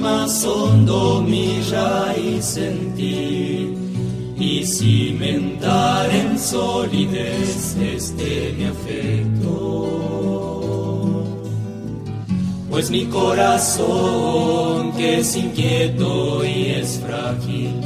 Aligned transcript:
más 0.00 0.44
hondo 0.46 1.22
mi 1.22 1.60
raíz 1.70 2.56
en 2.56 2.94
ti 2.94 3.76
y 4.36 4.64
cimentar 4.64 6.10
en 6.10 6.38
solidez 6.38 7.76
este 7.76 8.54
mi 8.56 8.64
afecto. 8.64 9.50
Pues 12.70 12.90
mi 12.90 13.06
corazón, 13.06 14.92
que 14.92 15.18
es 15.18 15.36
inquieto 15.36 16.44
y 16.44 16.70
es 16.70 16.98
frágil, 17.04 17.82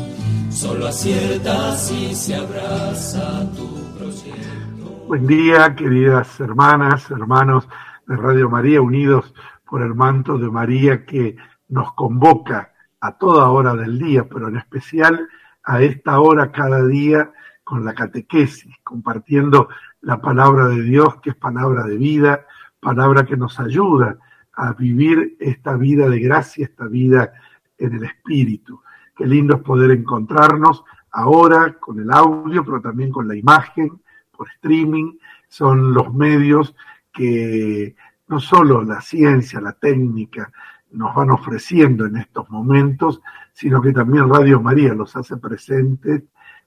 solo 0.51 0.87
acierta 0.87 1.77
si 1.77 2.15
se 2.15 2.37
abraza 2.37 3.51
tu 3.57 3.67
proyecto. 3.99 5.05
Buen 5.09 5.27
día, 5.27 5.75
queridas 5.75 6.39
hermanas, 6.39 7.11
hermanos 7.11 7.67
de 8.07 8.17
Radio 8.17 8.49
María, 8.49 8.81
unidos 8.81 9.35
por 9.69 9.83
el 9.83 9.95
manto 9.95 10.39
de 10.39 10.49
María 10.49 11.05
que 11.05 11.37
nos 11.75 11.93
convoca 11.95 12.73
a 13.01 13.19
toda 13.19 13.51
hora 13.51 13.75
del 13.75 13.99
día, 13.99 14.29
pero 14.29 14.47
en 14.47 14.57
especial 14.57 15.29
a 15.65 15.83
esta 15.83 16.21
hora 16.21 16.53
cada 16.53 16.87
día 16.87 17.33
con 17.65 17.85
la 17.85 17.95
catequesis, 17.95 18.73
compartiendo 18.85 19.69
la 20.01 20.21
palabra 20.21 20.69
de 20.69 20.83
Dios, 20.83 21.21
que 21.21 21.31
es 21.31 21.37
palabra 21.37 21.83
de 21.83 21.97
vida, 21.97 22.47
palabra 22.79 23.27
que 23.27 23.37
nos 23.37 23.59
ayuda 23.59 24.19
a 24.53 24.73
vivir 24.75 25.37
esta 25.41 25.77
vida 25.77 26.09
de 26.09 26.21
gracia, 26.21 26.65
esta 26.65 26.87
vida 26.87 27.33
en 27.77 27.95
el 27.95 28.05
Espíritu. 28.05 28.81
Qué 29.17 29.27
lindo 29.27 29.57
es 29.57 29.63
poder 29.63 29.91
encontrarnos 29.91 30.85
ahora 31.11 31.77
con 31.81 31.99
el 31.99 32.13
audio, 32.13 32.65
pero 32.65 32.81
también 32.81 33.11
con 33.11 33.27
la 33.27 33.35
imagen, 33.35 34.01
por 34.31 34.49
streaming. 34.49 35.19
Son 35.49 35.93
los 35.93 36.15
medios 36.15 36.77
que 37.13 37.97
no 38.29 38.39
solo 38.39 38.85
la 38.85 39.01
ciencia, 39.01 39.61
la 39.61 39.73
técnica 39.73 40.53
nos 40.95 41.15
van 41.15 41.31
ofreciendo 41.31 42.07
en 42.07 42.17
estos 42.17 42.49
momentos, 42.51 43.21
sino 43.53 43.83
que 43.83 43.93
también 43.93 44.29
Radio 44.29 44.61
María 44.61 44.95
los 44.95 45.15
hace 45.17 45.37
presentes 45.37 46.23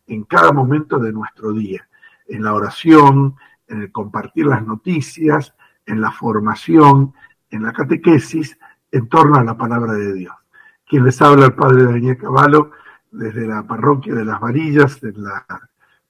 en 0.06 0.23
cada 0.23 0.52
momento 0.52 1.00
de 1.00 1.11
nuestro 1.11 1.53
día, 1.53 1.88
en 2.28 2.44
la 2.44 2.53
oración, 2.53 3.36
en 3.67 3.81
el 3.83 3.92
compartir 3.92 4.45
las 4.45 4.66
noticias, 4.66 5.53
en 5.86 6.02
la 6.02 6.11
formación, 6.11 7.14
en 7.50 7.64
la 7.64 7.73
catequesis, 7.73 8.58
en 8.92 9.08
torno 9.08 9.38
a 9.38 9.44
la 9.44 9.58
palabra 9.58 9.94
de 9.94 10.14
Dios. 10.14 10.36
Quien 10.86 11.03
les 11.03 11.22
habla 11.22 11.48
el 11.48 11.53
padre 11.53 11.83
Daniel 11.83 12.17
Caballo 12.17 12.72
desde 13.11 13.48
la 13.48 13.64
parroquia 13.64 14.14
de 14.14 14.25
las 14.25 14.39
Varillas, 14.39 15.02
en 15.03 15.23
la 15.23 15.45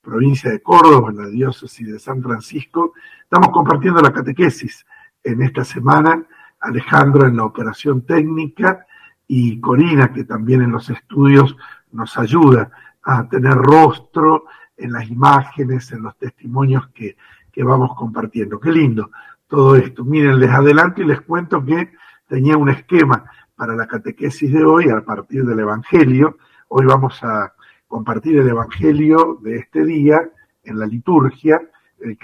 provincia 0.02 0.50
de 0.50 0.62
Córdoba, 0.62 1.10
en 1.12 1.18
la 1.18 1.28
diócesis 1.28 1.88
de 1.88 2.00
San 2.00 2.22
Francisco. 2.22 2.94
Estamos 3.23 3.50
compartiendo 3.50 4.02
la 4.02 4.14
catequesis 4.14 4.86
en 5.23 5.42
esta 5.42 5.64
semana, 5.64 6.23
Alejandro 6.68 7.28
en 7.28 7.38
la 7.38 7.46
operación 7.46 8.06
técnica 8.06 8.86
y 9.28 9.60
Corina, 9.60 10.14
que 10.14 10.23
también 10.23 10.62
en 10.62 10.72
los 10.72 10.90
estudios 10.90 11.56
nos 11.92 12.18
ayuda 12.18 12.72
a 13.04 13.28
tener 13.28 13.54
rostro 13.54 14.45
en 14.76 14.92
las 14.92 15.10
imágenes, 15.10 15.92
en 15.92 16.04
los 16.04 16.17
testimonios 16.17 16.88
que, 16.89 17.17
que 17.52 17.64
vamos 17.64 17.95
compartiendo. 17.95 18.60
Qué 18.60 18.72
lindo 18.72 19.10
todo 19.48 19.76
esto. 19.76 20.04
Miren, 20.04 20.39
les 20.39 20.52
adelanto 20.52 21.02
y 21.02 21.05
les 21.05 21.22
cuento 21.22 21.64
que 21.64 21.94
tenía 22.28 22.58
un 22.58 22.70
esquema 22.70 23.26
para 23.55 23.76
la 23.76 23.88
catequesis 23.88 24.52
de 24.52 24.64
hoy 24.64 24.89
a 24.89 25.02
partir 25.02 25.45
del 25.45 25.60
Evangelio. 25.60 26.38
Hoy 26.67 26.86
vamos 26.86 27.23
a 27.23 27.54
compartir 27.88 28.38
el 28.38 28.48
Evangelio 28.48 29.39
de 29.42 29.58
este 29.58 29.86
día 29.86 30.20
en 30.64 30.78
la 30.78 30.86
liturgia, 30.86 31.61
el, 31.99 32.17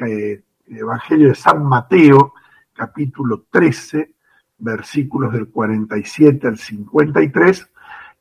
el 0.68 0.78
Evangelio 0.78 1.30
de 1.30 1.36
San 1.36 1.66
Mateo, 1.66 2.34
capítulo 2.74 3.46
13, 3.50 4.13
versículos 4.64 5.34
del 5.34 5.48
47 5.50 6.48
al 6.48 6.58
53. 6.58 7.70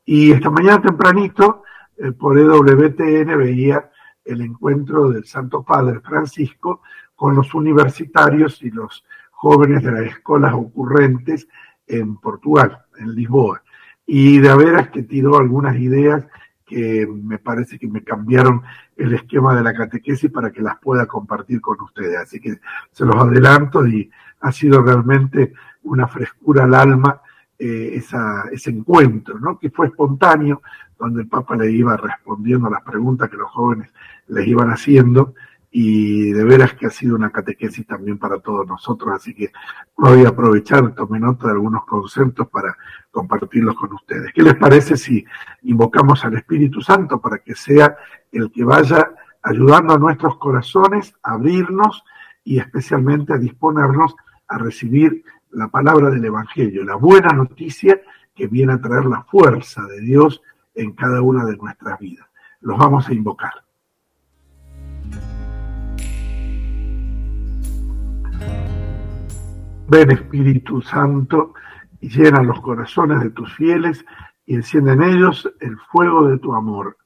Y 0.05 0.31
esta 0.31 0.49
mañana 0.49 0.81
tempranito, 0.81 1.63
eh, 1.97 2.11
por 2.11 2.37
EWTN 2.37 3.37
veía 3.37 3.89
el 4.25 4.41
encuentro 4.41 5.09
del 5.09 5.25
Santo 5.25 5.63
Padre 5.63 5.99
Francisco 6.01 6.81
con 7.15 7.35
los 7.35 7.53
universitarios 7.53 8.61
y 8.61 8.71
los 8.71 9.05
jóvenes 9.31 9.83
de 9.83 9.91
las 9.91 10.01
escuelas 10.03 10.53
ocurrentes 10.53 11.47
en 11.87 12.17
Portugal, 12.17 12.83
en 12.97 13.13
Lisboa. 13.15 13.61
Y 14.05 14.39
de 14.39 14.55
veras 14.55 14.89
que 14.89 15.03
tiró 15.03 15.37
algunas 15.37 15.77
ideas 15.77 16.25
que 16.65 17.05
me 17.07 17.37
parece 17.37 17.77
que 17.77 17.87
me 17.87 18.03
cambiaron 18.03 18.61
el 18.97 19.13
esquema 19.13 19.55
de 19.55 19.63
la 19.63 19.73
catequesis 19.73 20.31
para 20.31 20.51
que 20.51 20.61
las 20.61 20.77
pueda 20.79 21.05
compartir 21.05 21.61
con 21.61 21.79
ustedes. 21.81 22.17
Así 22.17 22.39
que 22.39 22.59
se 22.91 23.05
los 23.05 23.15
adelanto 23.15 23.85
y 23.85 24.09
ha 24.41 24.51
sido 24.51 24.81
realmente 24.81 25.53
una 25.83 26.07
frescura 26.07 26.63
al 26.63 26.73
alma 26.73 27.21
eh, 27.57 28.01
ese 28.51 28.69
encuentro, 28.69 29.39
¿no? 29.39 29.57
que 29.57 29.69
fue 29.69 29.87
espontáneo, 29.87 30.61
donde 30.99 31.21
el 31.21 31.27
Papa 31.27 31.55
le 31.55 31.71
iba 31.71 31.95
respondiendo 31.97 32.67
a 32.67 32.71
las 32.71 32.81
preguntas 32.81 33.29
que 33.29 33.37
los 33.37 33.49
jóvenes 33.51 33.89
les 34.27 34.47
iban 34.47 34.69
haciendo 34.69 35.33
y 35.75 36.31
de 36.31 36.43
veras 36.43 36.73
que 36.73 36.85
ha 36.85 36.91
sido 36.91 37.15
una 37.15 37.31
catequesis 37.31 37.87
también 37.87 38.19
para 38.19 38.39
todos 38.39 38.67
nosotros, 38.67 39.11
así 39.15 39.33
que 39.33 39.51
voy 39.97 40.23
a 40.23 40.29
aprovechar, 40.29 40.93
tomé 40.93 41.19
nota 41.19 41.47
de 41.47 41.53
algunos 41.53 41.83
conceptos 41.85 42.47
para 42.49 42.77
compartirlos 43.09 43.75
con 43.75 43.91
ustedes. 43.93 44.31
¿Qué 44.33 44.43
les 44.43 44.55
parece 44.55 44.97
si 44.97 45.25
invocamos 45.63 46.23
al 46.25 46.35
Espíritu 46.35 46.79
Santo 46.81 47.19
para 47.19 47.39
que 47.39 47.55
sea 47.55 47.97
el 48.31 48.51
que 48.51 48.63
vaya 48.63 49.13
ayudando 49.41 49.93
a 49.93 49.97
nuestros 49.97 50.37
corazones 50.37 51.15
a 51.23 51.33
abrirnos 51.33 52.03
y 52.43 52.59
especialmente 52.59 53.33
a 53.33 53.37
disponernos 53.37 54.15
a 54.47 54.59
recibir 54.59 55.23
la 55.53 55.67
palabra 55.67 56.09
del 56.09 56.25
Evangelio, 56.25 56.83
la 56.83 56.95
buena 56.95 57.29
noticia 57.29 58.01
que 58.35 58.47
viene 58.47 58.73
a 58.73 58.81
traer 58.81 59.05
la 59.05 59.23
fuerza 59.23 59.83
de 59.83 60.01
Dios 60.01 60.41
en 60.75 60.93
cada 60.93 61.21
una 61.21 61.45
de 61.45 61.55
nuestras 61.57 61.99
vidas. 61.99 62.27
Los 62.61 62.77
vamos 62.77 63.07
a 63.07 63.13
invocar. 63.13 63.53
Ven 69.87 70.11
Espíritu 70.11 70.81
Santo 70.81 71.53
y 71.99 72.09
llena 72.09 72.41
los 72.41 72.59
corazones 72.61 73.21
de 73.21 73.29
tus 73.29 73.53
fieles 73.53 74.03
y 74.45 74.55
enciende 74.55 74.93
en 74.93 75.03
ellos 75.03 75.49
el 75.59 75.77
fuego 75.91 76.27
de 76.27 76.39
tu 76.39 76.53
amor. 76.55 76.97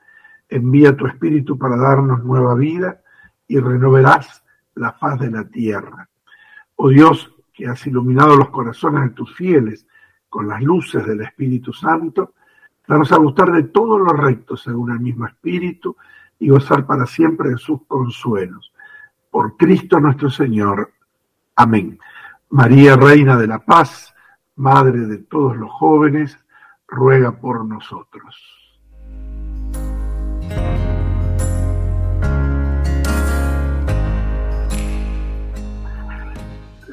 Envía 0.48 0.96
tu 0.96 1.06
Espíritu 1.06 1.58
para 1.58 1.76
darnos 1.76 2.24
nueva 2.24 2.56
vida 2.56 3.02
y 3.48 3.60
renovarás 3.60 4.44
la 4.76 4.94
faz 4.94 5.20
de 5.20 5.32
la 5.32 5.44
tierra. 5.50 6.08
Oh 6.76 6.90
Dios, 6.90 7.34
que 7.58 7.66
has 7.68 7.88
iluminado 7.88 8.36
los 8.36 8.50
corazones 8.50 9.02
de 9.02 9.10
tus 9.10 9.36
fieles 9.36 9.88
con 10.30 10.48
las 10.48 10.62
luces 10.62 11.04
del 11.08 11.22
Espíritu 11.22 11.74
Santo, 11.74 12.36
danos 12.88 13.12
a 13.12 13.18
gustar 13.18 13.52
de 13.52 13.64
todos 13.64 14.00
los 14.00 14.16
rectos 14.16 14.62
según 14.62 14.92
el 14.92 15.00
mismo 15.00 15.26
Espíritu 15.26 15.98
y 16.38 16.50
gozar 16.50 16.86
para 16.86 17.08
siempre 17.08 17.50
de 17.50 17.58
sus 17.58 17.82
consuelos. 17.88 18.72
Por 19.32 19.58
Cristo 19.58 20.00
nuestro 20.00 20.30
Señor. 20.30 20.94
Amén. 21.56 21.98
María, 22.52 22.96
Reina 22.96 23.36
de 23.38 23.48
la 23.48 23.58
Paz, 23.58 24.14
Madre 24.56 25.00
de 25.00 25.18
todos 25.18 25.58
los 25.58 25.72
jóvenes, 25.72 26.38
ruega 26.88 27.32
por 27.32 27.66
nosotros. 27.66 28.57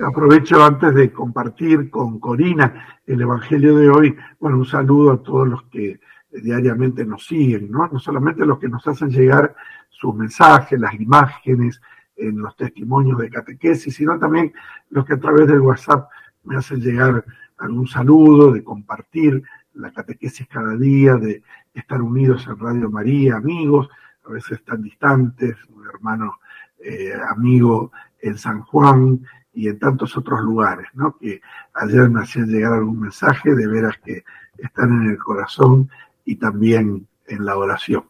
Aprovecho 0.03 0.65
antes 0.65 0.95
de 0.95 1.13
compartir 1.13 1.91
con 1.91 2.19
Corina 2.19 2.99
el 3.07 3.21
Evangelio 3.21 3.77
de 3.77 3.89
hoy, 3.89 4.17
bueno, 4.41 4.59
un 4.59 4.67
saludo 4.67 5.13
a 5.13 5.23
todos 5.23 5.47
los 5.47 5.63
que 5.65 6.01
diariamente 6.33 7.05
nos 7.05 7.27
siguen, 7.27 7.71
¿no? 7.71 7.87
No 7.87 7.99
solamente 7.99 8.45
los 8.45 8.59
que 8.59 8.69
nos 8.69 8.87
hacen 8.89 9.11
llegar 9.11 9.55
sus 9.91 10.15
mensajes, 10.15 10.81
las 10.81 10.95
imágenes, 10.95 11.81
en 12.17 12.39
los 12.39 12.57
testimonios 12.57 13.19
de 13.19 13.31
catequesis, 13.31 13.95
sino 13.95 14.19
también 14.19 14.53
los 14.91 15.05
que 15.05 15.15
a 15.15 15.21
través 15.21 15.47
del 15.47 15.61
WhatsApp 15.61 16.09
me 16.45 16.57
hacen 16.57 16.81
llegar 16.81 17.25
algún 17.59 17.87
saludo, 17.87 18.53
de 18.53 18.63
compartir 18.63 19.43
la 19.75 19.93
catequesis 19.93 20.47
cada 20.49 20.77
día, 20.77 21.17
de 21.17 21.43
estar 21.73 22.01
unidos 22.01 22.47
en 22.47 22.59
Radio 22.59 22.91
María, 22.91 23.37
amigos, 23.37 23.89
a 24.25 24.31
veces 24.31 24.59
están 24.59 24.83
distantes, 24.83 25.57
un 25.69 25.87
hermano 25.87 26.39
eh, 26.79 27.13
amigo 27.31 27.93
en 28.21 28.39
San 28.39 28.63
Juan 28.63 29.21
y 29.55 29.69
en 29.69 29.79
tantos 29.79 30.17
otros 30.17 30.41
lugares, 30.41 30.89
¿no? 30.95 31.17
Que 31.17 31.41
ayer 31.75 32.11
me 32.11 32.23
hacían 32.23 32.49
llegar 32.49 32.73
algún 32.73 33.01
mensaje 33.01 33.55
de 33.55 33.67
veras 33.67 33.97
que 34.05 34.25
están 34.59 35.03
en 35.03 35.11
el 35.11 35.19
corazón 35.19 35.89
y 36.25 36.37
también 36.37 37.07
en 37.27 37.45
la 37.45 37.57
oración. 37.57 38.05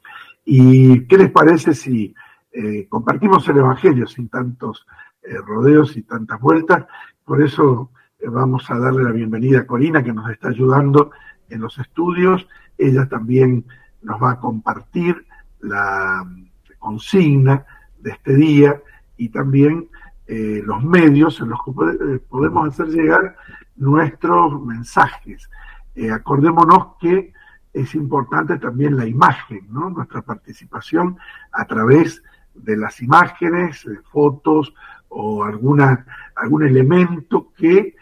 ¿Y 0.44 1.06
qué 1.06 1.19
les 1.19 1.31
parece 1.31 1.75
si 1.75 2.14
eh, 2.52 2.87
compartimos 2.88 3.49
el 3.49 3.58
Evangelio 3.58 4.06
sin 4.06 4.29
tantos 4.29 4.87
eh, 5.23 5.37
rodeos 5.44 5.96
y 5.96 6.02
tantas 6.02 6.41
vueltas? 6.41 6.87
Por 7.25 7.43
eso 7.43 7.90
eh, 8.19 8.29
vamos 8.29 8.70
a 8.70 8.79
darle 8.79 9.05
la 9.05 9.12
bienvenida 9.12 9.61
a 9.61 9.67
Corina, 9.67 10.02
que 10.02 10.12
nos 10.12 10.31
está 10.31 10.49
ayudando 10.49 11.11
en 11.49 11.61
los 11.61 11.79
estudios. 11.79 12.47
Ella 12.79 13.06
también 13.08 13.64
nos 14.02 14.23
va 14.23 14.32
a 14.32 14.40
compartir 14.40 15.26
la 15.61 16.26
consigna 16.79 17.64
de 17.99 18.11
este 18.11 18.35
día 18.35 18.82
y 19.17 19.31
también 19.31 19.88
los 20.26 20.82
medios 20.82 21.41
en 21.41 21.50
los 21.50 21.61
que 21.65 22.19
podemos 22.29 22.69
hacer 22.69 22.87
llegar 22.87 23.37
nuestros 23.76 24.65
mensajes. 24.65 25.50
acordémonos 26.12 26.97
que 27.00 27.32
es 27.75 27.94
importante 27.94 28.56
también 28.59 28.97
la 28.97 29.06
imagen, 29.06 29.67
¿no? 29.71 29.91
Nuestra 29.91 30.23
participación 30.23 31.19
a 31.53 31.67
través 31.67 32.23
de 32.55 32.76
las 32.76 33.03
imágenes, 33.03 33.85
fotos 34.11 34.73
o 35.09 35.44
alguna, 35.44 36.06
algún 36.37 36.62
elemento 36.62 37.53
que 37.56 37.97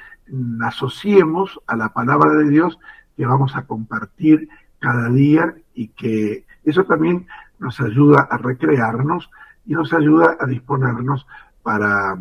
asociemos 0.63 1.61
a 1.67 1.77
la 1.77 1.89
palabra 1.93 2.33
de 2.35 2.51
Dios 2.51 2.79
que 3.17 3.27
vamos 3.27 3.57
a 3.57 3.67
compartir 3.67 4.49
cada 4.79 5.09
día 5.09 5.55
y 5.75 5.89
que 5.89 6.45
eso 6.65 6.85
también 6.85 7.27
nos 7.59 7.81
ayuda 7.81 8.29
a 8.31 8.37
recrearnos 8.37 9.31
y 9.65 9.75
nos 9.75 9.93
ayuda 9.93 10.37
a 10.41 10.47
disponernos 10.47 11.27
para 11.63 12.19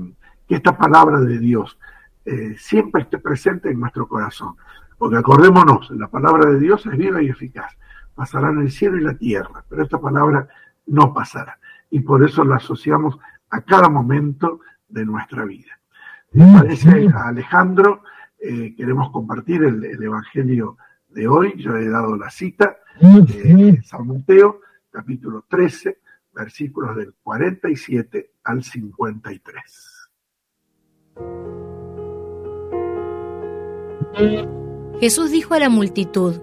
que 0.47 0.55
esta 0.55 0.77
palabra 0.77 1.19
de 1.19 1.39
Dios 1.39 1.77
eh, 2.25 2.55
siempre 2.57 3.03
esté 3.03 3.17
presente 3.17 3.69
en 3.69 3.79
nuestro 3.79 4.07
corazón. 4.07 4.55
Porque 4.97 5.17
acordémonos, 5.17 5.89
la 5.91 6.07
palabra 6.07 6.51
de 6.51 6.59
Dios 6.59 6.85
es 6.85 6.97
viva 6.97 7.21
y 7.21 7.29
eficaz. 7.29 7.75
Pasarán 8.13 8.59
el 8.59 8.71
cielo 8.71 8.97
y 8.97 9.01
la 9.01 9.15
tierra, 9.15 9.63
pero 9.67 9.83
esta 9.83 9.99
palabra 9.99 10.47
no 10.85 11.13
pasará. 11.13 11.57
Y 11.89 12.01
por 12.01 12.23
eso 12.23 12.43
la 12.43 12.57
asociamos 12.57 13.17
a 13.49 13.61
cada 13.61 13.89
momento 13.89 14.59
de 14.88 15.05
nuestra 15.05 15.45
vida. 15.45 15.79
Me 16.33 16.45
parece 16.53 17.07
a 17.13 17.27
Alejandro, 17.27 18.03
eh, 18.39 18.73
queremos 18.75 19.11
compartir 19.11 19.63
el, 19.63 19.83
Evangelio 20.01 20.77
de 21.09 21.27
hoy. 21.27 21.53
Yo 21.57 21.75
he 21.75 21.89
dado 21.89 22.15
la 22.15 22.29
cita 22.29 22.77
de 22.99 23.81
San 23.83 24.07
Mateo, 24.07 24.61
capítulo 24.89 25.45
13, 25.47 25.97
versículos 26.33 26.95
del 26.95 27.13
47 27.23 28.31
al 28.43 28.63
53. 28.63 29.91
Jesús 34.99 35.31
dijo 35.31 35.53
a 35.53 35.59
la 35.59 35.69
multitud, 35.69 36.41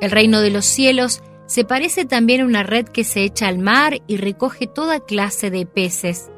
El 0.00 0.10
reino 0.10 0.40
de 0.40 0.50
los 0.50 0.64
cielos 0.64 1.22
se 1.46 1.64
parece 1.64 2.04
también 2.04 2.42
a 2.42 2.44
una 2.44 2.62
red 2.62 2.86
que 2.86 3.04
se 3.04 3.22
echa 3.22 3.48
al 3.48 3.58
mar 3.58 4.02
y 4.06 4.18
recoge 4.18 4.66
toda 4.66 5.00
clase 5.00 5.50
de 5.50 5.64
peces. 5.64 6.30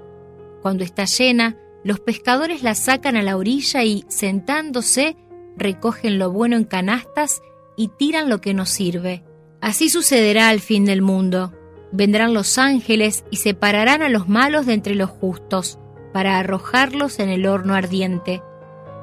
Cuando 0.62 0.84
está 0.84 1.04
llena, 1.06 1.56
los 1.82 1.98
pescadores 1.98 2.62
la 2.62 2.74
sacan 2.74 3.16
a 3.16 3.22
la 3.22 3.36
orilla 3.36 3.82
y, 3.82 4.04
sentándose, 4.08 5.16
recogen 5.56 6.18
lo 6.18 6.30
bueno 6.30 6.56
en 6.56 6.64
canastas 6.64 7.42
y 7.76 7.88
tiran 7.88 8.28
lo 8.28 8.40
que 8.40 8.54
no 8.54 8.66
sirve. 8.66 9.24
Así 9.60 9.88
sucederá 9.88 10.48
al 10.48 10.60
fin 10.60 10.84
del 10.84 11.02
mundo. 11.02 11.52
Vendrán 11.92 12.34
los 12.34 12.58
ángeles 12.58 13.24
y 13.30 13.36
separarán 13.36 14.02
a 14.02 14.08
los 14.08 14.28
malos 14.28 14.66
de 14.66 14.74
entre 14.74 14.94
los 14.94 15.10
justos, 15.10 15.78
para 16.12 16.38
arrojarlos 16.38 17.18
en 17.18 17.28
el 17.28 17.46
horno 17.46 17.74
ardiente. 17.74 18.42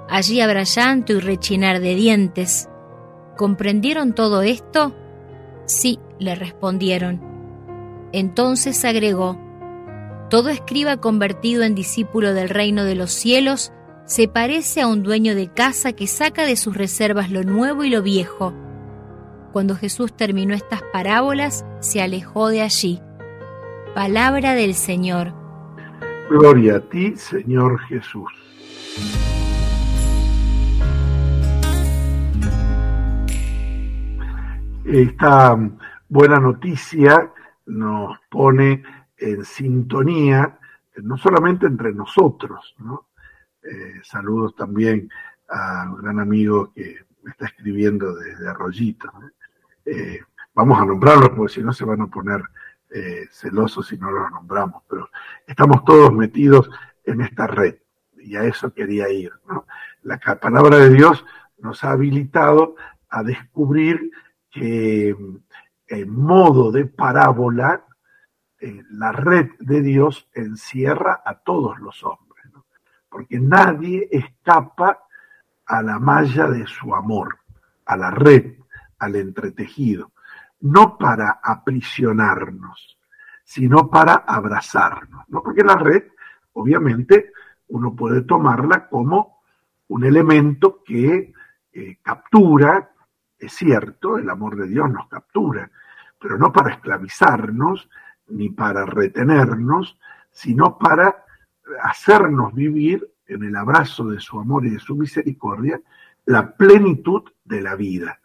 Allí 0.09 0.41
habrá 0.41 0.63
llanto 0.63 1.13
y 1.13 1.19
rechinar 1.19 1.79
de 1.79 1.95
dientes. 1.95 2.69
¿Comprendieron 3.35 4.13
todo 4.13 4.41
esto? 4.41 4.95
Sí, 5.65 5.99
le 6.19 6.35
respondieron. 6.35 7.21
Entonces 8.13 8.83
agregó, 8.85 9.37
Todo 10.29 10.49
escriba 10.49 10.97
convertido 10.97 11.63
en 11.63 11.75
discípulo 11.75 12.33
del 12.33 12.49
reino 12.49 12.83
de 12.83 12.95
los 12.95 13.11
cielos 13.11 13.71
se 14.07 14.29
parece 14.29 14.79
a 14.79 14.87
un 14.87 15.03
dueño 15.03 15.35
de 15.35 15.49
casa 15.49 15.91
que 15.91 16.07
saca 16.07 16.45
de 16.45 16.55
sus 16.55 16.77
reservas 16.77 17.29
lo 17.29 17.43
nuevo 17.43 17.83
y 17.83 17.89
lo 17.89 18.01
viejo. 18.01 18.53
Cuando 19.57 19.75
Jesús 19.75 20.15
terminó 20.15 20.53
estas 20.53 20.83
parábolas, 20.93 21.65
se 21.79 21.99
alejó 21.99 22.49
de 22.49 22.61
allí. 22.61 23.01
Palabra 23.95 24.53
del 24.53 24.75
Señor. 24.75 25.33
Gloria 26.29 26.75
a 26.75 26.79
ti, 26.79 27.15
Señor 27.15 27.79
Jesús. 27.87 28.31
Esta 34.85 35.57
buena 36.07 36.39
noticia 36.39 37.33
nos 37.65 38.15
pone 38.29 38.83
en 39.17 39.43
sintonía, 39.43 40.59
no 40.97 41.17
solamente 41.17 41.65
entre 41.65 41.93
nosotros, 41.93 42.75
¿no? 42.77 43.07
Eh, 43.63 44.01
saludos 44.03 44.55
también 44.55 45.09
a 45.49 45.89
un 45.89 45.97
gran 46.03 46.19
amigo 46.19 46.71
que 46.75 47.07
me 47.23 47.31
está 47.31 47.47
escribiendo 47.47 48.13
desde 48.13 48.47
Arroyito. 48.47 49.11
Eh, 49.89 50.19
vamos 50.53 50.79
a 50.81 50.85
nombrarlos 50.85 51.29
porque 51.29 51.53
si 51.53 51.63
no 51.63 51.71
se 51.71 51.85
van 51.85 52.01
a 52.01 52.07
poner 52.07 52.41
eh, 52.89 53.25
celosos 53.31 53.87
si 53.87 53.97
no 53.97 54.11
los 54.11 54.29
nombramos, 54.31 54.83
pero 54.89 55.09
estamos 55.45 55.85
todos 55.85 56.11
metidos 56.11 56.69
en 57.05 57.21
esta 57.21 57.47
red 57.47 57.75
y 58.17 58.35
a 58.35 58.43
eso 58.43 58.73
quería 58.73 59.09
ir. 59.09 59.31
La 60.03 60.17
palabra 60.17 60.77
de 60.77 60.89
Dios 60.89 61.23
nos 61.59 61.85
ha 61.85 61.91
habilitado 61.91 62.75
a 63.09 63.23
descubrir 63.23 64.11
que 64.51 65.15
en 65.87 66.09
modo 66.09 66.71
de 66.71 66.85
parábola, 66.85 67.85
eh, 68.59 68.83
la 68.89 69.13
red 69.13 69.51
de 69.59 69.81
Dios 69.81 70.27
encierra 70.33 71.21
a 71.25 71.35
todos 71.35 71.79
los 71.79 72.03
hombres, 72.03 72.45
porque 73.09 73.39
nadie 73.39 74.09
escapa 74.11 74.99
a 75.65 75.81
la 75.81 75.97
malla 75.99 76.47
de 76.47 76.67
su 76.67 76.93
amor, 76.93 77.37
a 77.85 77.95
la 77.95 78.11
red, 78.11 78.55
al 78.99 79.15
entretejido, 79.15 80.11
no 80.61 80.97
para 80.97 81.39
aprisionarnos, 81.43 82.97
sino 83.43 83.89
para 83.89 84.13
abrazarnos, 84.13 85.25
¿no? 85.29 85.41
porque 85.41 85.63
la 85.63 85.75
red, 85.75 86.03
obviamente, 86.53 87.31
uno 87.69 87.95
puede 87.95 88.21
tomarla 88.21 88.87
como 88.87 89.41
un 89.89 90.03
elemento 90.03 90.83
que 90.83 91.33
eh, 91.73 91.97
captura, 92.01 92.91
es 93.37 93.53
cierto, 93.53 94.17
el 94.17 94.29
amor 94.29 94.55
de 94.57 94.67
Dios 94.67 94.89
nos 94.89 95.07
captura, 95.07 95.69
pero 96.19 96.37
no 96.37 96.51
para 96.51 96.73
esclavizarnos 96.73 97.89
ni 98.29 98.49
para 98.49 98.85
retenernos, 98.85 99.97
sino 100.31 100.77
para 100.77 101.23
hacernos 101.81 102.53
vivir 102.53 103.07
en 103.27 103.43
el 103.43 103.55
abrazo 103.55 104.05
de 104.05 104.19
su 104.19 104.39
amor 104.39 104.65
y 104.65 104.71
de 104.71 104.79
su 104.79 104.95
misericordia 104.95 105.79
la 106.25 106.55
plenitud 106.55 107.23
de 107.43 107.61
la 107.61 107.75
vida. 107.75 108.19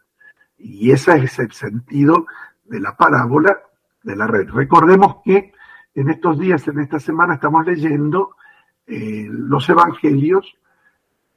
Y 0.63 0.91
ese 0.91 1.17
es 1.17 1.37
el 1.39 1.51
sentido 1.51 2.25
de 2.63 2.79
la 2.79 2.95
parábola 2.95 3.61
de 4.01 4.15
la 4.15 4.27
red. 4.27 4.49
Recordemos 4.49 5.17
que 5.23 5.51
en 5.93 6.09
estos 6.09 6.39
días, 6.39 6.65
en 6.69 6.79
esta 6.79 6.99
semana, 6.99 7.33
estamos 7.33 7.65
leyendo 7.65 8.37
eh, 8.87 9.27
los 9.29 9.67
evangelios 9.67 10.57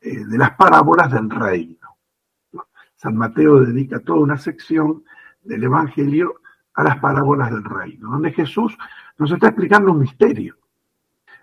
eh, 0.01 0.25
de 0.25 0.39
las 0.39 0.53
parábolas 0.53 1.11
del 1.11 1.29
reino. 1.29 1.97
San 2.95 3.17
Mateo 3.17 3.61
dedica 3.61 3.99
toda 3.99 4.21
una 4.21 4.39
sección 4.39 5.03
del 5.43 5.65
Evangelio 5.65 6.41
a 6.75 6.85
las 6.85 6.99
parábolas 6.99 7.51
del 7.51 7.65
reino, 7.65 8.11
donde 8.13 8.33
Jesús 8.33 8.79
nos 9.19 9.33
está 9.33 9.49
explicando 9.49 9.91
un 9.91 9.99
misterio. 9.99 10.57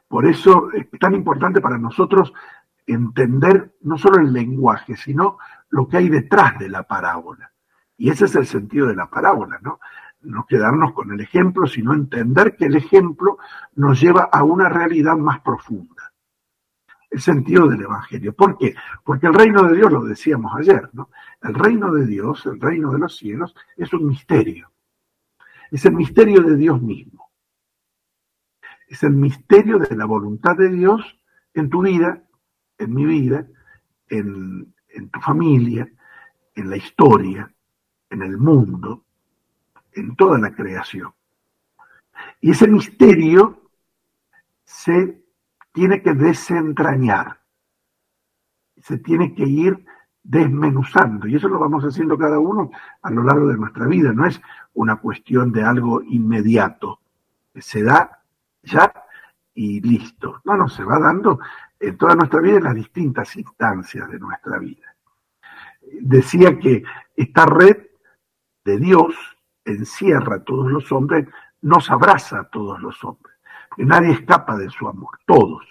Por 0.08 0.26
eso 0.26 0.72
es 0.72 0.88
tan 1.00 1.16
importante 1.16 1.60
para 1.60 1.78
nosotros 1.78 2.34
entender 2.88 3.76
no 3.82 3.98
solo 3.98 4.22
el 4.22 4.32
lenguaje, 4.32 4.96
sino 4.96 5.38
lo 5.70 5.88
que 5.88 5.98
hay 5.98 6.08
detrás 6.08 6.58
de 6.60 6.70
la 6.70 6.84
parábola. 6.84 7.53
Y 7.98 8.10
ese 8.10 8.26
es 8.26 8.36
el 8.36 8.46
sentido 8.46 8.88
de 8.88 8.96
la 8.96 9.10
parábola, 9.10 9.60
¿no? 9.62 9.80
No 10.22 10.46
quedarnos 10.46 10.94
con 10.94 11.12
el 11.12 11.20
ejemplo, 11.20 11.68
sino 11.68 11.94
entender 11.94 12.56
que 12.56 12.66
el 12.66 12.76
ejemplo 12.76 13.38
nos 13.76 14.00
lleva 14.00 14.30
a 14.32 14.44
una 14.44 14.70
realidad 14.70 15.18
más 15.18 15.42
profunda 15.42 16.14
el 17.14 17.22
sentido 17.22 17.68
del 17.68 17.82
Evangelio. 17.82 18.34
¿Por 18.34 18.58
qué? 18.58 18.76
Porque 19.04 19.28
el 19.28 19.36
reino 19.36 19.64
de 19.64 19.78
Dios, 19.78 19.92
lo 19.92 20.04
decíamos 20.04 20.52
ayer, 20.56 20.90
¿no? 20.94 21.12
El 21.42 21.54
reino 21.54 21.94
de 21.94 22.08
Dios, 22.08 22.46
el 22.48 22.60
reino 22.60 22.92
de 22.92 23.00
los 23.00 23.16
cielos, 23.16 23.56
es 23.78 23.94
un 23.94 24.08
misterio. 24.08 24.72
Es 25.70 25.86
el 25.86 25.94
misterio 25.94 26.42
de 26.42 26.56
Dios 26.58 26.82
mismo. 26.82 27.32
Es 28.88 29.04
el 29.04 29.14
misterio 29.14 29.78
de 29.78 29.96
la 29.96 30.06
voluntad 30.06 30.58
de 30.58 30.70
Dios 30.70 31.20
en 31.54 31.70
tu 31.70 31.84
vida, 31.84 32.24
en 32.80 32.94
mi 32.94 33.06
vida, 33.06 33.48
en, 34.10 34.74
en 34.90 35.10
tu 35.10 35.20
familia, 35.20 35.88
en 36.56 36.70
la 36.70 36.78
historia, 36.78 37.53
en 38.14 38.22
el 38.22 38.38
mundo, 38.38 39.04
en 39.92 40.16
toda 40.16 40.38
la 40.38 40.54
creación. 40.54 41.12
Y 42.40 42.52
ese 42.52 42.68
misterio 42.68 43.70
se 44.64 45.24
tiene 45.72 46.02
que 46.02 46.14
desentrañar, 46.14 47.40
se 48.78 49.00
tiene 49.00 49.34
que 49.34 49.44
ir 49.44 49.86
desmenuzando. 50.22 51.28
Y 51.28 51.36
eso 51.36 51.48
lo 51.48 51.60
vamos 51.60 51.84
haciendo 51.84 52.18
cada 52.18 52.40
uno 52.40 52.72
a 53.02 53.10
lo 53.10 53.24
largo 53.24 53.48
de 53.48 53.58
nuestra 53.58 53.88
vida. 53.88 54.14
No 54.14 54.26
es 54.26 54.40
una 54.74 54.98
cuestión 54.98 55.52
de 55.52 55.64
algo 55.64 56.02
inmediato. 56.04 57.00
Se 57.56 57.84
da 57.84 58.22
ya 58.62 58.94
y 59.56 59.82
listo. 59.82 60.42
No, 60.46 60.56
no, 60.56 60.70
se 60.70 60.84
va 60.84 61.00
dando 61.00 61.40
en 61.80 61.98
toda 61.98 62.16
nuestra 62.16 62.40
vida, 62.40 62.58
en 62.58 62.64
las 62.64 62.76
distintas 62.76 63.36
instancias 63.36 64.10
de 64.10 64.20
nuestra 64.20 64.60
vida. 64.60 64.96
Decía 66.02 66.58
que 66.58 66.84
esta 67.16 67.46
red 67.46 67.78
de 68.66 68.78
Dios 68.78 69.16
encierra 69.66 70.38
a 70.38 70.44
todos 70.44 70.72
los 70.72 70.92
hombres, 70.92 71.28
nos 71.62 71.90
abraza 71.90 72.40
a 72.40 72.50
todos 72.50 72.82
los 72.82 73.04
hombres. 73.04 73.36
Nadie 73.78 74.12
escapa 74.12 74.58
de 74.58 74.70
su 74.70 74.88
amor, 74.88 75.20
todos. 75.26 75.66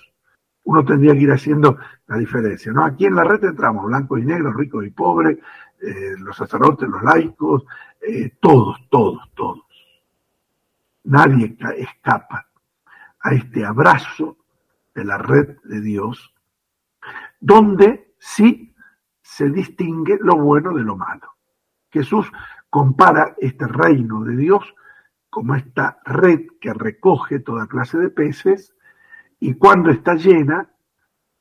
Uno 0.65 0.85
tendría 0.85 1.13
que 1.13 1.21
ir 1.21 1.33
haciendo 1.33 1.79
la 2.07 2.17
diferencia, 2.17 2.73
¿no? 2.73 2.85
Aquí 2.85 3.07
en 3.07 3.15
la 3.15 3.25
red 3.25 3.45
entramos 3.45 3.87
blancos 3.87 4.21
y 4.21 4.25
negros, 4.25 4.55
ricos 4.55 4.85
y 4.87 4.91
pobres, 4.91 5.39
eh, 5.81 6.15
los 6.19 6.37
sacerdotes, 6.37 6.89
los 6.89 7.03
laicos, 7.03 7.65
eh, 8.01 8.37
todos, 8.41 8.79
todos, 8.89 9.31
todos. 9.35 9.65
Nadie 11.05 11.57
escapa 11.77 12.47
a 13.21 13.35
este 13.35 13.65
abrazo 13.65 14.37
de 14.95 15.05
la 15.05 15.19
red 15.19 15.57
de 15.65 15.81
Dios, 15.81 16.33
donde 17.41 18.15
sí 18.19 18.75
se 19.21 19.49
distingue 19.51 20.19
lo 20.21 20.37
bueno 20.37 20.73
de 20.75 20.83
lo 20.83 20.97
malo. 20.97 21.35
Jesús 21.91 22.31
compara 22.73 23.35
este 23.37 23.67
reino 23.67 24.25
de 24.25 24.35
Dios 24.35 24.65
como 25.29 25.55
esta 25.55 26.01
red 26.07 26.47
que 26.59 26.73
recoge 26.73 27.41
toda 27.41 27.67
clase 27.67 27.99
de 27.99 28.09
peces 28.09 28.75
y 29.39 29.53
cuando 29.55 29.91
está 29.91 30.15
llena, 30.15 30.71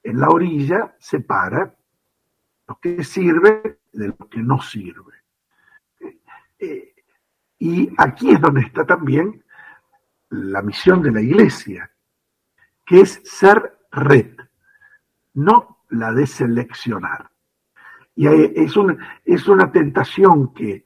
en 0.03 0.19
la 0.19 0.27
orilla 0.27 0.93
separa 0.99 1.73
lo 2.67 2.77
que 2.81 3.05
sirve 3.05 3.79
de 3.93 4.07
lo 4.09 4.17
que 4.27 4.41
no 4.41 4.61
sirve. 4.61 5.23
Eh, 6.59 6.95
y 7.59 7.89
aquí 7.97 8.31
es 8.31 8.41
donde 8.41 8.63
está 8.63 8.85
también 8.85 9.41
la 10.31 10.61
misión 10.61 11.01
de 11.01 11.11
la 11.11 11.21
iglesia, 11.21 11.89
que 12.85 12.99
es 12.99 13.21
ser 13.23 13.79
red, 13.89 14.35
no 15.35 15.85
la 15.91 16.11
de 16.11 16.27
seleccionar. 16.27 17.31
Y 18.15 18.27
es 18.27 18.75
es 19.23 19.47
una 19.47 19.71
tentación 19.71 20.53
que 20.53 20.83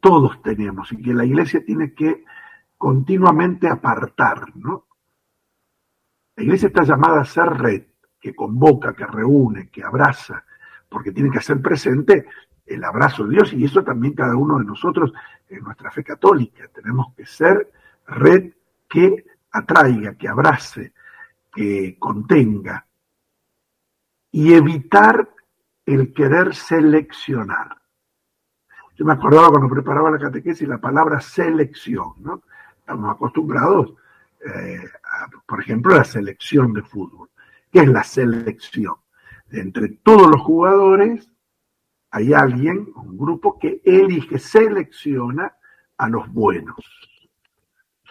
todos 0.00 0.42
tenemos 0.42 0.92
y 0.92 1.02
que 1.02 1.14
la 1.14 1.24
iglesia 1.24 1.64
tiene 1.64 1.94
que 1.94 2.24
continuamente 2.76 3.68
apartar, 3.68 4.56
¿no? 4.56 4.86
La 6.36 6.44
iglesia 6.44 6.68
está 6.68 6.84
llamada 6.84 7.20
a 7.20 7.24
ser 7.24 7.46
red, 7.46 7.82
que 8.20 8.34
convoca, 8.34 8.94
que 8.94 9.06
reúne, 9.06 9.68
que 9.68 9.82
abraza, 9.82 10.44
porque 10.88 11.12
tiene 11.12 11.30
que 11.30 11.38
hacer 11.38 11.60
presente 11.60 12.26
el 12.64 12.84
abrazo 12.84 13.24
de 13.24 13.30
Dios 13.30 13.52
y 13.52 13.64
eso 13.64 13.82
también 13.82 14.14
cada 14.14 14.36
uno 14.36 14.58
de 14.58 14.64
nosotros 14.64 15.12
en 15.48 15.64
nuestra 15.64 15.90
fe 15.90 16.04
católica. 16.04 16.68
Tenemos 16.68 17.14
que 17.14 17.26
ser 17.26 17.72
red 18.06 18.52
que 18.88 19.24
atraiga, 19.50 20.14
que 20.14 20.28
abrace, 20.28 20.92
que 21.52 21.96
contenga 21.98 22.86
y 24.30 24.52
evitar 24.52 25.28
el 25.86 26.12
querer 26.12 26.54
seleccionar. 26.54 27.78
Yo 28.98 29.04
me 29.04 29.12
acordaba 29.12 29.50
cuando 29.50 29.68
preparaba 29.68 30.10
la 30.10 30.18
catequesis 30.18 30.66
la 30.66 30.78
palabra 30.78 31.20
selección, 31.20 32.14
¿no? 32.18 32.42
Estamos 32.80 33.14
acostumbrados, 33.14 33.94
eh, 34.44 34.82
por 35.46 35.60
ejemplo, 35.60 35.94
a 35.94 35.98
la 35.98 36.04
selección 36.04 36.72
de 36.72 36.82
fútbol. 36.82 37.30
¿Qué 37.70 37.80
es 37.80 37.88
la 37.88 38.02
selección? 38.02 38.96
entre 39.50 39.88
todos 40.02 40.30
los 40.30 40.42
jugadores 40.42 41.30
hay 42.10 42.34
alguien, 42.34 42.92
un 42.96 43.16
grupo 43.16 43.58
que 43.58 43.80
elige, 43.82 44.38
selecciona 44.38 45.54
a 45.96 46.08
los 46.08 46.30
buenos. 46.30 46.76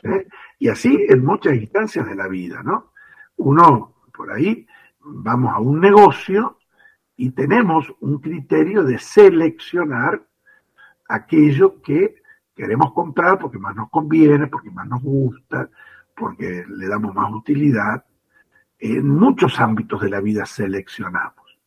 ¿eh? 0.01 0.27
Y 0.57 0.69
así 0.69 1.05
en 1.09 1.23
muchas 1.23 1.55
instancias 1.55 2.07
de 2.07 2.15
la 2.15 2.27
vida, 2.27 2.63
¿no? 2.63 2.91
Uno, 3.35 3.97
por 4.15 4.31
ahí, 4.31 4.65
vamos 4.99 5.53
a 5.53 5.59
un 5.59 5.79
negocio 5.79 6.57
y 7.15 7.31
tenemos 7.31 7.93
un 7.99 8.19
criterio 8.19 8.83
de 8.83 8.97
seleccionar 8.97 10.27
aquello 11.07 11.81
que 11.81 12.21
queremos 12.55 12.93
comprar 12.93 13.37
porque 13.39 13.59
más 13.59 13.75
nos 13.75 13.89
conviene, 13.89 14.47
porque 14.47 14.71
más 14.71 14.87
nos 14.87 15.01
gusta, 15.01 15.69
porque 16.15 16.65
le 16.67 16.87
damos 16.87 17.13
más 17.13 17.31
utilidad. 17.31 18.03
En 18.79 19.07
muchos 19.09 19.59
ámbitos 19.59 20.01
de 20.01 20.09
la 20.09 20.21
vida 20.21 20.45
seleccionamos. 20.45 21.59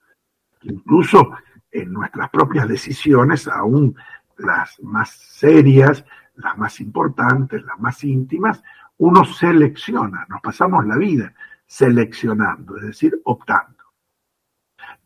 Incluso 0.63 1.31
en 1.71 1.93
nuestras 1.93 2.31
propias 2.31 2.69
decisiones, 2.69 3.49
aún 3.49 3.97
las 4.39 4.81
más 4.83 5.11
serias, 5.11 6.05
las 6.35 6.57
más 6.59 6.81
importantes, 6.81 7.63
las 7.65 7.79
más 7.79 8.03
íntimas, 8.05 8.63
uno 8.99 9.25
selecciona, 9.25 10.27
nos 10.29 10.41
pasamos 10.41 10.87
la 10.87 10.97
vida 10.97 11.33
seleccionando, 11.67 12.77
es 12.77 12.83
decir, 12.83 13.21
optando. 13.25 13.85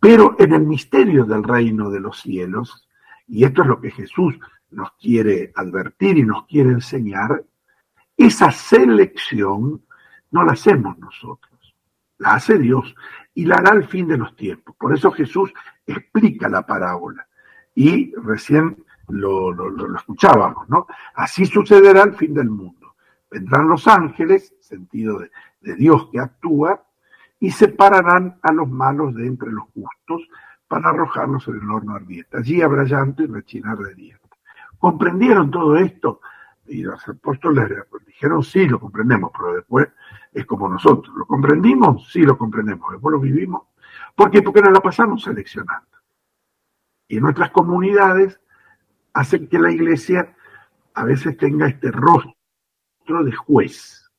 Pero 0.01 0.37
en 0.39 0.53
el 0.53 0.67
misterio 0.67 1.25
del 1.25 1.45
reino 1.45 1.91
de 1.91 2.01
los 2.01 2.21
cielos, 2.21 2.84
y 3.27 3.45
esto 3.45 3.63
es 3.63 3.69
lo 3.69 3.81
que 3.81 3.91
Jesús 3.91 4.39
nos 4.71 4.93
quiere 4.93 5.53
advertir 5.55 6.19
y 6.19 6.23
nos 6.23 6.47
quiere 6.47 6.71
enseñar, 6.71 7.45
esa 8.17 8.51
selección 8.51 9.83
no 10.31 10.45
la 10.45 10.53
hacemos 10.53 10.99
nosotros, 10.99 11.75
la 12.19 12.35
hace 12.35 12.59
Dios 12.59 12.95
y 13.35 13.45
la 13.45 13.57
hará 13.57 13.73
al 13.73 13.87
fin 13.87 14.09
de 14.09 14.19
los 14.19 14.35
tiempos. 14.37 14.75
Por 14.77 14.95
eso 14.95 15.11
Jesús 15.11 15.53
explica 15.87 16.49
la 16.49 16.67
parábola 16.67 17.27
y 17.75 18.15
recién 18.17 18.85
lo, 19.09 19.53
lo, 19.53 19.97
escuchábamos, 19.97 20.69
¿no? 20.69 20.87
Así 21.15 21.45
sucederá 21.47 22.03
al 22.03 22.15
fin 22.15 22.35
del 22.35 22.51
mundo. 22.51 22.95
Vendrán 23.31 23.69
los 23.69 23.87
ángeles, 23.89 24.55
sentido 24.61 25.19
de, 25.19 25.31
de 25.61 25.75
Dios 25.75 26.09
que 26.11 26.21
actúa, 26.21 26.85
y 27.41 27.51
separarán 27.51 28.39
a 28.43 28.53
los 28.53 28.69
malos 28.69 29.15
de 29.15 29.27
entre 29.27 29.51
los 29.51 29.65
justos 29.75 30.23
para 30.69 30.91
arrojarlos 30.91 31.47
en 31.49 31.61
el 31.61 31.71
horno 31.71 31.95
ardiente. 31.95 32.37
Allí 32.37 32.63
habrá 32.63 32.85
llanto 32.85 33.23
y 33.23 33.27
rechinar 33.27 33.79
de 33.79 33.95
dientes. 33.95 34.31
¿Comprendieron 34.79 35.51
todo 35.51 35.77
esto? 35.77 36.21
Y 36.67 36.83
los 36.83 37.07
apóstoles 37.09 37.71
dijeron, 38.07 38.43
sí, 38.43 38.67
lo 38.67 38.81
comprendemos, 38.81 39.31
pero 39.37 39.55
después 39.55 39.89
es 40.33 40.47
como 40.47 40.69
nosotros. 40.69 41.15
¿Lo 41.17 41.27
comprendimos? 41.27 42.11
Sí, 42.11 42.23
lo 42.23 42.39
comprendemos. 42.39 42.91
Después 42.93 43.13
lo 43.13 43.21
vivimos. 43.21 43.63
¿Por 44.15 44.31
qué? 44.31 44.43
Porque 44.43 44.63
nos 44.63 44.73
la 44.73 44.81
pasamos 44.81 45.23
seleccionando. 45.23 45.87
Y 47.07 47.19
en 47.19 47.23
nuestras 47.23 47.51
comunidades 47.51 48.41
hacen 49.13 49.49
que 49.49 49.59
la 49.59 49.71
iglesia 49.71 50.35
a 50.95 51.05
veces 51.05 51.37
tenga 51.37 51.67
este 51.67 51.91
rostro 51.91 52.35
de 53.07 53.33
juez. 53.33 54.11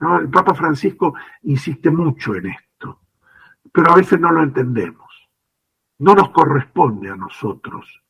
El 0.00 0.28
Papa 0.28 0.54
Francisco 0.54 1.14
insiste 1.42 1.90
mucho 1.90 2.34
en 2.34 2.46
esto, 2.46 3.00
pero 3.72 3.92
a 3.92 3.96
veces 3.96 4.20
no 4.20 4.30
lo 4.30 4.42
entendemos. 4.42 5.05
No 5.98 6.14
nos 6.14 6.30
corresponde 6.30 7.10
a 7.10 7.16
nosotros 7.16 8.02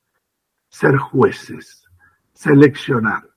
ser 0.68 0.96
jueces, 0.96 1.84
seleccionar. 2.32 3.28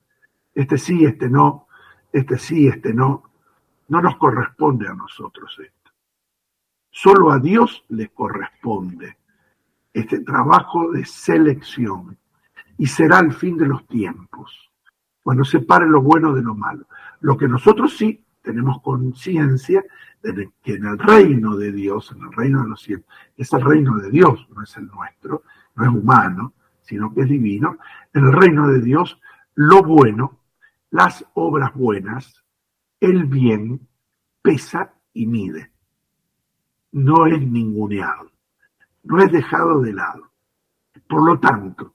Este 0.53 0.77
sí, 0.77 1.05
este 1.05 1.29
no, 1.29 1.67
este 2.11 2.37
sí, 2.37 2.67
este 2.67 2.93
no. 2.93 3.23
No 3.87 4.01
nos 4.01 4.17
corresponde 4.17 4.87
a 4.87 4.93
nosotros 4.93 5.57
esto. 5.59 5.91
Solo 6.91 7.31
a 7.31 7.39
Dios 7.39 7.85
le 7.89 8.09
corresponde 8.09 9.17
este 9.93 10.19
trabajo 10.19 10.91
de 10.91 11.05
selección 11.05 12.17
y 12.77 12.87
será 12.87 13.19
el 13.19 13.33
fin 13.33 13.57
de 13.57 13.67
los 13.67 13.85
tiempos, 13.87 14.71
cuando 15.21 15.43
separe 15.43 15.87
lo 15.87 16.01
bueno 16.01 16.33
de 16.33 16.41
lo 16.41 16.55
malo. 16.55 16.87
Lo 17.19 17.37
que 17.37 17.47
nosotros 17.47 17.97
sí 17.97 18.23
tenemos 18.49 18.81
conciencia 18.81 19.85
de 20.23 20.49
que 20.63 20.73
en 20.73 20.85
el 20.85 20.97
reino 20.97 21.55
de 21.55 21.71
Dios, 21.71 22.11
en 22.11 22.23
el 22.23 22.33
reino 22.33 22.63
de 22.63 22.69
los 22.69 22.81
cielos, 22.81 23.05
es 23.37 23.53
el 23.53 23.61
reino 23.63 23.95
de 23.97 24.09
Dios, 24.09 24.47
no 24.49 24.63
es 24.63 24.75
el 24.75 24.87
nuestro, 24.87 25.43
no 25.75 25.83
es 25.83 25.89
humano, 25.89 26.53
sino 26.81 27.13
que 27.13 27.21
es 27.21 27.29
divino, 27.29 27.77
en 28.11 28.25
el 28.25 28.33
reino 28.33 28.67
de 28.67 28.81
Dios, 28.81 29.21
lo 29.53 29.83
bueno, 29.83 30.39
las 30.89 31.23
obras 31.35 31.75
buenas, 31.75 32.43
el 32.99 33.25
bien, 33.25 33.87
pesa 34.41 34.93
y 35.13 35.27
mide. 35.27 35.71
No 36.91 37.27
es 37.27 37.39
ninguneado, 37.39 38.31
no 39.03 39.19
es 39.19 39.31
dejado 39.31 39.79
de 39.81 39.93
lado. 39.93 40.31
Por 41.07 41.23
lo 41.23 41.39
tanto, 41.39 41.93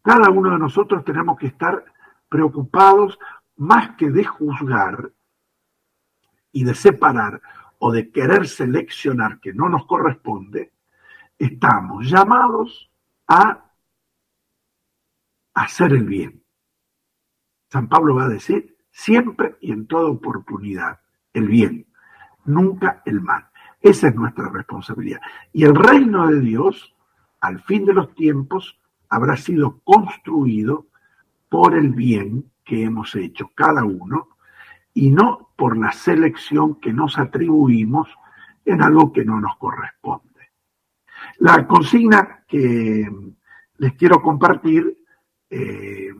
cada 0.00 0.30
uno 0.30 0.52
de 0.52 0.58
nosotros 0.58 1.04
tenemos 1.04 1.38
que 1.38 1.48
estar 1.48 1.84
preocupados 2.30 3.18
más 3.58 3.96
que 3.96 4.10
de 4.10 4.24
juzgar 4.24 5.12
y 6.52 6.64
de 6.64 6.74
separar 6.74 7.40
o 7.78 7.92
de 7.92 8.10
querer 8.10 8.46
seleccionar 8.46 9.40
que 9.40 9.52
no 9.52 9.68
nos 9.68 9.86
corresponde, 9.86 10.72
estamos 11.38 12.10
llamados 12.10 12.90
a 13.26 13.72
hacer 15.54 15.92
el 15.92 16.04
bien. 16.04 16.42
San 17.68 17.88
Pablo 17.88 18.16
va 18.16 18.24
a 18.24 18.28
decir 18.28 18.76
siempre 18.90 19.56
y 19.60 19.72
en 19.72 19.86
toda 19.86 20.10
oportunidad 20.10 21.00
el 21.32 21.48
bien, 21.48 21.86
nunca 22.44 23.02
el 23.04 23.20
mal. 23.20 23.46
Esa 23.80 24.08
es 24.08 24.14
nuestra 24.14 24.48
responsabilidad. 24.50 25.20
Y 25.52 25.64
el 25.64 25.74
reino 25.74 26.26
de 26.26 26.40
Dios 26.40 26.94
al 27.40 27.62
fin 27.62 27.86
de 27.86 27.94
los 27.94 28.14
tiempos 28.14 28.78
habrá 29.08 29.36
sido 29.36 29.80
construido 29.80 30.86
por 31.48 31.74
el 31.74 31.90
bien 31.90 32.50
que 32.64 32.84
hemos 32.84 33.14
hecho 33.14 33.50
cada 33.54 33.84
uno 33.84 34.28
y 35.00 35.10
no 35.10 35.48
por 35.56 35.78
la 35.78 35.92
selección 35.92 36.78
que 36.78 36.92
nos 36.92 37.18
atribuimos 37.18 38.06
en 38.66 38.82
algo 38.82 39.10
que 39.10 39.24
no 39.24 39.40
nos 39.40 39.56
corresponde. 39.56 40.50
La 41.38 41.66
consigna 41.66 42.44
que 42.46 43.08
les 43.78 43.94
quiero 43.94 44.20
compartir 44.20 44.98
eh, 45.48 46.10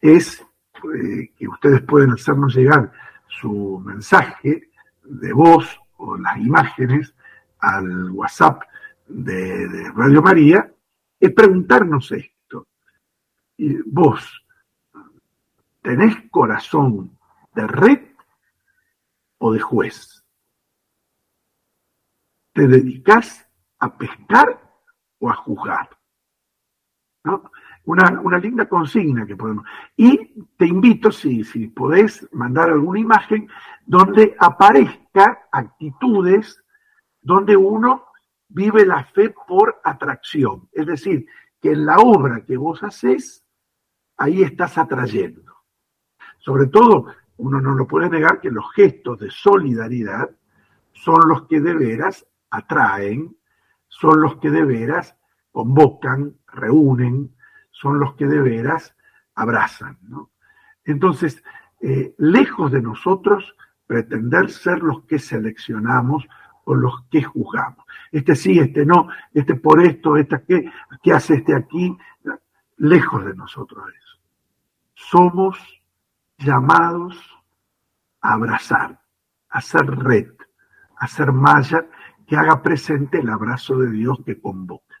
es 0.00 0.40
eh, 0.40 1.30
que 1.36 1.46
ustedes 1.46 1.82
pueden 1.82 2.12
hacernos 2.12 2.56
llegar 2.56 2.90
su 3.26 3.82
mensaje 3.84 4.70
de 5.04 5.32
voz 5.34 5.78
o 5.98 6.16
las 6.16 6.38
imágenes 6.38 7.14
al 7.58 8.10
WhatsApp 8.12 8.62
de, 9.08 9.90
Radio 9.94 10.22
María, 10.22 10.72
es 11.20 11.32
preguntarnos 11.34 12.12
esto. 12.12 12.66
¿Vos 13.84 14.46
tenés 15.82 16.16
corazón 16.30 17.15
de 17.56 17.66
red 17.66 17.98
o 19.38 19.52
de 19.52 19.58
juez? 19.58 20.24
¿Te 22.52 22.68
dedicas 22.68 23.46
a 23.80 23.98
pescar 23.98 24.60
o 25.18 25.28
a 25.28 25.34
juzgar? 25.34 25.90
Una, 27.84 28.38
linda 28.38 28.68
consigna 28.68 29.26
que 29.26 29.36
podemos. 29.36 29.64
Y 29.96 30.44
te 30.56 30.66
invito, 30.66 31.10
si, 31.10 31.44
si 31.44 31.68
podés, 31.68 32.28
mandar 32.32 32.70
alguna 32.70 33.00
imagen 33.00 33.48
donde 33.84 34.36
aparezca 34.38 35.48
actitudes 35.50 36.62
donde 37.20 37.56
uno 37.56 38.06
vive 38.48 38.86
la 38.86 39.04
fe 39.04 39.34
por 39.48 39.80
atracción. 39.84 40.68
Es 40.72 40.86
decir, 40.86 41.26
que 41.60 41.72
en 41.72 41.86
la 41.86 41.98
obra 41.98 42.44
que 42.44 42.56
vos 42.56 42.82
haces, 42.82 43.44
ahí 44.16 44.42
estás 44.42 44.78
atrayendo. 44.78 45.52
Sobre 46.38 46.66
todo, 46.66 47.06
uno 47.38 47.60
no 47.60 47.74
lo 47.74 47.86
puede 47.86 48.08
negar 48.08 48.40
que 48.40 48.50
los 48.50 48.72
gestos 48.72 49.18
de 49.18 49.30
solidaridad 49.30 50.30
son 50.92 51.20
los 51.28 51.46
que 51.46 51.60
de 51.60 51.74
veras 51.74 52.26
atraen, 52.50 53.36
son 53.88 54.20
los 54.20 54.36
que 54.36 54.50
de 54.50 54.64
veras 54.64 55.16
convocan, 55.52 56.34
reúnen, 56.46 57.34
son 57.70 58.00
los 58.00 58.14
que 58.14 58.26
de 58.26 58.40
veras 58.40 58.96
abrazan. 59.34 59.98
Entonces, 60.84 61.42
eh, 61.80 62.14
lejos 62.18 62.72
de 62.72 62.80
nosotros 62.80 63.54
pretender 63.86 64.50
ser 64.50 64.82
los 64.82 65.04
que 65.04 65.18
seleccionamos 65.18 66.26
o 66.64 66.74
los 66.74 67.04
que 67.10 67.22
juzgamos. 67.22 67.84
Este 68.10 68.34
sí, 68.34 68.58
este 68.58 68.84
no, 68.84 69.08
este 69.32 69.54
por 69.54 69.80
esto, 69.80 70.16
este 70.16 70.42
qué, 70.46 70.70
qué 71.02 71.12
hace 71.12 71.34
este 71.34 71.54
aquí, 71.54 71.96
lejos 72.78 73.24
de 73.24 73.34
nosotros 73.34 73.84
eso. 73.88 74.18
Somos 74.94 75.58
llamados 76.38 77.16
a 78.20 78.34
abrazar, 78.34 79.00
a 79.48 79.58
hacer 79.58 79.86
red, 79.86 80.28
a 80.98 81.04
hacer 81.04 81.32
malla 81.32 81.86
que 82.26 82.36
haga 82.36 82.62
presente 82.62 83.20
el 83.20 83.30
abrazo 83.30 83.78
de 83.78 83.90
Dios 83.90 84.18
que 84.24 84.40
convoca. 84.40 84.96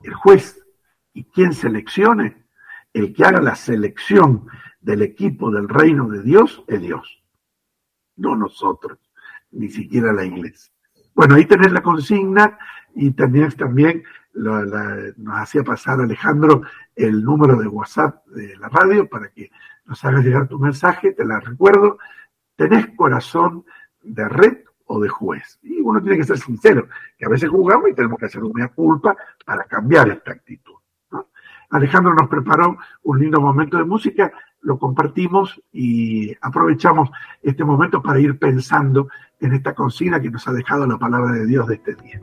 El 0.00 0.14
juez 0.14 0.64
y 1.12 1.24
quien 1.24 1.52
seleccione, 1.52 2.46
el 2.92 3.12
que 3.12 3.24
haga 3.24 3.40
la 3.40 3.56
selección 3.56 4.46
del 4.80 5.02
equipo 5.02 5.50
del 5.50 5.68
reino 5.68 6.08
de 6.08 6.22
Dios 6.22 6.62
es 6.68 6.80
Dios, 6.80 7.24
no 8.16 8.36
nosotros 8.36 8.98
ni 9.50 9.68
siquiera 9.68 10.12
la 10.12 10.24
iglesia. 10.24 10.72
Bueno, 11.14 11.36
ahí 11.36 11.46
tenés 11.46 11.72
la 11.72 11.82
consigna 11.82 12.58
y 12.94 13.12
también, 13.12 13.50
también 13.52 14.04
nos 14.34 15.38
hacía 15.38 15.62
pasar 15.62 16.00
Alejandro 16.00 16.62
el 16.94 17.22
número 17.22 17.56
de 17.56 17.68
WhatsApp 17.68 18.26
de 18.26 18.56
la 18.56 18.68
radio 18.68 19.08
para 19.08 19.30
que 19.30 19.50
nos 19.86 20.04
hagas 20.04 20.24
llegar 20.24 20.48
tu 20.48 20.58
mensaje, 20.58 21.12
te 21.12 21.24
la 21.24 21.40
recuerdo. 21.40 21.98
¿Tenés 22.56 22.88
corazón 22.96 23.64
de 24.02 24.28
red 24.28 24.58
o 24.86 25.00
de 25.00 25.08
juez? 25.08 25.58
Y 25.62 25.80
uno 25.80 26.00
tiene 26.00 26.18
que 26.18 26.24
ser 26.24 26.38
sincero, 26.38 26.88
que 27.18 27.26
a 27.26 27.28
veces 27.28 27.48
jugamos 27.50 27.90
y 27.90 27.94
tenemos 27.94 28.18
que 28.18 28.26
hacer 28.26 28.42
una 28.42 28.68
culpa 28.68 29.16
para 29.44 29.64
cambiar 29.64 30.08
esta 30.08 30.32
actitud. 30.32 30.74
Alejandro 31.70 32.14
nos 32.14 32.28
preparó 32.28 32.76
un 33.02 33.18
lindo 33.18 33.40
momento 33.40 33.76
de 33.76 33.84
música, 33.84 34.32
lo 34.60 34.78
compartimos 34.78 35.60
y 35.72 36.34
aprovechamos 36.40 37.10
este 37.42 37.64
momento 37.64 38.00
para 38.00 38.20
ir 38.20 38.38
pensando 38.38 39.08
en 39.40 39.54
esta 39.54 39.74
consigna 39.74 40.20
que 40.20 40.30
nos 40.30 40.46
ha 40.46 40.52
dejado 40.52 40.86
la 40.86 40.98
palabra 40.98 41.32
de 41.32 41.46
Dios 41.46 41.66
de 41.66 41.74
este 41.74 41.94
día. 41.96 42.20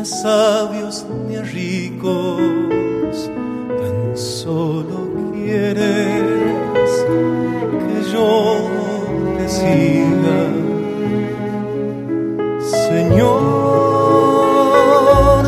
a 0.00 0.04
sabios 0.04 1.04
ni 1.28 1.36
ricos, 1.36 3.30
tan 3.68 4.16
solo 4.16 5.10
quieres 5.34 6.90
que 7.80 7.96
yo 8.10 8.68
te 9.36 9.46
siga. 9.48 10.40
Señor, 12.88 13.42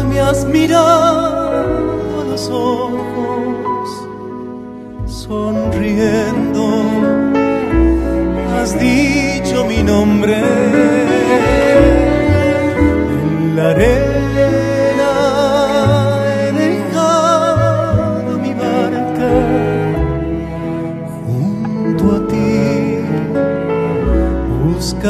me 0.04 0.20
has 0.20 0.44
mirado 0.44 2.20
a 2.20 2.24
los 2.30 2.50
ojos, 2.50 3.88
sonriendo 5.06 6.41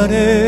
miraré 0.07 0.42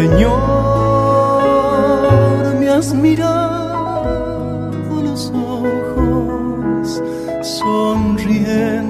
Señor, 0.00 0.40
me 2.58 2.68
has 2.70 2.94
mirado 2.94 3.30
En 8.46 8.89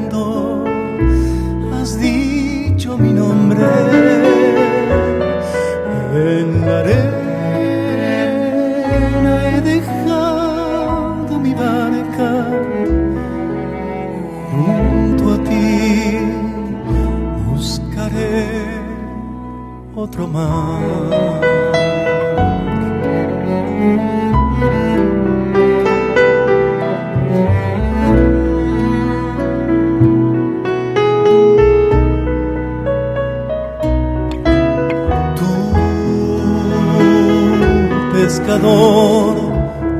otro 20.01 20.27
mar. 20.27 21.21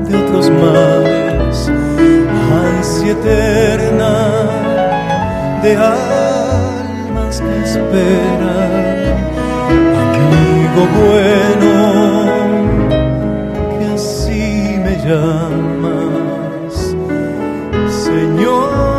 de 0.07 0.17
otros 0.17 0.49
mares, 0.49 1.71
ansia 2.51 3.11
eterna 3.11 4.13
de 5.63 5.75
almas 5.75 7.41
que 7.41 7.63
esperan, 7.63 8.90
amigo 10.71 10.87
bueno, 10.99 11.75
que 13.79 13.85
así 13.85 14.79
me 14.83 14.93
llamas, 15.05 16.73
Señor. 17.87 18.91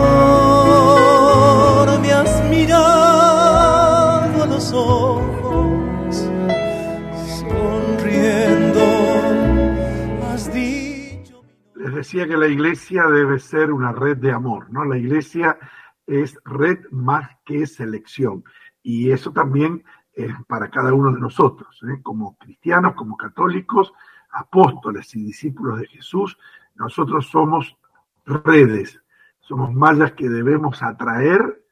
decía 12.03 12.27
que 12.27 12.37
la 12.37 12.49
iglesia 12.49 13.05
debe 13.07 13.39
ser 13.39 13.71
una 13.73 13.93
red 13.93 14.17
de 14.17 14.33
amor, 14.33 14.71
¿no? 14.71 14.85
La 14.85 14.99
iglesia 14.99 15.57
es 16.07 16.37
red 16.45 16.79
más 16.91 17.31
que 17.45 17.65
selección. 17.65 18.45
Y 18.83 19.13
eso 19.13 19.33
también 19.33 19.85
es 20.15 20.33
para 20.47 20.71
cada 20.71 20.93
uno 20.93 21.13
de 21.13 21.21
nosotros, 21.21 21.81
¿eh? 21.89 22.01
como 22.03 22.37
cristianos, 22.37 22.95
como 22.95 23.17
católicos, 23.17 23.93
apóstoles 24.31 25.15
y 25.15 25.25
discípulos 25.25 25.81
de 25.81 25.87
Jesús, 25.87 26.39
nosotros 26.75 27.29
somos 27.29 27.77
redes, 28.25 29.01
somos 29.41 29.73
mallas 29.73 30.13
que 30.13 30.29
debemos 30.29 30.83
atraer 30.83 31.65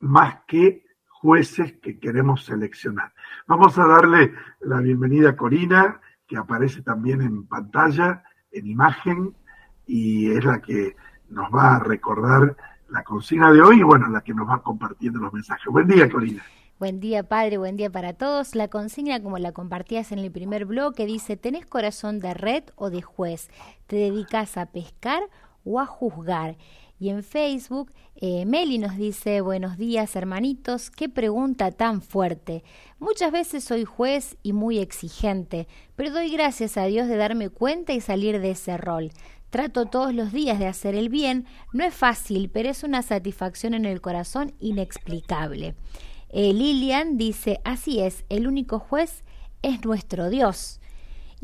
más 0.00 0.40
que 0.46 0.84
jueces 1.08 1.74
que 1.80 1.98
queremos 1.98 2.44
seleccionar. 2.44 3.12
Vamos 3.46 3.78
a 3.78 3.86
darle 3.86 4.34
la 4.60 4.80
bienvenida 4.80 5.30
a 5.30 5.36
Corina, 5.36 6.00
que 6.26 6.36
aparece 6.36 6.82
también 6.82 7.22
en 7.22 7.46
pantalla, 7.46 8.24
en 8.50 8.66
imagen, 8.66 9.36
y 9.86 10.30
es 10.30 10.44
la 10.44 10.60
que 10.60 10.96
nos 11.30 11.50
va 11.52 11.76
a 11.76 11.78
recordar 11.80 12.56
la 12.88 13.02
consigna 13.02 13.52
de 13.52 13.62
hoy 13.62 13.80
y 13.80 13.82
bueno, 13.82 14.08
la 14.08 14.20
que 14.20 14.34
nos 14.34 14.48
va 14.48 14.62
compartiendo 14.62 15.18
los 15.20 15.32
mensajes. 15.32 15.66
Buen 15.66 15.86
día, 15.86 16.10
Corina. 16.10 16.42
Buen 16.82 16.98
día, 16.98 17.22
padre, 17.22 17.58
buen 17.58 17.76
día 17.76 17.90
para 17.90 18.12
todos. 18.12 18.56
La 18.56 18.66
consigna, 18.66 19.22
como 19.22 19.38
la 19.38 19.52
compartías 19.52 20.10
en 20.10 20.18
el 20.18 20.32
primer 20.32 20.64
bloque, 20.64 21.06
dice, 21.06 21.36
¿tenés 21.36 21.64
corazón 21.64 22.18
de 22.18 22.34
red 22.34 22.64
o 22.74 22.90
de 22.90 23.02
juez? 23.02 23.50
¿Te 23.86 23.94
dedicas 23.94 24.56
a 24.56 24.66
pescar 24.66 25.22
o 25.64 25.78
a 25.78 25.86
juzgar? 25.86 26.56
Y 26.98 27.10
en 27.10 27.22
Facebook, 27.22 27.92
eh, 28.16 28.46
Meli 28.46 28.78
nos 28.78 28.96
dice, 28.96 29.42
buenos 29.42 29.76
días 29.78 30.16
hermanitos, 30.16 30.90
qué 30.90 31.08
pregunta 31.08 31.70
tan 31.70 32.02
fuerte. 32.02 32.64
Muchas 32.98 33.30
veces 33.30 33.62
soy 33.62 33.84
juez 33.84 34.36
y 34.42 34.52
muy 34.52 34.80
exigente, 34.80 35.68
pero 35.94 36.10
doy 36.10 36.32
gracias 36.32 36.76
a 36.76 36.86
Dios 36.86 37.06
de 37.06 37.16
darme 37.16 37.48
cuenta 37.48 37.92
y 37.92 38.00
salir 38.00 38.40
de 38.40 38.50
ese 38.50 38.76
rol. 38.76 39.12
Trato 39.50 39.86
todos 39.86 40.12
los 40.12 40.32
días 40.32 40.58
de 40.58 40.66
hacer 40.66 40.96
el 40.96 41.10
bien. 41.10 41.46
No 41.72 41.84
es 41.84 41.94
fácil, 41.94 42.50
pero 42.52 42.70
es 42.70 42.82
una 42.82 43.02
satisfacción 43.02 43.72
en 43.74 43.84
el 43.84 44.00
corazón 44.00 44.52
inexplicable. 44.58 45.76
Eh, 46.32 46.52
Lilian 46.52 47.18
dice, 47.18 47.60
así 47.64 48.00
es, 48.00 48.24
el 48.28 48.46
único 48.46 48.78
juez 48.78 49.22
es 49.62 49.84
nuestro 49.84 50.30
Dios. 50.30 50.80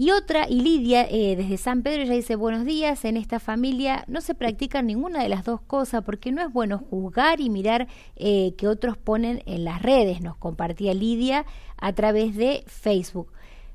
Y 0.01 0.13
otra, 0.13 0.49
y 0.49 0.61
Lidia, 0.61 1.09
eh, 1.11 1.35
desde 1.37 1.57
San 1.57 1.83
Pedro, 1.83 2.03
ella 2.03 2.15
dice, 2.15 2.37
buenos 2.37 2.65
días, 2.65 3.05
en 3.05 3.17
esta 3.17 3.41
familia 3.41 4.05
no 4.07 4.21
se 4.21 4.37
practica 4.37 4.81
ninguna 4.81 5.25
de 5.25 5.29
las 5.29 5.45
dos 5.45 5.61
cosas 5.61 6.05
porque 6.05 6.31
no 6.31 6.41
es 6.41 6.53
bueno 6.53 6.79
juzgar 6.79 7.41
y 7.41 7.51
mirar 7.51 7.89
eh, 8.15 8.55
que 8.57 8.69
otros 8.69 8.97
ponen 8.97 9.43
en 9.47 9.65
las 9.65 9.83
redes, 9.83 10.21
nos 10.21 10.37
compartía 10.37 10.95
Lidia 10.95 11.45
a 11.79 11.93
través 11.95 12.37
de 12.37 12.63
Facebook. 12.69 13.33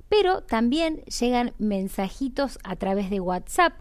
Pero 0.07 0.43
también 0.43 1.03
llegan 1.19 1.51
mensajitos 1.57 2.57
a 2.63 2.77
través 2.77 3.09
de 3.09 3.19
WhatsApp 3.19 3.73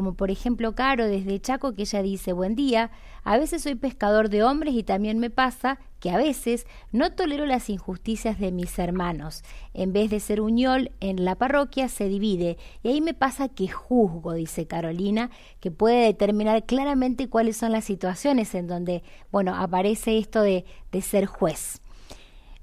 como 0.00 0.14
por 0.14 0.30
ejemplo 0.30 0.74
Caro 0.74 1.04
desde 1.04 1.42
Chaco 1.42 1.74
que 1.74 1.82
ella 1.82 2.00
dice, 2.00 2.32
buen 2.32 2.54
día, 2.54 2.90
a 3.22 3.36
veces 3.36 3.64
soy 3.64 3.74
pescador 3.74 4.30
de 4.30 4.42
hombres 4.42 4.72
y 4.72 4.82
también 4.82 5.18
me 5.18 5.28
pasa 5.28 5.78
que 6.00 6.08
a 6.08 6.16
veces 6.16 6.66
no 6.90 7.12
tolero 7.12 7.44
las 7.44 7.68
injusticias 7.68 8.38
de 8.38 8.50
mis 8.50 8.78
hermanos. 8.78 9.42
En 9.74 9.92
vez 9.92 10.08
de 10.08 10.18
ser 10.18 10.40
uñol 10.40 10.90
en 11.00 11.26
la 11.26 11.34
parroquia 11.34 11.90
se 11.90 12.08
divide 12.08 12.56
y 12.82 12.88
ahí 12.88 13.02
me 13.02 13.12
pasa 13.12 13.50
que 13.50 13.68
juzgo, 13.68 14.32
dice 14.32 14.66
Carolina, 14.66 15.28
que 15.60 15.70
puede 15.70 16.06
determinar 16.06 16.64
claramente 16.64 17.28
cuáles 17.28 17.58
son 17.58 17.70
las 17.70 17.84
situaciones 17.84 18.54
en 18.54 18.68
donde, 18.68 19.02
bueno, 19.30 19.54
aparece 19.54 20.16
esto 20.16 20.40
de, 20.40 20.64
de 20.92 21.02
ser 21.02 21.26
juez. 21.26 21.82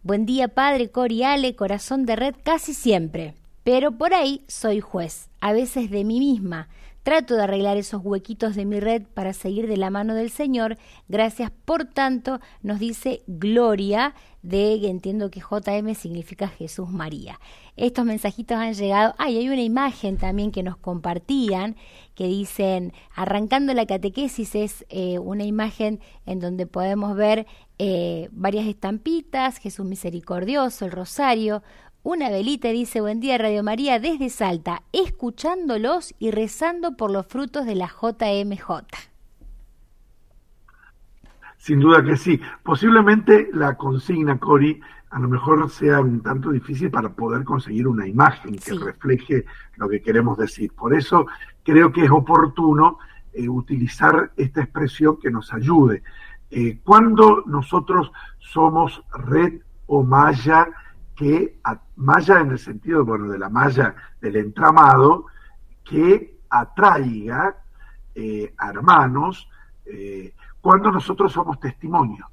Buen 0.02 0.26
día, 0.26 0.48
padre 0.48 0.90
Coriale, 0.90 1.56
corazón 1.56 2.08
de 2.08 2.16
red 2.16 2.34
casi 2.44 2.74
siempre. 2.74 3.36
Pero 3.64 3.92
por 3.92 4.14
ahí 4.14 4.46
soy 4.48 4.80
juez, 4.80 5.28
a 5.42 5.52
veces 5.52 5.92
de 5.92 6.06
mí 6.06 6.20
misma. 6.20 6.70
Trato 7.08 7.38
de 7.38 7.44
arreglar 7.44 7.78
esos 7.78 8.02
huequitos 8.04 8.54
de 8.58 8.66
mi 8.66 8.82
red 8.82 9.04
para 9.14 9.32
seguir 9.32 9.70
de 9.70 9.78
la 9.78 9.90
mano 9.90 10.14
del 10.14 10.30
Señor. 10.30 10.78
Gracias 11.08 11.52
por 11.64 11.86
tanto, 11.86 12.42
nos 12.64 12.80
dice 12.80 13.22
Gloria 13.28 14.14
de, 14.42 14.74
entiendo 14.90 15.32
que 15.32 15.40
JM 15.40 15.96
significa 15.96 16.50
Jesús 16.50 16.90
María. 16.90 17.40
Estos 17.78 18.04
mensajitos 18.04 18.58
han 18.58 18.74
llegado. 18.74 19.16
Ay, 19.18 19.38
hay 19.38 19.48
una 19.48 19.62
imagen 19.62 20.18
también 20.18 20.52
que 20.52 20.64
nos 20.64 20.76
compartían 20.76 21.78
que 22.14 22.28
dicen, 22.28 22.92
arrancando 23.16 23.74
la 23.74 23.86
catequesis 23.86 24.56
es 24.56 24.86
eh, 24.90 25.18
una 25.18 25.46
imagen 25.46 26.02
en 26.26 26.42
donde 26.42 26.68
podemos 26.68 27.16
ver 27.16 27.48
eh, 27.80 28.28
varias 28.34 28.66
estampitas, 28.68 29.60
Jesús 29.60 29.86
misericordioso, 29.86 30.84
el 30.84 30.92
rosario, 30.92 31.64
una 32.04 32.30
velita 32.30 32.70
dice 32.70 33.02
buen 33.02 33.20
día 33.20 33.38
Radio 33.38 33.64
María 33.64 34.00
desde 34.00 34.30
Salta, 34.30 34.84
escuchándolos 34.94 36.16
y 36.20 36.32
rezando 36.32 36.96
por 36.96 37.12
los 37.12 37.28
frutos 37.28 37.66
de 37.66 37.76
la 37.76 37.88
JMJ. 37.88 38.86
Sin 41.58 41.80
duda 41.80 42.04
que 42.04 42.16
sí. 42.16 42.40
Posiblemente 42.64 43.50
la 43.54 43.76
consigna, 43.76 44.40
Cori, 44.40 44.80
a 45.10 45.20
lo 45.20 45.28
mejor 45.28 45.70
sea 45.70 46.00
un 46.00 46.22
tanto 46.22 46.52
difícil 46.52 46.90
para 46.92 47.10
poder 47.10 47.44
conseguir 47.44 47.88
una 47.88 48.08
imagen 48.08 48.56
que 48.58 48.74
refleje 48.74 49.46
lo 49.76 49.90
que 49.90 50.02
queremos 50.02 50.38
decir. 50.38 50.72
Por 50.74 50.94
eso 50.94 51.26
creo 51.64 51.92
que 51.92 52.06
es 52.06 52.12
oportuno 52.12 53.00
eh, 53.34 53.50
utilizar 53.50 54.32
esta 54.38 54.62
expresión 54.62 55.18
que 55.18 55.32
nos 55.32 55.54
ayude. 55.54 56.04
Eh, 56.50 56.80
cuando 56.84 57.44
nosotros 57.46 58.12
somos 58.40 59.04
red 59.14 59.60
o 59.88 60.04
malla, 60.04 60.70
que 61.18 61.60
malla 61.96 62.40
en 62.40 62.52
el 62.52 62.60
sentido, 62.60 63.04
bueno, 63.04 63.28
de 63.28 63.40
la 63.40 63.50
malla 63.50 63.96
del 64.22 64.36
entramado, 64.36 65.26
que 65.84 66.38
atraiga 66.48 67.58
eh, 68.14 68.54
hermanos 68.62 69.50
eh, 69.86 70.34
cuando 70.62 70.92
nosotros 70.92 71.34
somos 71.34 71.60
testimonio. 71.60 72.30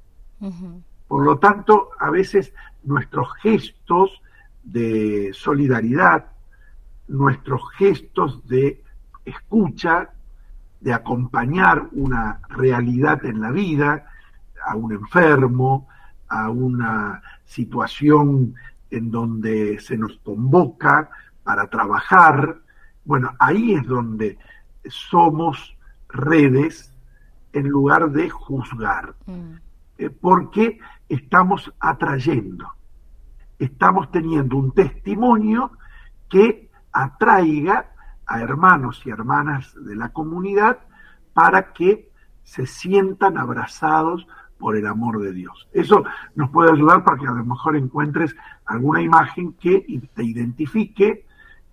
Por 1.07 1.23
lo 1.23 1.39
tanto, 1.39 1.89
a 1.99 2.11
veces 2.11 2.53
nuestros 2.83 3.33
gestos 3.41 4.21
de 4.63 5.31
solidaridad, 5.33 6.27
nuestros 7.07 7.61
gestos 7.71 8.47
de 8.47 8.83
escucha, 9.23 10.11
de 10.79 10.93
acompañar 10.93 11.87
una 11.93 12.39
realidad 12.49 13.25
en 13.25 13.41
la 13.41 13.49
vida, 13.49 14.11
a 14.63 14.75
un 14.75 14.91
enfermo, 14.91 15.87
a 16.27 16.49
una 16.49 17.21
situación 17.45 18.55
en 18.89 19.11
donde 19.11 19.79
se 19.79 19.97
nos 19.97 20.17
convoca 20.19 21.09
para 21.43 21.67
trabajar. 21.67 22.59
Bueno, 23.03 23.31
ahí 23.39 23.73
es 23.73 23.85
donde 23.85 24.37
somos 24.87 25.75
redes 26.09 26.91
en 27.53 27.69
lugar 27.69 28.11
de 28.11 28.29
juzgar, 28.29 29.15
mm. 29.25 29.53
eh, 29.97 30.09
porque 30.09 30.79
estamos 31.07 31.71
atrayendo, 31.79 32.67
estamos 33.57 34.11
teniendo 34.11 34.57
un 34.57 34.73
testimonio 34.73 35.71
que 36.29 36.69
atraiga 36.91 37.91
a 38.25 38.41
hermanos 38.41 39.01
y 39.05 39.09
hermanas 39.09 39.73
de 39.85 39.95
la 39.95 40.09
comunidad 40.09 40.79
para 41.33 41.73
que 41.73 42.11
se 42.43 42.65
sientan 42.65 43.37
abrazados 43.37 44.27
por 44.57 44.75
el 44.75 44.87
amor 44.87 45.19
de 45.19 45.33
Dios. 45.33 45.67
Eso 45.73 46.03
nos 46.35 46.49
puede 46.49 46.71
ayudar 46.71 47.03
para 47.03 47.17
que 47.17 47.27
a 47.27 47.31
lo 47.31 47.45
mejor 47.45 47.75
encuentres 47.75 48.35
alguna 48.65 49.01
imagen 49.01 49.53
que 49.53 49.85
te 50.13 50.23
identifique 50.23 51.25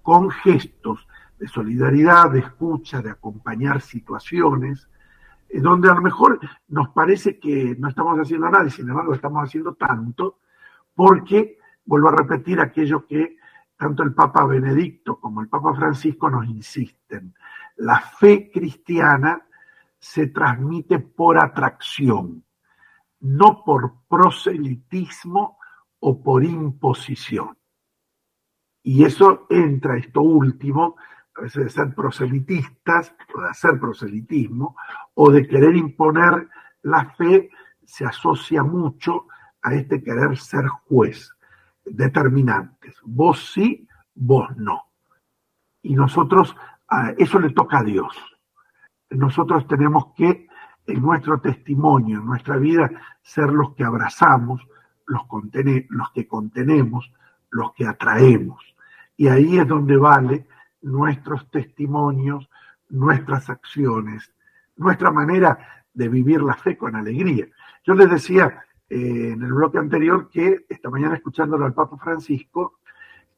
con 0.03 0.31
gestos 0.31 1.07
de 1.39 1.49
solidaridad, 1.49 2.31
de 2.31 2.41
escucha, 2.41 3.01
de 3.01 3.11
acompañar 3.11 3.81
situaciones, 3.81 4.89
eh, 5.49 5.61
donde 5.61 5.91
a 5.91 5.95
lo 5.95 6.03
mejor 6.03 6.39
nos 6.69 6.89
parece 6.91 7.39
que 7.39 7.77
no 7.79 7.89
estamos 7.89 8.19
haciendo 8.19 8.49
nada 8.49 8.67
y 8.67 8.71
sin 8.71 8.89
embargo 8.89 9.15
estamos 9.15 9.45
haciendo 9.45 9.75
tanto, 9.75 10.39
porque, 10.95 11.59
vuelvo 11.85 12.09
a 12.09 12.17
repetir 12.17 12.61
aquello 12.61 13.07
que 13.07 13.37
tanto 13.77 14.03
el 14.03 14.15
Papa 14.15 14.45
Benedicto 14.47 15.19
como 15.19 15.41
el 15.41 15.49
Papa 15.49 15.75
Francisco 15.75 16.31
nos 16.31 16.47
insisten, 16.47 17.35
la 17.77 17.99
fe 17.99 18.51
cristiana 18.53 19.43
se 19.99 20.29
transmite 20.29 21.01
por 21.01 21.39
atracción, 21.39 22.45
no 23.23 23.63
por 23.65 23.95
proselitismo 24.09 25.59
o 26.01 26.23
por 26.23 26.45
imposición. 26.45 27.57
Y 28.83 29.05
eso 29.05 29.47
entra, 29.49 29.97
esto 29.97 30.23
último, 30.23 30.97
a 31.37 31.43
veces 31.43 31.65
de 31.65 31.71
ser 31.71 31.95
proselitistas, 31.95 33.15
o 33.35 33.41
de 33.41 33.49
hacer 33.49 33.79
proselitismo, 33.79 34.77
o 35.15 35.31
de 35.31 35.47
querer 35.47 35.77
imponer 35.77 36.49
la 36.83 37.11
fe, 37.11 37.51
se 37.85 38.05
asocia 38.05 38.65
mucho 38.65 39.27
a 39.63 39.75
este 39.75 40.03
querer 40.03 40.37
ser 40.37 40.67
juez, 40.67 41.31
determinantes. 41.85 42.97
Vos 43.05 43.53
sí, 43.53 43.87
vos 44.15 44.49
no. 44.57 44.83
Y 45.83 45.95
nosotros, 45.95 46.57
eso 47.19 47.39
le 47.39 47.51
toca 47.51 47.79
a 47.79 47.85
Dios. 47.85 48.17
Nosotros 49.11 49.67
tenemos 49.69 50.13
que 50.17 50.49
en 50.87 51.01
nuestro 51.01 51.41
testimonio, 51.41 52.19
en 52.19 52.27
nuestra 52.27 52.57
vida, 52.57 52.91
ser 53.23 53.51
los 53.51 53.75
que 53.75 53.85
abrazamos, 53.85 54.67
los, 55.07 55.23
que 56.13 56.27
contenemos, 56.27 57.13
los 57.51 57.73
que 57.73 57.87
atraemos. 57.87 58.63
Y 59.17 59.29
ahí 59.29 59.59
es 59.59 59.69
donde 59.69 59.97
vale 59.97 60.47
nuestros 60.83 61.51
testimonios, 61.51 62.49
nuestras 62.89 63.49
acciones, 63.51 64.33
nuestra 64.77 65.11
manera 65.11 65.85
de 65.95 66.09
vivir 66.09 66.43
la 66.43 66.55
fe 66.55 66.77
con 66.77 66.97
alegría. 66.97 67.47
Yo 67.85 67.95
les 67.95 68.11
decía 68.11 68.65
eh, 68.89 69.33
en 69.33 69.43
el 69.43 69.53
bloque 69.53 69.79
anterior 69.79 70.29
que 70.31 70.67
esta 70.69 70.91
mañana 70.91 71.15
escuchándolo 71.15 71.65
al 71.65 71.75
Papa 71.75 71.97
Francisco, 71.99 72.81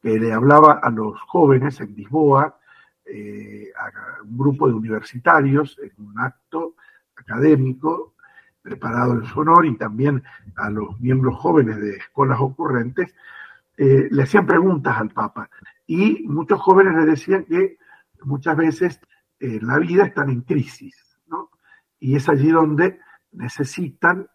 que 0.01 0.19
le 0.19 0.31
hablaba 0.33 0.73
a 0.73 0.89
los 0.89 1.19
jóvenes 1.21 1.79
en 1.81 1.95
Lisboa, 1.95 2.57
eh, 3.05 3.71
a 3.77 4.23
un 4.23 4.37
grupo 4.37 4.67
de 4.67 4.73
universitarios 4.73 5.79
en 5.79 6.05
un 6.05 6.19
acto 6.19 6.74
académico 7.15 8.13
preparado 8.61 9.13
en 9.13 9.25
su 9.25 9.39
honor 9.39 9.65
y 9.65 9.77
también 9.77 10.23
a 10.55 10.69
los 10.69 10.99
miembros 10.99 11.35
jóvenes 11.37 11.79
de 11.79 11.97
escuelas 11.97 12.39
ocurrentes, 12.39 13.13
eh, 13.77 14.07
le 14.09 14.23
hacían 14.23 14.47
preguntas 14.47 14.97
al 14.97 15.09
Papa 15.09 15.49
y 15.85 16.23
muchos 16.27 16.59
jóvenes 16.59 16.95
le 16.95 17.05
decían 17.05 17.45
que 17.45 17.77
muchas 18.23 18.57
veces 18.57 18.99
eh, 19.39 19.59
la 19.61 19.77
vida 19.77 20.05
están 20.05 20.29
en 20.31 20.41
crisis, 20.41 21.19
¿no? 21.27 21.51
Y 21.99 22.15
es 22.15 22.27
allí 22.27 22.49
donde 22.49 22.99
necesitan 23.33 24.27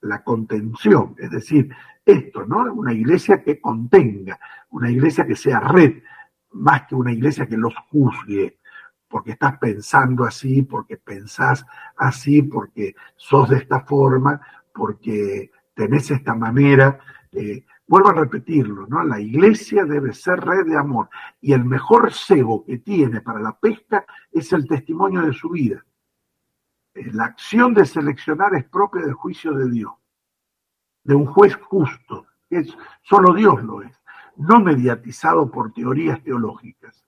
la 0.00 0.22
contención, 0.22 1.14
es 1.18 1.30
decir, 1.30 1.74
esto, 2.06 2.46
¿no? 2.46 2.72
Una 2.72 2.92
iglesia 2.92 3.42
que 3.42 3.60
contenga, 3.60 4.38
una 4.70 4.90
iglesia 4.90 5.26
que 5.26 5.36
sea 5.36 5.60
red, 5.60 6.02
más 6.52 6.86
que 6.86 6.94
una 6.94 7.12
iglesia 7.12 7.46
que 7.46 7.56
los 7.56 7.74
juzgue, 7.90 8.58
porque 9.14 9.30
estás 9.30 9.58
pensando 9.58 10.24
así, 10.24 10.62
porque 10.62 10.96
pensás 10.96 11.64
así, 11.96 12.42
porque 12.42 12.96
sos 13.14 13.48
de 13.48 13.58
esta 13.58 13.82
forma, 13.82 14.40
porque 14.72 15.52
tenés 15.72 16.10
esta 16.10 16.34
manera. 16.34 16.98
Eh, 17.30 17.64
vuelvo 17.86 18.08
a 18.08 18.14
repetirlo, 18.14 18.88
¿no? 18.88 19.04
La 19.04 19.20
iglesia 19.20 19.84
debe 19.84 20.12
ser 20.14 20.40
red 20.40 20.66
de 20.66 20.76
amor 20.76 21.10
y 21.40 21.52
el 21.52 21.64
mejor 21.64 22.12
cebo 22.12 22.64
que 22.64 22.78
tiene 22.78 23.20
para 23.20 23.38
la 23.38 23.56
pesca 23.56 24.04
es 24.32 24.52
el 24.52 24.66
testimonio 24.66 25.22
de 25.22 25.32
su 25.32 25.50
vida. 25.50 25.86
Eh, 26.94 27.12
la 27.12 27.26
acción 27.26 27.72
de 27.72 27.86
seleccionar 27.86 28.52
es 28.56 28.64
propia 28.64 29.02
del 29.02 29.14
juicio 29.14 29.52
de 29.52 29.70
Dios, 29.70 29.92
de 31.04 31.14
un 31.14 31.26
juez 31.26 31.54
justo, 31.54 32.26
que 32.50 32.56
es, 32.56 32.76
solo 33.02 33.32
Dios 33.32 33.62
lo 33.62 33.80
es, 33.80 33.96
no 34.38 34.58
mediatizado 34.58 35.48
por 35.52 35.72
teorías 35.72 36.20
teológicas 36.24 37.03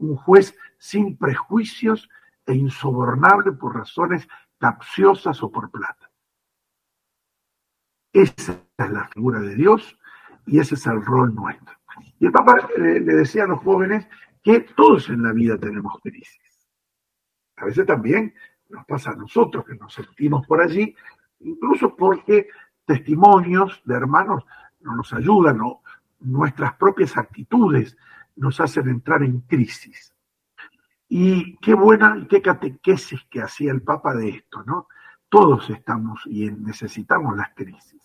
un 0.00 0.16
juez 0.16 0.56
sin 0.78 1.16
prejuicios 1.16 2.08
e 2.46 2.54
insobornable 2.54 3.52
por 3.52 3.76
razones 3.76 4.26
capciosas 4.58 5.42
o 5.42 5.50
por 5.50 5.70
plata. 5.70 6.10
Esa 8.12 8.60
es 8.76 8.90
la 8.90 9.08
figura 9.08 9.40
de 9.40 9.54
Dios 9.54 9.96
y 10.46 10.58
ese 10.58 10.74
es 10.74 10.86
el 10.86 11.04
rol 11.04 11.34
nuestro. 11.34 11.76
Y 12.18 12.26
el 12.26 12.32
Papa 12.32 12.68
eh, 12.76 13.00
le 13.00 13.14
decía 13.14 13.44
a 13.44 13.46
los 13.46 13.60
jóvenes 13.60 14.06
que 14.42 14.60
todos 14.60 15.08
en 15.10 15.22
la 15.22 15.32
vida 15.32 15.58
tenemos 15.58 15.98
crisis. 16.02 16.68
A 17.56 17.66
veces 17.66 17.86
también 17.86 18.34
nos 18.68 18.84
pasa 18.86 19.10
a 19.10 19.16
nosotros 19.16 19.64
que 19.64 19.74
nos 19.74 19.92
sentimos 19.92 20.46
por 20.46 20.60
allí, 20.60 20.94
incluso 21.40 21.94
porque 21.94 22.48
testimonios 22.86 23.82
de 23.84 23.94
hermanos 23.94 24.44
no 24.80 24.96
nos 24.96 25.12
ayudan 25.12 25.60
nuestras 26.20 26.74
propias 26.76 27.16
actitudes 27.16 27.96
nos 28.40 28.58
hacen 28.58 28.88
entrar 28.88 29.22
en 29.22 29.40
crisis. 29.42 30.14
Y 31.08 31.56
qué 31.58 31.74
buena 31.74 32.16
y 32.16 32.26
qué 32.26 32.40
catequesis 32.40 33.20
que 33.30 33.42
hacía 33.42 33.70
el 33.70 33.82
Papa 33.82 34.14
de 34.14 34.30
esto, 34.30 34.62
¿no? 34.64 34.88
Todos 35.28 35.68
estamos 35.68 36.22
y 36.26 36.50
necesitamos 36.50 37.36
las 37.36 37.50
crisis. 37.54 38.02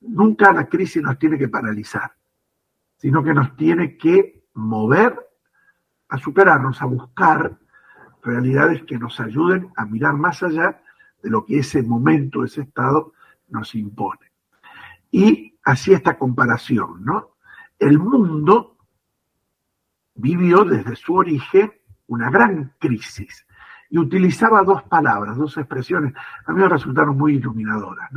Nunca 0.00 0.52
la 0.52 0.68
crisis 0.68 1.02
nos 1.02 1.18
tiene 1.18 1.38
que 1.38 1.48
paralizar, 1.48 2.12
sino 2.96 3.22
que 3.22 3.32
nos 3.32 3.54
tiene 3.56 3.96
que 3.96 4.44
mover 4.54 5.16
a 6.08 6.18
superarnos, 6.18 6.82
a 6.82 6.86
buscar 6.86 7.58
realidades 8.22 8.82
que 8.82 8.98
nos 8.98 9.20
ayuden 9.20 9.70
a 9.76 9.86
mirar 9.86 10.14
más 10.14 10.42
allá 10.42 10.82
de 11.22 11.30
lo 11.30 11.44
que 11.44 11.60
ese 11.60 11.82
momento, 11.82 12.42
ese 12.42 12.62
estado 12.62 13.12
nos 13.48 13.74
impone. 13.76 14.32
Y 15.12 15.56
así 15.62 15.92
esta 15.92 16.18
comparación, 16.18 17.04
¿no? 17.04 17.36
El 17.78 18.00
mundo 18.00 18.71
vivió 20.14 20.64
desde 20.64 20.96
su 20.96 21.14
origen 21.14 21.72
una 22.06 22.30
gran 22.30 22.74
crisis 22.78 23.46
y 23.90 23.98
utilizaba 23.98 24.62
dos 24.62 24.82
palabras, 24.84 25.36
dos 25.36 25.56
expresiones. 25.56 26.14
A 26.46 26.52
mí 26.52 26.60
me 26.60 26.68
resultaron 26.68 27.16
muy 27.16 27.36
iluminadoras. 27.36 28.10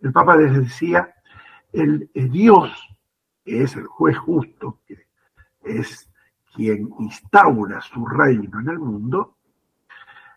El 0.00 0.12
Papa 0.12 0.36
les 0.36 0.54
decía, 0.54 1.14
el, 1.72 2.10
Dios, 2.14 2.70
que 3.44 3.62
es 3.62 3.76
el 3.76 3.86
juez 3.86 4.16
justo, 4.16 4.80
que 4.86 5.06
es 5.62 6.10
quien 6.54 6.90
instaura 6.98 7.80
su 7.80 8.06
reino 8.06 8.60
en 8.60 8.68
el 8.68 8.78
mundo, 8.78 9.36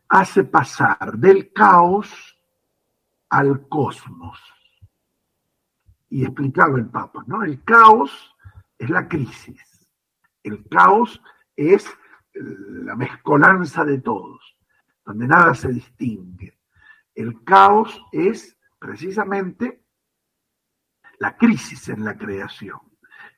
hace 0.09 0.43
pasar 0.43 1.17
del 1.17 1.51
caos 1.53 2.37
al 3.29 3.67
cosmos. 3.67 4.39
Y 6.09 6.23
explicaba 6.23 6.77
el 6.77 6.87
Papa, 6.87 7.23
¿no? 7.25 7.43
El 7.43 7.63
caos 7.63 8.35
es 8.77 8.89
la 8.89 9.07
crisis 9.07 9.72
el 10.43 10.67
caos 10.69 11.21
es 11.55 11.87
la 12.33 12.95
mezcolanza 12.95 13.85
de 13.85 13.99
todos, 13.99 14.57
donde 15.05 15.27
nada 15.27 15.53
se 15.55 15.69
distingue. 15.71 16.57
El 17.15 17.43
caos 17.43 18.01
es 18.11 18.57
precisamente 18.79 19.83
la 21.19 21.37
crisis 21.37 21.89
en 21.89 22.03
la 22.03 22.17
creación. 22.17 22.79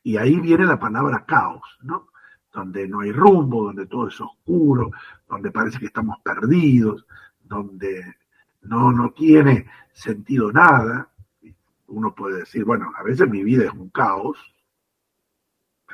Y 0.01 0.17
ahí 0.17 0.39
viene 0.39 0.65
la 0.65 0.79
palabra 0.79 1.25
caos, 1.25 1.77
¿no? 1.81 2.09
Donde 2.53 2.87
no 2.87 3.01
hay 3.01 3.11
rumbo, 3.11 3.65
donde 3.65 3.85
todo 3.85 4.07
es 4.07 4.19
oscuro, 4.21 4.91
donde 5.27 5.51
parece 5.51 5.79
que 5.79 5.87
estamos 5.87 6.17
perdidos, 6.23 7.05
donde 7.39 8.15
no, 8.61 8.91
no 8.91 9.11
tiene 9.11 9.67
sentido 9.93 10.51
nada. 10.51 11.09
Uno 11.87 12.15
puede 12.15 12.39
decir, 12.39 12.63
bueno, 12.63 12.91
a 12.95 13.03
veces 13.03 13.29
mi 13.29 13.43
vida 13.43 13.65
es 13.65 13.73
un 13.73 13.89
caos, 13.89 14.54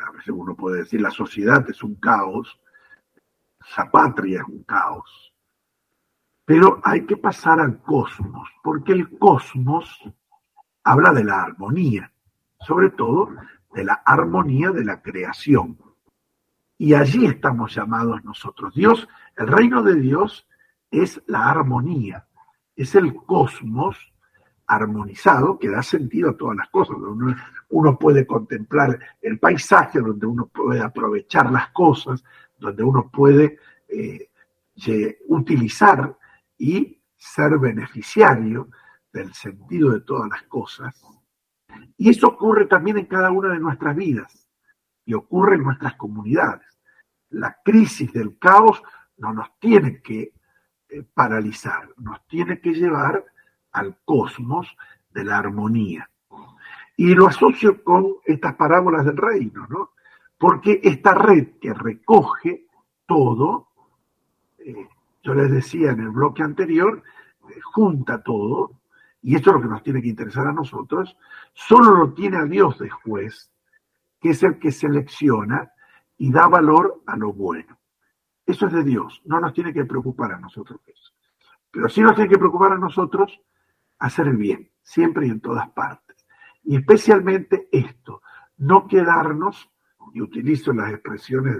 a 0.05 0.11
veces 0.11 0.29
uno 0.29 0.55
puede 0.55 0.79
decir 0.79 1.01
la 1.01 1.11
sociedad 1.11 1.67
es 1.69 1.83
un 1.83 1.95
caos, 1.95 2.59
esa 3.65 3.89
patria 3.89 4.41
es 4.41 4.47
un 4.47 4.63
caos. 4.63 5.33
Pero 6.45 6.81
hay 6.83 7.05
que 7.05 7.17
pasar 7.17 7.59
al 7.59 7.81
cosmos, 7.81 8.49
porque 8.63 8.91
el 8.91 9.17
cosmos 9.17 10.01
habla 10.83 11.13
de 11.13 11.23
la 11.23 11.41
armonía, 11.43 12.11
sobre 12.59 12.89
todo 12.89 13.29
de 13.73 13.83
la 13.83 13.93
armonía 14.05 14.71
de 14.71 14.83
la 14.83 15.01
creación. 15.01 15.77
Y 16.77 16.93
allí 16.93 17.25
estamos 17.25 17.75
llamados 17.75 18.23
nosotros. 18.23 18.73
Dios, 18.73 19.07
el 19.37 19.47
reino 19.47 19.83
de 19.83 19.95
Dios 19.95 20.47
es 20.89 21.21
la 21.27 21.49
armonía, 21.49 22.27
es 22.75 22.95
el 22.95 23.15
cosmos 23.15 24.10
armonizado 24.71 25.59
que 25.59 25.69
da 25.69 25.83
sentido 25.83 26.29
a 26.29 26.37
todas 26.37 26.55
las 26.55 26.69
cosas. 26.69 26.95
Uno, 27.69 27.99
puede 27.99 28.25
contemplar 28.25 28.97
el 29.21 29.37
paisaje, 29.37 29.99
donde 29.99 30.25
uno 30.25 30.47
puede 30.47 30.79
aprovechar 30.79 31.51
las 31.51 31.69
cosas, 31.71 32.23
donde 32.57 32.81
uno 32.81 33.09
puede 33.11 33.59
eh, 33.89 34.29
utilizar 35.27 36.17
y 36.57 37.01
ser 37.17 37.57
beneficiario 37.59 38.69
del 39.11 39.33
sentido 39.33 39.91
de 39.91 40.01
todas 40.01 40.29
las 40.29 40.43
cosas. 40.43 41.01
Y 41.97 42.09
eso 42.09 42.27
ocurre 42.27 42.65
también 42.65 42.97
en 42.97 43.07
cada 43.07 43.29
una 43.29 43.49
de 43.49 43.59
nuestras 43.59 43.93
vidas 43.93 44.49
y 45.05 45.13
ocurre 45.13 45.55
en 45.55 45.63
nuestras 45.63 45.95
comunidades. 45.95 46.79
La 47.29 47.57
crisis 47.63 48.13
del 48.13 48.37
caos 48.39 48.81
no 49.17 49.33
nos 49.33 49.59
tiene 49.59 50.01
que 50.01 50.33
eh, 50.87 51.03
paralizar, 51.13 51.89
nos 51.97 52.25
tiene 52.27 52.61
que 52.61 52.73
llevar 52.73 53.25
al 53.71 53.97
cosmos 54.05 54.67
de 55.13 55.23
la 55.23 55.37
armonía. 55.37 56.09
Y 56.97 57.13
lo 57.13 57.27
asocio 57.27 57.83
con 57.83 58.15
estas 58.25 58.55
parábolas 58.55 59.05
del 59.05 59.17
reino, 59.17 59.65
¿no? 59.69 59.91
Porque 60.37 60.79
esta 60.83 61.13
red 61.13 61.59
que 61.59 61.73
recoge 61.73 62.67
todo, 63.05 63.69
eh, 64.59 64.87
yo 65.23 65.33
les 65.33 65.51
decía 65.51 65.91
en 65.91 65.99
el 65.99 66.09
bloque 66.09 66.43
anterior, 66.43 67.03
eh, 67.49 67.59
junta 67.61 68.23
todo, 68.23 68.81
y 69.21 69.35
esto 69.35 69.51
es 69.51 69.55
lo 69.57 69.61
que 69.61 69.67
nos 69.67 69.83
tiene 69.83 70.01
que 70.01 70.07
interesar 70.07 70.47
a 70.47 70.53
nosotros, 70.53 71.15
solo 71.53 71.91
lo 71.91 72.13
tiene 72.13 72.37
a 72.37 72.45
Dios 72.45 72.79
de 72.79 72.89
juez, 72.89 73.51
que 74.19 74.31
es 74.31 74.43
el 74.43 74.57
que 74.59 74.71
selecciona 74.71 75.71
y 76.17 76.31
da 76.31 76.47
valor 76.47 77.01
a 77.05 77.15
lo 77.17 77.33
bueno. 77.33 77.77
Eso 78.45 78.67
es 78.67 78.73
de 78.73 78.83
Dios, 78.83 79.21
no 79.25 79.39
nos 79.39 79.53
tiene 79.53 79.73
que 79.73 79.85
preocupar 79.85 80.33
a 80.33 80.39
nosotros 80.39 80.79
eso. 80.87 81.13
Pero 81.69 81.87
sí 81.87 82.01
nos 82.01 82.15
tiene 82.15 82.29
que 82.29 82.37
preocupar 82.37 82.73
a 82.73 82.77
nosotros 82.77 83.39
hacer 84.01 84.27
el 84.27 84.37
bien, 84.37 84.71
siempre 84.81 85.27
y 85.27 85.29
en 85.29 85.39
todas 85.39 85.69
partes. 85.69 86.25
Y 86.63 86.75
especialmente 86.75 87.69
esto, 87.71 88.21
no 88.57 88.87
quedarnos, 88.87 89.69
y 90.13 90.21
utilizo 90.21 90.73
las 90.73 90.91
expresiones 90.91 91.55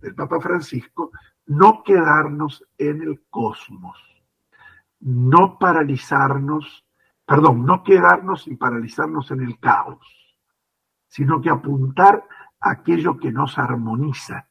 del 0.00 0.14
Papa 0.14 0.40
Francisco, 0.40 1.10
no 1.46 1.82
quedarnos 1.82 2.64
en 2.76 3.02
el 3.02 3.22
cosmos, 3.30 3.98
no 5.00 5.58
paralizarnos, 5.58 6.86
perdón, 7.26 7.64
no 7.64 7.82
quedarnos 7.82 8.46
y 8.46 8.56
paralizarnos 8.56 9.30
en 9.30 9.42
el 9.42 9.58
caos, 9.58 10.36
sino 11.08 11.40
que 11.40 11.50
apuntar 11.50 12.22
a 12.60 12.70
aquello 12.70 13.16
que 13.16 13.32
nos 13.32 13.58
armoniza, 13.58 14.48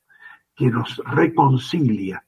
que 0.56 0.71
nos 0.71 0.97
reconcilia, 1.06 2.26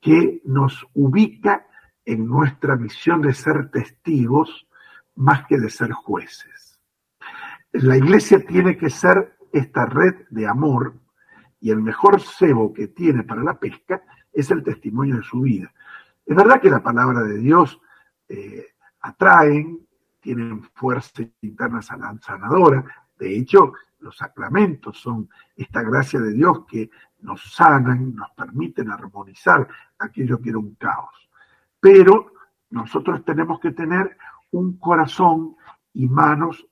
que 0.00 0.42
nos 0.44 0.86
ubica 0.92 1.66
en 2.04 2.26
nuestra 2.26 2.76
misión 2.76 3.22
de 3.22 3.32
ser 3.32 3.70
testigos 3.70 4.66
más 5.16 5.46
que 5.46 5.58
de 5.58 5.70
ser 5.70 5.92
jueces. 5.92 6.80
La 7.72 7.96
iglesia 7.96 8.44
tiene 8.44 8.76
que 8.76 8.90
ser 8.90 9.36
esta 9.52 9.86
red 9.86 10.26
de 10.30 10.46
amor 10.46 10.94
y 11.60 11.70
el 11.70 11.80
mejor 11.80 12.20
cebo 12.20 12.72
que 12.72 12.88
tiene 12.88 13.22
para 13.22 13.42
la 13.42 13.58
pesca 13.58 14.02
es 14.32 14.50
el 14.50 14.62
testimonio 14.62 15.16
de 15.16 15.22
su 15.22 15.40
vida. 15.40 15.72
Es 16.26 16.36
verdad 16.36 16.60
que 16.60 16.70
la 16.70 16.82
palabra 16.82 17.22
de 17.22 17.38
Dios 17.38 17.80
eh, 18.28 18.66
atraen, 19.00 19.86
tienen 20.20 20.62
fuerza 20.74 21.22
interna 21.40 21.82
sanadora, 21.82 22.84
de 23.18 23.36
hecho 23.36 23.72
los 24.00 24.16
sacramentos 24.16 24.98
son 24.98 25.28
esta 25.56 25.82
gracia 25.82 26.20
de 26.20 26.32
Dios 26.32 26.66
que 26.66 26.90
nos 27.20 27.54
sanan, 27.54 28.14
nos 28.14 28.30
permiten 28.32 28.90
armonizar 28.90 29.66
aquello 29.98 30.40
que 30.40 30.50
era 30.50 30.58
un 30.58 30.74
caos 30.74 31.23
pero 31.84 32.32
nosotros 32.70 33.22
tenemos 33.26 33.60
que 33.60 33.70
tener 33.70 34.16
un 34.52 34.78
corazón 34.78 35.54
y 35.92 36.08
manos 36.08 36.66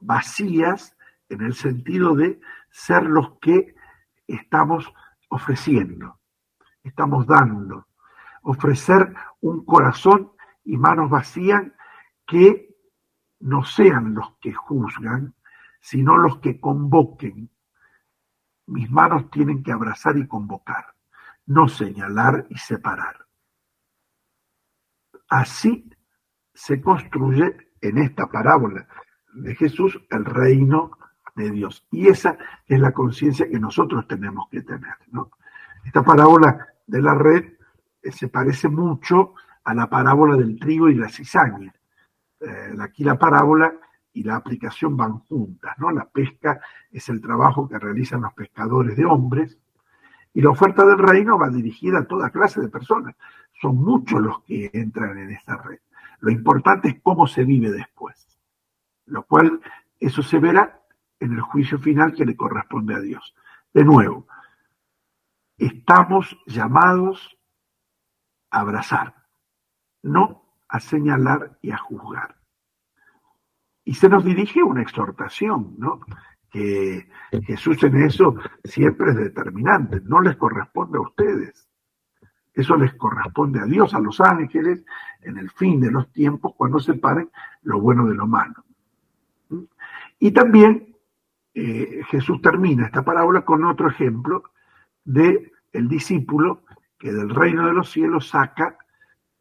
vacías 0.00 0.98
en 1.30 1.40
el 1.40 1.54
sentido 1.54 2.14
de 2.14 2.38
ser 2.70 3.04
los 3.04 3.38
que 3.38 3.74
estamos 4.28 4.92
ofreciendo, 5.30 6.20
estamos 6.82 7.26
dando. 7.26 7.86
Ofrecer 8.42 9.14
un 9.40 9.64
corazón 9.64 10.32
y 10.62 10.76
manos 10.76 11.08
vacías 11.08 11.62
que 12.26 12.68
no 13.40 13.64
sean 13.64 14.12
los 14.12 14.36
que 14.42 14.52
juzgan, 14.52 15.34
sino 15.80 16.18
los 16.18 16.40
que 16.40 16.60
convoquen. 16.60 17.48
Mis 18.66 18.90
manos 18.90 19.30
tienen 19.30 19.62
que 19.62 19.72
abrazar 19.72 20.18
y 20.18 20.28
convocar, 20.28 20.94
no 21.46 21.66
señalar 21.66 22.46
y 22.50 22.58
separar. 22.58 23.23
Así 25.28 25.90
se 26.52 26.80
construye 26.80 27.56
en 27.80 27.98
esta 27.98 28.26
parábola 28.26 28.86
de 29.34 29.54
Jesús 29.54 30.00
el 30.10 30.24
reino 30.24 30.92
de 31.34 31.50
Dios. 31.50 31.86
Y 31.90 32.08
esa 32.08 32.38
es 32.66 32.80
la 32.80 32.92
conciencia 32.92 33.48
que 33.48 33.58
nosotros 33.58 34.06
tenemos 34.06 34.48
que 34.50 34.62
tener. 34.62 34.94
Esta 35.84 36.02
parábola 36.02 36.66
de 36.86 37.02
la 37.02 37.14
red 37.14 37.44
eh, 38.02 38.12
se 38.12 38.28
parece 38.28 38.68
mucho 38.68 39.34
a 39.64 39.74
la 39.74 39.88
parábola 39.88 40.36
del 40.36 40.58
trigo 40.58 40.88
y 40.88 40.94
la 40.94 41.08
cizaña. 41.08 41.74
Eh, 42.40 42.76
aquí 42.80 43.04
la 43.04 43.18
parábola 43.18 43.74
y 44.12 44.22
la 44.22 44.36
aplicación 44.36 44.96
van 44.96 45.18
juntas. 45.20 45.74
¿no? 45.78 45.90
La 45.90 46.08
pesca 46.08 46.60
es 46.90 47.08
el 47.08 47.20
trabajo 47.20 47.68
que 47.68 47.78
realizan 47.78 48.22
los 48.22 48.32
pescadores 48.34 48.96
de 48.96 49.04
hombres 49.04 49.58
y 50.34 50.42
la 50.42 50.50
oferta 50.50 50.84
del 50.84 50.98
reino 50.98 51.38
va 51.38 51.48
dirigida 51.48 52.00
a 52.00 52.06
toda 52.06 52.30
clase 52.30 52.60
de 52.60 52.68
personas. 52.68 53.14
Son 53.62 53.76
muchos 53.76 54.20
los 54.20 54.42
que 54.42 54.68
entran 54.72 55.16
en 55.16 55.30
esta 55.30 55.56
red. 55.56 55.78
Lo 56.20 56.30
importante 56.32 56.88
es 56.88 57.00
cómo 57.00 57.28
se 57.28 57.44
vive 57.44 57.70
después. 57.70 58.36
Lo 59.06 59.22
cual, 59.22 59.60
eso 60.00 60.22
se 60.22 60.40
verá 60.40 60.82
en 61.20 61.32
el 61.34 61.40
juicio 61.40 61.78
final 61.78 62.14
que 62.14 62.24
le 62.24 62.36
corresponde 62.36 62.94
a 62.94 63.00
Dios. 63.00 63.34
De 63.72 63.84
nuevo, 63.84 64.26
estamos 65.56 66.36
llamados 66.46 67.38
a 68.50 68.60
abrazar, 68.60 69.14
no 70.02 70.42
a 70.68 70.80
señalar 70.80 71.58
y 71.62 71.70
a 71.70 71.78
juzgar. 71.78 72.36
Y 73.84 73.94
se 73.94 74.08
nos 74.08 74.24
dirige 74.24 74.64
una 74.64 74.82
exhortación, 74.82 75.76
¿no? 75.78 76.00
Que 76.54 77.08
Jesús 77.46 77.82
en 77.82 77.96
eso 78.04 78.36
siempre 78.62 79.10
es 79.10 79.16
determinante, 79.16 80.00
no 80.04 80.20
les 80.20 80.36
corresponde 80.36 80.98
a 80.98 81.00
ustedes. 81.00 81.68
Eso 82.52 82.76
les 82.76 82.94
corresponde 82.94 83.58
a 83.58 83.64
Dios, 83.64 83.92
a 83.92 83.98
los 83.98 84.20
ángeles, 84.20 84.84
en 85.22 85.36
el 85.38 85.50
fin 85.50 85.80
de 85.80 85.90
los 85.90 86.12
tiempos, 86.12 86.54
cuando 86.56 86.78
separen 86.78 87.28
lo 87.62 87.80
bueno 87.80 88.06
de 88.06 88.14
lo 88.14 88.28
malo. 88.28 88.64
Y 90.20 90.30
también 90.30 90.94
eh, 91.54 92.02
Jesús 92.08 92.40
termina 92.40 92.86
esta 92.86 93.04
parábola 93.04 93.44
con 93.44 93.64
otro 93.64 93.88
ejemplo 93.88 94.44
de 95.04 95.50
el 95.72 95.88
discípulo 95.88 96.62
que 97.00 97.12
del 97.12 97.30
reino 97.30 97.66
de 97.66 97.72
los 97.72 97.90
cielos 97.90 98.28
saca 98.28 98.78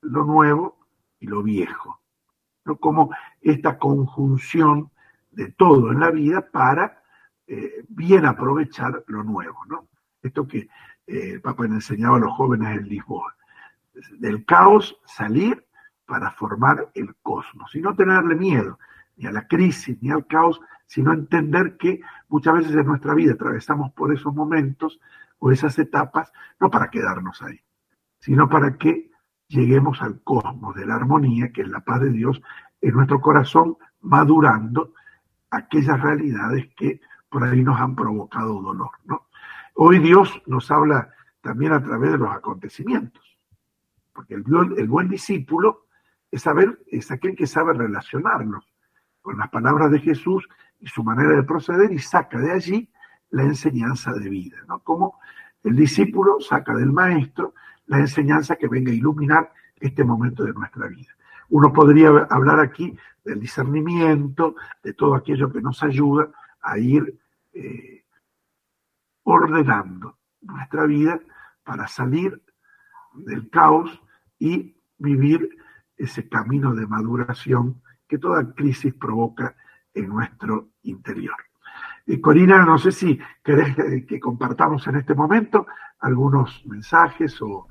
lo 0.02 0.26
nuevo 0.26 0.80
y 1.20 1.28
lo 1.28 1.44
viejo. 1.44 2.02
¿no? 2.66 2.78
Como 2.78 3.12
esta 3.40 3.78
conjunción 3.78 4.90
de 5.30 5.52
todo 5.52 5.92
en 5.92 6.00
la 6.00 6.10
vida 6.10 6.50
para 6.52 7.03
eh, 7.48 7.84
bien 7.90 8.26
aprovechar 8.26 9.04
lo 9.08 9.24
nuevo, 9.24 9.60
¿no? 9.68 9.88
Esto 10.22 10.48
que 10.48 10.60
eh, 11.08 11.32
el 11.34 11.42
Papa 11.42 11.64
le 11.64 11.76
enseñaba 11.76 12.18
a 12.18 12.22
los 12.22 12.34
jóvenes 12.34 12.78
en 12.80 12.88
Lisboa. 12.88 13.36
Del 14.18 14.46
caos 14.46 15.00
salir 15.06 15.66
para 16.06 16.32
formar 16.32 16.90
el 16.96 17.16
cosmos 17.22 17.76
y 17.76 17.82
no 17.82 17.96
tenerle 17.96 18.36
miedo 18.36 18.80
ni 19.18 19.28
a 19.28 19.32
la 19.32 19.48
crisis 19.48 19.98
ni 20.02 20.10
al 20.10 20.26
caos, 20.26 20.60
sino 20.86 21.14
entender 21.14 21.78
que 21.78 22.02
muchas 22.30 22.56
veces 22.56 22.76
en 22.76 22.86
nuestra 22.86 23.14
vida 23.14 23.34
atravesamos 23.34 23.92
por 23.94 24.14
esos 24.14 24.34
momentos 24.34 25.00
o 25.40 25.52
esas 25.52 25.78
etapas, 25.80 26.32
no 26.60 26.70
para 26.70 26.90
quedarnos 26.90 27.42
ahí, 27.42 27.60
sino 28.20 28.50
para 28.50 28.78
que 28.78 29.12
lleguemos 29.48 30.02
al 30.02 30.22
cosmos 30.24 30.76
de 30.76 30.86
la 30.86 30.96
armonía, 30.96 31.52
que 31.52 31.62
es 31.62 31.68
la 31.68 31.82
paz 31.82 32.02
de 32.02 32.12
Dios, 32.12 32.42
en 32.82 32.94
nuestro 32.94 33.22
corazón, 33.22 33.78
madurando 34.02 34.94
aquellas 35.52 36.02
realidades 36.02 36.70
que 36.76 37.02
por 37.34 37.44
ahí 37.44 37.64
nos 37.64 37.80
han 37.82 37.96
provocado 37.96 38.62
dolor. 38.62 38.92
¿no? 39.06 39.26
Hoy 39.74 39.98
Dios 39.98 40.40
nos 40.46 40.70
habla 40.70 41.10
también 41.42 41.74
a 41.74 41.82
través 41.84 42.12
de 42.12 42.20
los 42.20 42.30
acontecimientos, 42.30 43.24
porque 44.14 44.36
el, 44.36 44.44
buen 44.88 45.10
discípulo 45.10 45.88
es, 46.30 46.44
saber, 46.44 46.80
es 46.86 47.10
aquel 47.10 47.36
que 47.36 47.48
sabe 47.48 47.74
relacionarnos 47.74 48.72
con 49.24 49.40
las 49.40 49.50
palabras 49.50 49.90
de 49.90 50.00
Jesús 50.00 50.48
y 50.80 50.88
su 50.88 51.04
manera 51.04 51.32
de 51.32 51.42
proceder 51.42 51.92
y 51.92 51.98
saca 51.98 52.38
de 52.38 52.52
allí 52.52 52.92
la 53.32 53.42
enseñanza 53.42 54.14
de 54.14 54.30
vida, 54.30 54.58
¿no? 54.68 54.80
Como 54.84 55.20
el 55.64 55.76
discípulo 55.76 56.40
saca 56.40 56.76
del 56.76 56.94
maestro 56.94 57.56
la 57.88 57.98
enseñanza 57.98 58.58
que 58.58 58.68
venga 58.68 58.92
a 58.92 58.96
iluminar 58.96 59.52
este 59.80 60.04
momento 60.04 60.44
de 60.44 60.54
nuestra 60.54 60.88
vida. 60.88 61.12
Uno 61.50 61.74
podría 61.74 62.10
hablar 62.30 62.60
aquí 62.60 62.96
del 63.26 63.40
discernimiento, 63.40 64.56
de 64.84 64.94
todo 64.94 65.16
aquello 65.16 65.52
que 65.52 65.62
nos 65.62 65.82
ayuda 65.82 66.30
a 66.62 66.78
ir 66.78 67.23
eh, 67.54 68.06
ordenando 69.24 70.20
nuestra 70.42 70.86
vida 70.86 71.20
para 71.64 71.88
salir 71.88 72.42
del 73.14 73.50
caos 73.50 74.02
y 74.40 74.76
vivir 74.98 75.50
ese 75.96 76.28
camino 76.28 76.74
de 76.74 76.88
maduración 76.88 77.82
que 78.08 78.18
toda 78.18 78.54
crisis 78.54 78.94
provoca 78.94 79.56
en 79.94 80.10
nuestro 80.10 80.70
interior. 80.84 81.36
Y 82.06 82.20
Corina, 82.20 82.66
no 82.66 82.78
sé 82.78 82.92
si 82.92 83.20
querés 83.44 84.06
que 84.06 84.20
compartamos 84.20 84.86
en 84.88 84.98
este 84.98 85.16
momento 85.16 85.66
algunos 86.00 86.66
mensajes 86.66 87.42
o, 87.42 87.68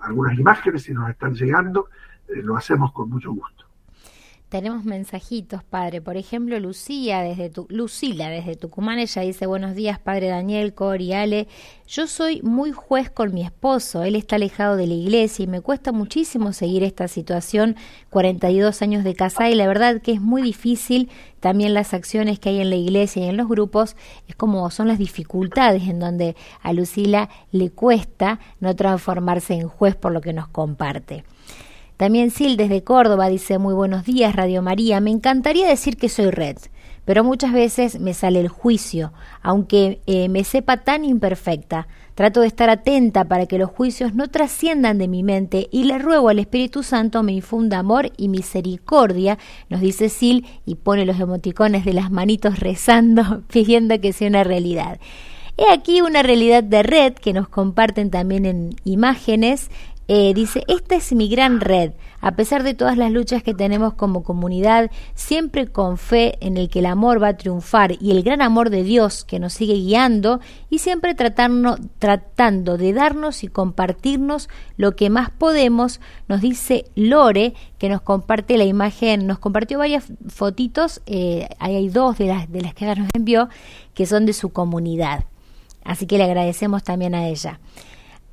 algunas 0.00 0.38
imágenes, 0.38 0.84
si 0.84 0.94
nos 0.94 1.10
están 1.10 1.34
llegando, 1.34 1.88
eh, 2.28 2.42
lo 2.42 2.56
hacemos 2.56 2.92
con 2.92 3.10
mucho 3.10 3.32
gusto. 3.32 3.65
Tenemos 4.48 4.84
mensajitos, 4.84 5.64
padre. 5.64 6.00
Por 6.00 6.16
ejemplo, 6.16 6.60
Lucía 6.60 7.20
desde 7.20 7.50
tu, 7.50 7.66
Lucila 7.68 8.28
desde 8.28 8.54
Tucumán, 8.54 9.00
ella 9.00 9.22
dice, 9.22 9.46
buenos 9.46 9.74
días, 9.74 9.98
padre 9.98 10.28
Daniel, 10.28 10.72
Cori, 10.72 11.12
Ale. 11.14 11.48
Yo 11.88 12.06
soy 12.06 12.42
muy 12.42 12.70
juez 12.70 13.10
con 13.10 13.34
mi 13.34 13.42
esposo, 13.42 14.04
él 14.04 14.14
está 14.14 14.36
alejado 14.36 14.76
de 14.76 14.86
la 14.86 14.94
iglesia 14.94 15.42
y 15.42 15.48
me 15.48 15.62
cuesta 15.62 15.90
muchísimo 15.90 16.52
seguir 16.52 16.84
esta 16.84 17.08
situación, 17.08 17.74
42 18.10 18.82
años 18.82 19.02
de 19.02 19.16
casa 19.16 19.50
y 19.50 19.56
la 19.56 19.66
verdad 19.66 20.00
que 20.00 20.12
es 20.12 20.20
muy 20.20 20.42
difícil 20.42 21.10
también 21.40 21.74
las 21.74 21.92
acciones 21.92 22.38
que 22.38 22.50
hay 22.50 22.60
en 22.60 22.70
la 22.70 22.76
iglesia 22.76 23.26
y 23.26 23.28
en 23.28 23.36
los 23.36 23.48
grupos, 23.48 23.96
es 24.28 24.36
como 24.36 24.70
son 24.70 24.86
las 24.86 24.98
dificultades 24.98 25.88
en 25.88 25.98
donde 25.98 26.36
a 26.62 26.72
Lucila 26.72 27.30
le 27.50 27.70
cuesta 27.70 28.38
no 28.60 28.76
transformarse 28.76 29.54
en 29.54 29.66
juez 29.66 29.96
por 29.96 30.12
lo 30.12 30.20
que 30.20 30.32
nos 30.32 30.46
comparte. 30.46 31.24
También 31.96 32.30
Sil 32.30 32.60
desde 32.60 32.84
Córdoba 32.84 33.28
dice 33.28 33.58
muy 33.58 33.72
buenos 33.72 34.04
días 34.04 34.36
Radio 34.36 34.60
María, 34.60 35.00
me 35.00 35.10
encantaría 35.10 35.66
decir 35.66 35.96
que 35.96 36.10
soy 36.10 36.30
red, 36.30 36.58
pero 37.06 37.24
muchas 37.24 37.54
veces 37.54 38.00
me 38.00 38.12
sale 38.12 38.40
el 38.40 38.48
juicio, 38.48 39.14
aunque 39.40 40.02
eh, 40.06 40.28
me 40.28 40.44
sepa 40.44 40.78
tan 40.78 41.06
imperfecta. 41.06 41.88
Trato 42.14 42.40
de 42.40 42.48
estar 42.48 42.68
atenta 42.68 43.24
para 43.24 43.46
que 43.46 43.56
los 43.56 43.70
juicios 43.70 44.14
no 44.14 44.28
trasciendan 44.28 44.98
de 44.98 45.08
mi 45.08 45.22
mente 45.22 45.68
y 45.70 45.84
le 45.84 45.98
ruego 45.98 46.28
al 46.28 46.38
Espíritu 46.38 46.82
Santo 46.82 47.22
me 47.22 47.32
infunda 47.32 47.78
amor 47.78 48.12
y 48.18 48.28
misericordia, 48.28 49.38
nos 49.70 49.80
dice 49.80 50.10
Sil 50.12 50.44
y 50.66 50.74
pone 50.74 51.06
los 51.06 51.18
emoticones 51.18 51.86
de 51.86 51.94
las 51.94 52.10
manitos 52.10 52.60
rezando, 52.60 53.42
pidiendo 53.50 53.98
que 54.02 54.12
sea 54.12 54.28
una 54.28 54.44
realidad. 54.44 54.98
He 55.58 55.72
aquí 55.72 56.02
una 56.02 56.22
realidad 56.22 56.62
de 56.62 56.82
red 56.82 57.14
que 57.14 57.32
nos 57.32 57.48
comparten 57.48 58.10
también 58.10 58.44
en 58.44 58.76
imágenes 58.84 59.70
eh, 60.08 60.34
dice, 60.34 60.62
esta 60.68 60.94
es 60.94 61.12
mi 61.12 61.28
gran 61.28 61.60
red. 61.60 61.92
A 62.20 62.32
pesar 62.36 62.62
de 62.62 62.74
todas 62.74 62.96
las 62.96 63.10
luchas 63.10 63.42
que 63.42 63.54
tenemos 63.54 63.94
como 63.94 64.22
comunidad, 64.22 64.90
siempre 65.14 65.66
con 65.66 65.98
fe 65.98 66.38
en 66.40 66.56
el 66.56 66.68
que 66.68 66.78
el 66.78 66.86
amor 66.86 67.22
va 67.22 67.28
a 67.28 67.36
triunfar 67.36 67.96
y 68.00 68.10
el 68.12 68.22
gran 68.22 68.40
amor 68.40 68.70
de 68.70 68.82
Dios 68.82 69.24
que 69.24 69.38
nos 69.38 69.52
sigue 69.52 69.74
guiando 69.74 70.40
y 70.70 70.78
siempre 70.78 71.14
tratando 71.14 71.76
de 72.78 72.92
darnos 72.92 73.44
y 73.44 73.48
compartirnos 73.48 74.48
lo 74.76 74.96
que 74.96 75.10
más 75.10 75.30
podemos, 75.30 76.00
nos 76.28 76.40
dice 76.40 76.86
Lore, 76.94 77.54
que 77.78 77.88
nos 77.88 78.00
comparte 78.00 78.58
la 78.58 78.64
imagen, 78.64 79.26
nos 79.26 79.38
compartió 79.38 79.78
varias 79.78 80.04
fotitos, 80.28 81.02
eh, 81.06 81.48
hay 81.58 81.88
dos 81.88 82.18
de 82.18 82.26
las, 82.26 82.50
de 82.50 82.62
las 82.62 82.74
que 82.74 82.86
nos 82.86 83.08
envió, 83.14 83.48
que 83.94 84.06
son 84.06 84.26
de 84.26 84.32
su 84.32 84.50
comunidad. 84.50 85.24
Así 85.84 86.06
que 86.06 86.18
le 86.18 86.24
agradecemos 86.24 86.82
también 86.82 87.14
a 87.14 87.28
ella. 87.28 87.60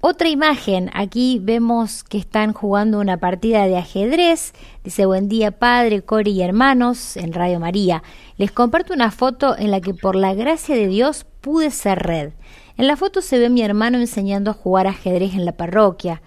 Otra 0.05 0.27
imagen, 0.27 0.89
aquí 0.93 1.39
vemos 1.41 2.03
que 2.03 2.17
están 2.17 2.51
jugando 2.51 2.99
una 2.99 3.15
partida 3.21 3.67
de 3.67 3.77
ajedrez. 3.77 4.51
Dice 4.83 5.05
buen 5.05 5.29
día 5.29 5.51
padre, 5.51 6.01
Cori 6.01 6.31
y 6.31 6.41
hermanos 6.41 7.15
en 7.15 7.31
Radio 7.31 7.61
María. 7.61 8.03
Les 8.35 8.51
comparto 8.51 8.93
una 8.93 9.11
foto 9.11 9.57
en 9.57 9.71
la 9.71 9.79
que 9.79 9.93
por 9.93 10.17
la 10.17 10.33
gracia 10.33 10.75
de 10.75 10.87
Dios 10.87 11.25
pude 11.39 11.71
ser 11.71 11.99
red. 11.99 12.33
En 12.75 12.87
la 12.87 12.97
foto 12.97 13.21
se 13.21 13.39
ve 13.39 13.49
mi 13.49 13.61
hermano 13.61 13.97
enseñando 13.97 14.51
a 14.51 14.55
jugar 14.55 14.87
ajedrez 14.87 15.35
en 15.35 15.45
la 15.45 15.53
parroquia. 15.53 16.21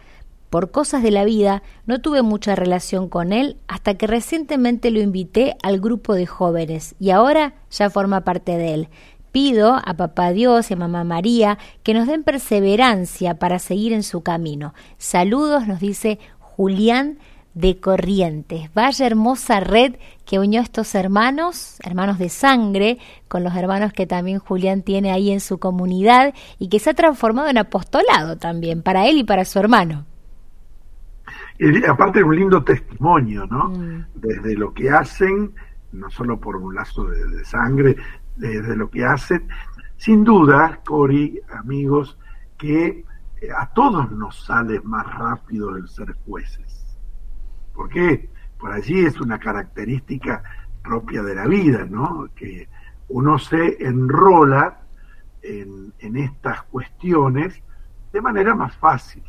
Por 0.48 0.70
cosas 0.70 1.02
de 1.02 1.10
la 1.10 1.26
vida 1.26 1.62
no 1.84 2.00
tuve 2.00 2.22
mucha 2.22 2.54
relación 2.54 3.10
con 3.10 3.30
él 3.30 3.58
hasta 3.68 3.92
que 3.92 4.06
recientemente 4.06 4.90
lo 4.90 5.00
invité 5.00 5.54
al 5.62 5.80
grupo 5.80 6.14
de 6.14 6.24
jóvenes 6.24 6.94
y 6.98 7.10
ahora 7.10 7.52
ya 7.70 7.90
forma 7.90 8.22
parte 8.22 8.56
de 8.56 8.72
él 8.72 8.88
pido 9.36 9.78
a 9.84 9.92
Papá 9.98 10.30
Dios 10.30 10.70
y 10.70 10.72
a 10.72 10.78
Mamá 10.78 11.04
María 11.04 11.58
que 11.82 11.92
nos 11.92 12.06
den 12.06 12.22
perseverancia 12.22 13.34
para 13.34 13.58
seguir 13.58 13.92
en 13.92 14.02
su 14.02 14.22
camino. 14.22 14.72
Saludos, 14.96 15.68
nos 15.68 15.78
dice 15.78 16.18
Julián 16.38 17.18
de 17.52 17.78
Corrientes. 17.78 18.72
Vaya 18.72 19.04
hermosa 19.04 19.60
red 19.60 19.96
que 20.24 20.38
unió 20.38 20.60
a 20.60 20.62
estos 20.62 20.94
hermanos, 20.94 21.76
hermanos 21.84 22.18
de 22.18 22.30
sangre, 22.30 22.96
con 23.28 23.44
los 23.44 23.54
hermanos 23.54 23.92
que 23.92 24.06
también 24.06 24.38
Julián 24.38 24.80
tiene 24.80 25.10
ahí 25.10 25.30
en 25.30 25.40
su 25.40 25.58
comunidad 25.58 26.32
y 26.58 26.70
que 26.70 26.78
se 26.78 26.88
ha 26.88 26.94
transformado 26.94 27.50
en 27.50 27.58
apostolado 27.58 28.38
también 28.38 28.80
para 28.80 29.06
él 29.06 29.18
y 29.18 29.24
para 29.24 29.44
su 29.44 29.58
hermano. 29.58 30.06
Y 31.58 31.84
aparte 31.84 32.22
un 32.22 32.36
lindo 32.36 32.64
testimonio, 32.64 33.46
¿no? 33.50 33.68
Mm. 33.68 34.06
Desde 34.14 34.54
lo 34.54 34.72
que 34.72 34.88
hacen, 34.88 35.52
no 35.92 36.08
solo 36.08 36.40
por 36.40 36.56
un 36.56 36.74
lazo 36.74 37.04
de 37.04 37.44
sangre, 37.44 37.96
de, 38.36 38.76
lo 38.76 38.90
que 38.90 39.04
hacen. 39.04 39.48
Sin 39.96 40.24
duda, 40.24 40.80
Cori, 40.84 41.40
amigos, 41.52 42.18
que 42.58 43.04
eh, 43.40 43.48
a 43.56 43.66
todos 43.68 44.10
nos 44.12 44.44
sale 44.44 44.80
más 44.80 45.06
rápido 45.18 45.76
el 45.76 45.88
ser 45.88 46.14
jueces. 46.26 46.96
¿Por 47.74 47.88
qué? 47.88 48.30
Por 48.58 48.72
allí 48.72 49.04
es 49.04 49.20
una 49.20 49.38
característica 49.38 50.42
propia 50.82 51.22
de 51.22 51.34
la 51.34 51.46
vida, 51.46 51.84
¿no? 51.84 52.28
Que 52.34 52.68
uno 53.08 53.38
se 53.38 53.84
enrola 53.84 54.80
en, 55.42 55.92
estas 56.16 56.62
cuestiones 56.62 57.62
de 58.12 58.20
manera 58.20 58.54
más 58.54 58.74
fácil. 58.76 59.22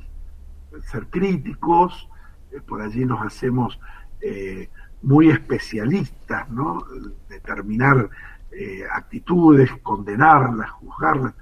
Ser 0.92 1.08
críticos, 1.08 2.10
eh, 2.52 2.62
por 2.62 2.82
allí 2.82 3.06
nos 3.06 3.26
hacemos 3.26 3.80
eh, 4.22 4.70
muy 5.02 5.30
especialistas, 5.30 6.50
¿no? 6.50 6.86
Determinar 7.30 8.10
eh, 8.52 8.84
actitudes, 8.92 9.72
condenarlas, 9.84 10.70
juzgarlas. 10.72 11.34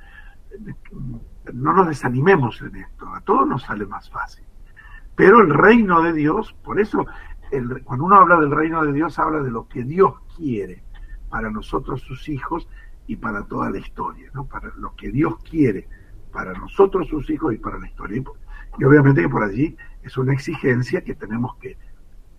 No 1.53 1.73
nos 1.73 1.87
desanimemos 1.87 2.61
en 2.61 2.75
esto, 2.77 3.07
a 3.13 3.21
todos 3.21 3.47
nos 3.47 3.63
sale 3.63 3.85
más 3.85 4.09
fácil. 4.09 4.45
Pero 5.15 5.41
el 5.41 5.53
reino 5.53 6.01
de 6.01 6.13
Dios, 6.13 6.53
por 6.63 6.79
eso 6.79 7.05
cuando 7.83 8.05
uno 8.05 8.17
habla 8.17 8.39
del 8.39 8.51
reino 8.51 8.83
de 8.83 8.91
Dios, 8.91 9.17
habla 9.19 9.41
de 9.41 9.51
lo 9.51 9.67
que 9.67 9.83
Dios 9.83 10.13
quiere 10.35 10.83
para 11.29 11.49
nosotros 11.49 12.01
sus 12.01 12.27
hijos 12.27 12.67
y 13.07 13.15
para 13.15 13.43
toda 13.43 13.69
la 13.69 13.77
historia, 13.77 14.29
¿no? 14.33 14.45
Para 14.45 14.71
lo 14.77 14.95
que 14.95 15.11
Dios 15.11 15.37
quiere 15.49 15.87
para 16.35 16.51
nosotros 16.51 17.07
sus 17.07 17.29
hijos 17.29 17.53
y 17.53 17.57
para 17.57 17.79
la 17.79 17.87
historia. 17.87 18.21
Y 18.77 18.83
obviamente 18.83 19.21
que 19.21 19.29
por 19.29 19.41
allí 19.41 19.77
es 20.03 20.17
una 20.17 20.33
exigencia 20.33 21.01
que 21.01 21.15
tenemos 21.15 21.55
que 21.61 21.77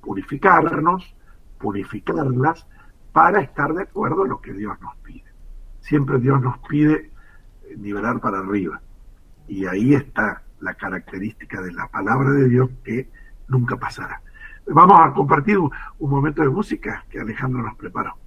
purificarnos, 0.02 1.16
purificarlas, 1.58 2.66
para 3.16 3.40
estar 3.40 3.72
de 3.72 3.84
acuerdo 3.84 4.24
en 4.24 4.28
lo 4.28 4.42
que 4.42 4.52
Dios 4.52 4.78
nos 4.82 4.94
pide. 4.96 5.24
Siempre 5.80 6.18
Dios 6.18 6.38
nos 6.42 6.58
pide 6.68 7.10
nivelar 7.78 8.20
para 8.20 8.40
arriba. 8.40 8.82
Y 9.48 9.64
ahí 9.64 9.94
está 9.94 10.42
la 10.60 10.74
característica 10.74 11.62
de 11.62 11.72
la 11.72 11.86
palabra 11.88 12.28
de 12.32 12.46
Dios 12.46 12.68
que 12.84 13.08
nunca 13.48 13.78
pasará. 13.78 14.20
Vamos 14.66 15.00
a 15.00 15.14
compartir 15.14 15.56
un, 15.56 15.70
momento 15.98 16.42
de 16.42 16.50
música 16.50 17.06
que 17.08 17.18
Alejandro 17.18 17.62
nos 17.62 17.74
preparó. 17.76 18.18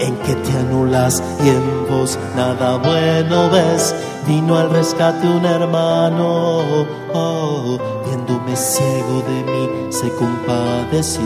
En 0.00 0.16
que 0.16 0.34
te 0.34 0.52
anulas 0.58 1.22
y 1.44 1.48
en 1.48 1.86
vos 1.88 2.18
nada 2.36 2.76
bueno 2.78 3.50
ves. 3.50 3.94
Vino 4.26 4.56
al 4.56 4.70
rescate 4.70 5.26
un 5.26 5.44
hermano, 5.44 6.86
oh, 7.14 7.78
viéndome 8.06 8.54
ciego 8.56 9.22
de 9.28 9.52
mí, 9.52 9.68
se 9.90 10.08
compadeció. 10.14 11.24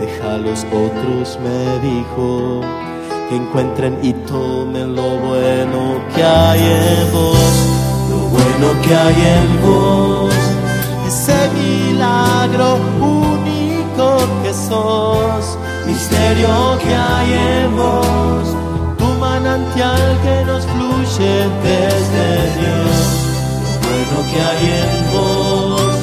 Deja 0.00 0.34
a 0.34 0.38
los 0.38 0.64
otros, 0.64 1.38
me 1.42 1.78
dijo, 1.88 2.62
que 3.28 3.36
encuentren 3.36 3.98
y 4.02 4.12
tomen 4.12 4.94
lo 4.96 5.18
bueno 5.18 6.00
que 6.14 6.24
hay 6.24 6.60
en 6.60 7.12
vos, 7.12 7.54
lo 8.10 8.16
bueno 8.28 8.82
que 8.82 8.94
hay 8.94 9.14
en 9.14 9.62
vos, 9.62 10.34
ese 11.06 11.50
milagro 11.54 12.78
único 13.00 14.16
que 14.42 14.52
sos, 14.52 15.58
misterio 15.86 16.78
que 16.82 16.94
hay 16.94 17.32
en 17.32 17.76
vos, 17.76 18.46
tu 18.98 19.06
manantial 19.20 20.18
que 20.22 20.44
nos 20.44 20.64
fluye 20.66 21.34
desde 21.62 22.26
Dios, 22.58 22.96
lo 23.62 23.72
bueno 23.86 24.18
que 24.30 24.38
hay 24.48 24.64
en 24.82 25.12
vos, 25.12 25.94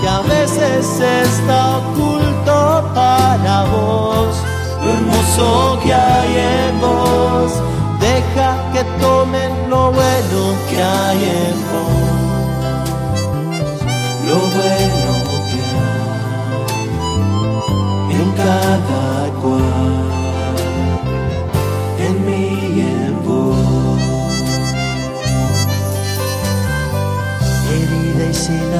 que 0.00 0.08
a 0.08 0.20
veces 0.20 1.00
está 1.00 1.78
oculto 1.78 2.90
para 2.94 3.64
vos 3.64 4.36
lo 4.84 4.90
hermoso 4.92 5.78
que 5.82 5.94
hay 5.94 6.36
en 6.36 6.80
vos. 6.80 7.52
Deja 8.00 8.72
que 8.72 8.82
tomen 9.00 9.70
lo 9.70 9.92
bueno 9.92 10.40
que 10.68 10.82
hay 10.82 11.22
en 11.24 11.56
vos. 11.70 12.10
Lo 14.26 14.38
bueno 14.56 15.12
que 15.48 15.60
hay 18.10 18.20
en 18.20 18.30
cada 18.32 18.76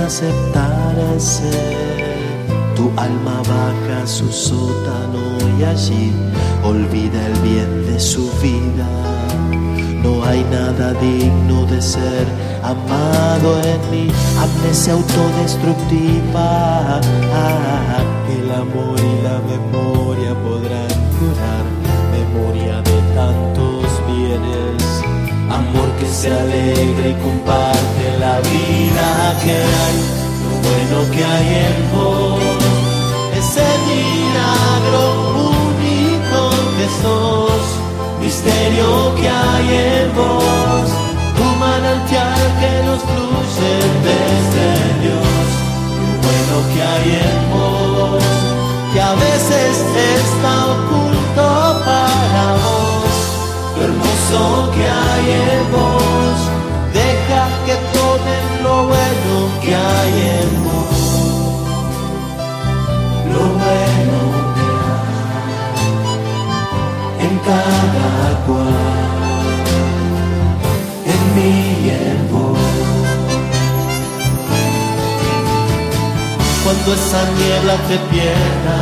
aceptar 0.04 0.94
ser 1.18 1.82
tu 2.76 2.92
alma 2.96 3.42
baja 3.48 4.02
a 4.02 4.06
su 4.06 4.30
sótano 4.32 5.38
y 5.58 5.64
allí 5.64 6.12
olvida 6.64 7.26
el 7.26 7.34
bien 7.40 7.86
de 7.86 8.00
su 8.00 8.30
vida. 8.42 8.86
No 10.02 10.24
hay 10.24 10.44
nada 10.50 10.92
digno 10.94 11.66
de 11.66 11.80
ser 11.80 12.26
amado 12.62 13.60
en 13.62 13.90
mí, 13.90 14.12
amnesia 14.38 14.94
autodestructiva. 14.94 17.00
el 18.28 18.50
amor 18.50 18.98
y 18.98 19.22
la 19.22 19.38
memoria 19.40 19.91
se 26.12 26.28
alegra 26.28 27.08
y 27.08 27.14
comparte 27.14 28.18
la 28.20 28.38
vida 28.40 29.08
que 29.42 29.52
hay, 29.52 29.96
lo 30.44 30.52
bueno 30.68 31.10
que 31.10 31.24
hay 31.24 31.48
en 31.66 31.92
vos 31.96 32.62
ese 33.42 33.66
milagro 33.90 35.02
único 35.58 36.40
que 36.76 36.86
sos, 37.02 37.64
misterio 38.20 39.14
que 39.16 39.28
hay 39.28 39.68
en 39.90 40.14
vos, 40.14 40.88
tu 41.36 41.44
manantial 41.58 42.42
que 42.60 42.72
nos 42.86 43.00
fluye 43.08 43.74
desde 44.08 44.68
Dios, 45.02 45.46
lo 46.02 46.10
bueno 46.24 46.56
que 46.72 46.80
hay 46.92 47.08
en 47.26 47.40
vos, 47.52 48.22
que 48.92 49.00
a 49.00 49.14
veces 49.14 49.74
está 50.20 50.66
oculto 50.72 51.11
hermoso 54.32 54.70
que 54.72 54.82
hay 54.82 55.30
en 55.30 55.72
vos, 55.72 56.38
deja 56.92 57.42
que 57.66 57.74
tomen 57.92 58.62
lo 58.62 58.76
bueno 58.86 59.34
que 59.62 59.74
hay 59.74 60.14
en 60.40 60.50
vos. 60.64 60.98
Lo 63.32 63.44
bueno 63.62 64.18
que 64.56 64.66
hay 67.20 67.26
en 67.26 67.34
cada 67.38 68.10
cual, 68.46 69.54
en 71.12 71.22
mí 71.36 71.54
y 71.84 71.86
en 71.90 72.20
vos. 72.30 72.58
Cuando 76.64 76.88
esa 76.94 77.22
niebla 77.38 77.76
te 77.88 77.96
pierda, 78.10 78.80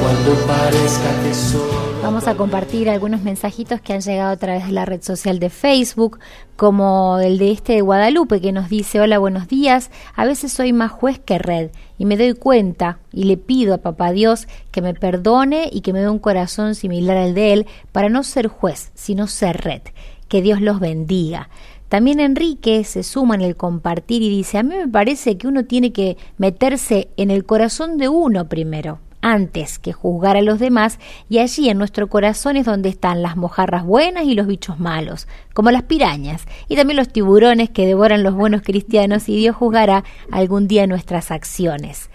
cuando 0.00 0.30
parezca 0.46 1.10
que 1.22 1.32
solo 1.34 1.79
Vamos 2.10 2.26
a 2.26 2.34
compartir 2.34 2.90
algunos 2.90 3.22
mensajitos 3.22 3.80
que 3.80 3.92
han 3.92 4.00
llegado 4.00 4.32
a 4.32 4.36
través 4.36 4.66
de 4.66 4.72
la 4.72 4.84
red 4.84 5.00
social 5.00 5.38
de 5.38 5.48
Facebook, 5.48 6.18
como 6.56 7.20
el 7.20 7.38
de 7.38 7.52
este 7.52 7.74
de 7.74 7.82
Guadalupe 7.82 8.40
que 8.40 8.50
nos 8.50 8.68
dice, 8.68 9.00
hola, 9.00 9.20
buenos 9.20 9.46
días, 9.46 9.92
a 10.16 10.24
veces 10.24 10.52
soy 10.52 10.72
más 10.72 10.90
juez 10.90 11.20
que 11.20 11.38
red 11.38 11.70
y 11.98 12.06
me 12.06 12.16
doy 12.16 12.34
cuenta 12.34 12.98
y 13.12 13.24
le 13.24 13.36
pido 13.36 13.74
a 13.74 13.78
Papá 13.78 14.10
Dios 14.10 14.48
que 14.72 14.82
me 14.82 14.92
perdone 14.92 15.70
y 15.70 15.82
que 15.82 15.92
me 15.92 16.00
dé 16.00 16.08
un 16.08 16.18
corazón 16.18 16.74
similar 16.74 17.16
al 17.16 17.32
de 17.32 17.52
él 17.52 17.66
para 17.92 18.08
no 18.08 18.24
ser 18.24 18.48
juez, 18.48 18.90
sino 18.94 19.28
ser 19.28 19.58
red. 19.58 19.82
Que 20.26 20.42
Dios 20.42 20.60
los 20.60 20.80
bendiga. 20.80 21.48
También 21.88 22.18
Enrique 22.18 22.82
se 22.82 23.04
suma 23.04 23.36
en 23.36 23.42
el 23.42 23.54
compartir 23.54 24.20
y 24.22 24.28
dice, 24.28 24.58
a 24.58 24.64
mí 24.64 24.74
me 24.74 24.88
parece 24.88 25.38
que 25.38 25.46
uno 25.46 25.64
tiene 25.64 25.92
que 25.92 26.16
meterse 26.38 27.08
en 27.16 27.30
el 27.30 27.44
corazón 27.44 27.98
de 27.98 28.08
uno 28.08 28.48
primero, 28.48 28.98
antes 29.22 29.78
que 29.78 29.92
juzgar 29.92 30.36
a 30.36 30.42
los 30.42 30.58
demás, 30.58 30.98
y 31.28 31.38
allí 31.38 31.68
en 31.68 31.78
nuestro 31.78 32.08
corazón 32.08 32.56
es 32.56 32.66
donde 32.66 32.88
están 32.88 33.22
las 33.22 33.36
mojarras 33.36 33.84
buenas 33.84 34.24
y 34.24 34.34
los 34.34 34.46
bichos 34.46 34.78
malos, 34.78 35.28
como 35.54 35.70
las 35.70 35.82
pirañas, 35.82 36.44
y 36.68 36.76
también 36.76 36.96
los 36.96 37.08
tiburones 37.08 37.70
que 37.70 37.86
devoran 37.86 38.22
los 38.22 38.34
buenos 38.34 38.62
cristianos, 38.62 39.28
y 39.28 39.36
Dios 39.36 39.56
juzgará 39.56 40.04
algún 40.30 40.68
día 40.68 40.86
nuestras 40.86 41.30
acciones. 41.30 42.10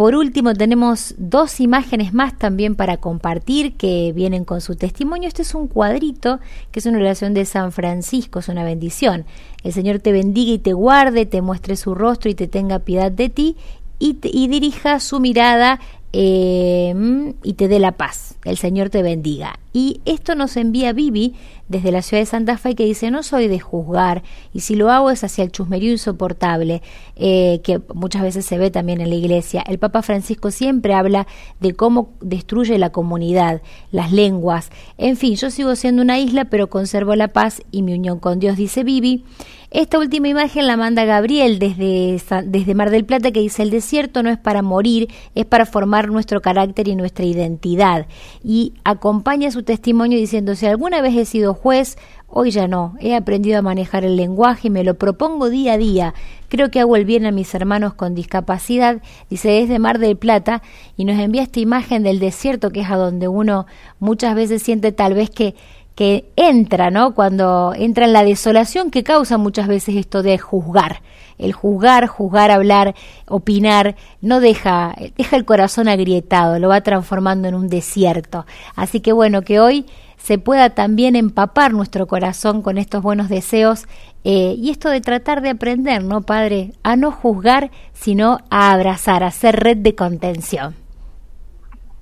Por 0.00 0.14
último, 0.14 0.54
tenemos 0.54 1.14
dos 1.18 1.60
imágenes 1.60 2.14
más 2.14 2.38
también 2.38 2.74
para 2.74 2.96
compartir 2.96 3.76
que 3.76 4.14
vienen 4.14 4.46
con 4.46 4.62
su 4.62 4.74
testimonio. 4.74 5.28
Este 5.28 5.42
es 5.42 5.54
un 5.54 5.68
cuadrito 5.68 6.40
que 6.70 6.78
es 6.78 6.86
una 6.86 6.96
oración 6.96 7.34
de 7.34 7.44
San 7.44 7.70
Francisco, 7.70 8.38
es 8.38 8.48
una 8.48 8.64
bendición. 8.64 9.26
El 9.62 9.74
Señor 9.74 9.98
te 9.98 10.12
bendiga 10.12 10.52
y 10.52 10.58
te 10.58 10.72
guarde, 10.72 11.26
te 11.26 11.42
muestre 11.42 11.76
su 11.76 11.94
rostro 11.94 12.30
y 12.30 12.34
te 12.34 12.48
tenga 12.48 12.78
piedad 12.78 13.12
de 13.12 13.28
ti 13.28 13.56
y, 13.98 14.16
y 14.22 14.48
dirija 14.48 15.00
su 15.00 15.20
mirada 15.20 15.80
eh, 16.12 17.34
y 17.42 17.52
te 17.54 17.68
dé 17.68 17.78
la 17.78 17.92
paz. 17.92 18.36
El 18.44 18.56
Señor 18.56 18.90
te 18.90 19.02
bendiga. 19.02 19.58
Y 19.72 20.00
esto 20.04 20.34
nos 20.34 20.56
envía 20.56 20.92
Vivi 20.92 21.34
desde 21.68 21.92
la 21.92 22.02
ciudad 22.02 22.22
de 22.22 22.26
Santa 22.26 22.58
Fe 22.58 22.74
que 22.74 22.84
dice, 22.84 23.12
no 23.12 23.22
soy 23.22 23.46
de 23.46 23.60
juzgar 23.60 24.24
y 24.52 24.60
si 24.60 24.74
lo 24.74 24.90
hago 24.90 25.10
es 25.10 25.22
hacia 25.22 25.44
el 25.44 25.52
chusmerío 25.52 25.92
insoportable 25.92 26.82
eh, 27.14 27.60
que 27.62 27.80
muchas 27.94 28.22
veces 28.22 28.44
se 28.44 28.58
ve 28.58 28.72
también 28.72 29.00
en 29.00 29.10
la 29.10 29.14
iglesia. 29.14 29.62
El 29.68 29.78
Papa 29.78 30.02
Francisco 30.02 30.50
siempre 30.50 30.94
habla 30.94 31.28
de 31.60 31.74
cómo 31.74 32.14
destruye 32.20 32.76
la 32.78 32.90
comunidad, 32.90 33.62
las 33.92 34.10
lenguas. 34.10 34.70
En 34.98 35.16
fin, 35.16 35.36
yo 35.36 35.50
sigo 35.50 35.76
siendo 35.76 36.02
una 36.02 36.18
isla 36.18 36.46
pero 36.46 36.68
conservo 36.68 37.14
la 37.14 37.28
paz 37.28 37.62
y 37.70 37.82
mi 37.82 37.94
unión 37.94 38.18
con 38.18 38.40
Dios, 38.40 38.56
dice 38.56 38.82
Vivi. 38.82 39.24
Esta 39.70 40.00
última 40.00 40.26
imagen 40.26 40.66
la 40.66 40.76
manda 40.76 41.04
Gabriel 41.04 41.60
desde, 41.60 42.20
desde 42.44 42.74
Mar 42.74 42.90
del 42.90 43.04
Plata 43.04 43.30
que 43.30 43.38
dice 43.38 43.62
el 43.62 43.70
desierto 43.70 44.20
no 44.24 44.28
es 44.28 44.36
para 44.36 44.62
morir, 44.62 45.06
es 45.36 45.46
para 45.46 45.64
formar 45.64 46.08
nuestro 46.08 46.42
carácter 46.42 46.88
y 46.88 46.96
nuestra 46.96 47.24
identidad. 47.24 48.08
Y 48.42 48.72
acompaña 48.82 49.52
su 49.52 49.62
testimonio 49.62 50.18
diciendo 50.18 50.56
si 50.56 50.66
alguna 50.66 51.00
vez 51.02 51.16
he 51.16 51.24
sido 51.24 51.54
juez, 51.54 51.98
hoy 52.26 52.50
ya 52.50 52.66
no, 52.66 52.96
he 52.98 53.14
aprendido 53.14 53.60
a 53.60 53.62
manejar 53.62 54.04
el 54.04 54.16
lenguaje 54.16 54.66
y 54.66 54.70
me 54.72 54.82
lo 54.82 54.94
propongo 54.94 55.48
día 55.50 55.74
a 55.74 55.78
día. 55.78 56.14
Creo 56.48 56.72
que 56.72 56.80
hago 56.80 56.96
el 56.96 57.04
bien 57.04 57.24
a 57.24 57.30
mis 57.30 57.54
hermanos 57.54 57.94
con 57.94 58.16
discapacidad, 58.16 59.00
dice 59.28 59.50
desde 59.50 59.78
Mar 59.78 60.00
del 60.00 60.16
Plata, 60.16 60.62
y 60.96 61.04
nos 61.04 61.16
envía 61.20 61.42
esta 61.42 61.60
imagen 61.60 62.02
del 62.02 62.18
desierto 62.18 62.70
que 62.70 62.80
es 62.80 62.90
a 62.90 62.96
donde 62.96 63.28
uno 63.28 63.66
muchas 64.00 64.34
veces 64.34 64.64
siente 64.64 64.90
tal 64.90 65.14
vez 65.14 65.30
que 65.30 65.54
que 66.00 66.32
entra, 66.34 66.90
¿no? 66.90 67.14
Cuando 67.14 67.74
entra 67.76 68.06
en 68.06 68.14
la 68.14 68.24
desolación 68.24 68.90
que 68.90 69.04
causa 69.04 69.36
muchas 69.36 69.68
veces 69.68 69.96
esto 69.96 70.22
de 70.22 70.38
juzgar. 70.38 71.02
El 71.36 71.52
juzgar, 71.52 72.06
juzgar, 72.06 72.50
hablar, 72.50 72.94
opinar, 73.28 73.96
no 74.22 74.40
deja, 74.40 74.96
deja 75.18 75.36
el 75.36 75.44
corazón 75.44 75.88
agrietado, 75.88 76.58
lo 76.58 76.68
va 76.68 76.80
transformando 76.80 77.48
en 77.48 77.54
un 77.54 77.68
desierto. 77.68 78.46
Así 78.76 79.00
que 79.00 79.12
bueno, 79.12 79.42
que 79.42 79.60
hoy 79.60 79.84
se 80.16 80.38
pueda 80.38 80.70
también 80.70 81.16
empapar 81.16 81.74
nuestro 81.74 82.06
corazón 82.06 82.62
con 82.62 82.78
estos 82.78 83.02
buenos 83.02 83.28
deseos 83.28 83.84
eh, 84.24 84.54
y 84.56 84.70
esto 84.70 84.88
de 84.88 85.02
tratar 85.02 85.42
de 85.42 85.50
aprender, 85.50 86.02
¿no, 86.02 86.22
Padre? 86.22 86.72
A 86.82 86.96
no 86.96 87.12
juzgar, 87.12 87.70
sino 87.92 88.38
a 88.48 88.72
abrazar, 88.72 89.22
a 89.22 89.30
ser 89.30 89.56
red 89.56 89.76
de 89.76 89.94
contención. 89.94 90.76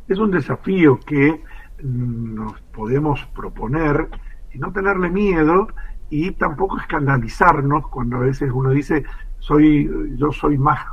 Es 0.06 0.18
un 0.18 0.30
desafío 0.30 1.00
que 1.04 1.47
nos 1.82 2.60
podemos 2.72 3.24
proponer 3.34 4.08
y 4.52 4.58
no 4.58 4.72
tenerle 4.72 5.10
miedo 5.10 5.68
y 6.10 6.32
tampoco 6.32 6.78
escandalizarnos 6.78 7.88
cuando 7.88 8.16
a 8.16 8.20
veces 8.20 8.50
uno 8.52 8.70
dice 8.70 9.04
soy 9.38 9.88
yo 10.16 10.32
soy 10.32 10.58
más 10.58 10.84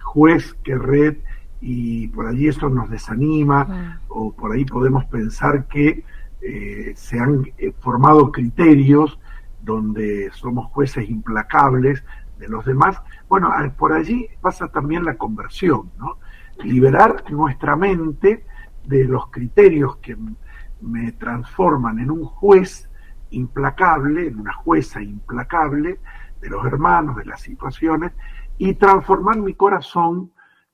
juez 0.00 0.54
que 0.62 0.76
red 0.76 1.16
y 1.60 2.08
por 2.08 2.26
allí 2.26 2.48
esto 2.48 2.68
nos 2.68 2.88
desanima 2.90 4.00
o 4.08 4.32
por 4.32 4.52
ahí 4.52 4.64
podemos 4.64 5.04
pensar 5.06 5.66
que 5.66 6.04
eh, 6.40 6.92
se 6.94 7.18
han 7.18 7.44
eh, 7.58 7.72
formado 7.80 8.30
criterios 8.30 9.18
donde 9.62 10.30
somos 10.32 10.66
jueces 10.66 11.10
implacables 11.10 12.04
de 12.38 12.48
los 12.48 12.64
demás. 12.64 13.00
Bueno, 13.28 13.52
por 13.76 13.92
allí 13.92 14.28
pasa 14.40 14.68
también 14.68 15.04
la 15.04 15.16
conversión, 15.16 15.90
¿no? 15.98 16.18
liberar 16.64 17.24
nuestra 17.30 17.76
mente 17.76 18.44
de 18.88 19.04
los 19.04 19.30
criterios 19.30 19.98
que 19.98 20.16
me 20.80 21.12
transforman 21.12 21.98
en 21.98 22.10
un 22.10 22.24
juez 22.24 22.90
implacable, 23.30 24.28
en 24.28 24.40
una 24.40 24.54
jueza 24.54 25.02
implacable 25.02 26.00
de 26.40 26.48
los 26.48 26.64
hermanos, 26.64 27.16
de 27.16 27.26
las 27.26 27.42
situaciones, 27.42 28.12
y 28.56 28.74
transformar 28.74 29.36
mi 29.38 29.54
corazón 29.54 30.32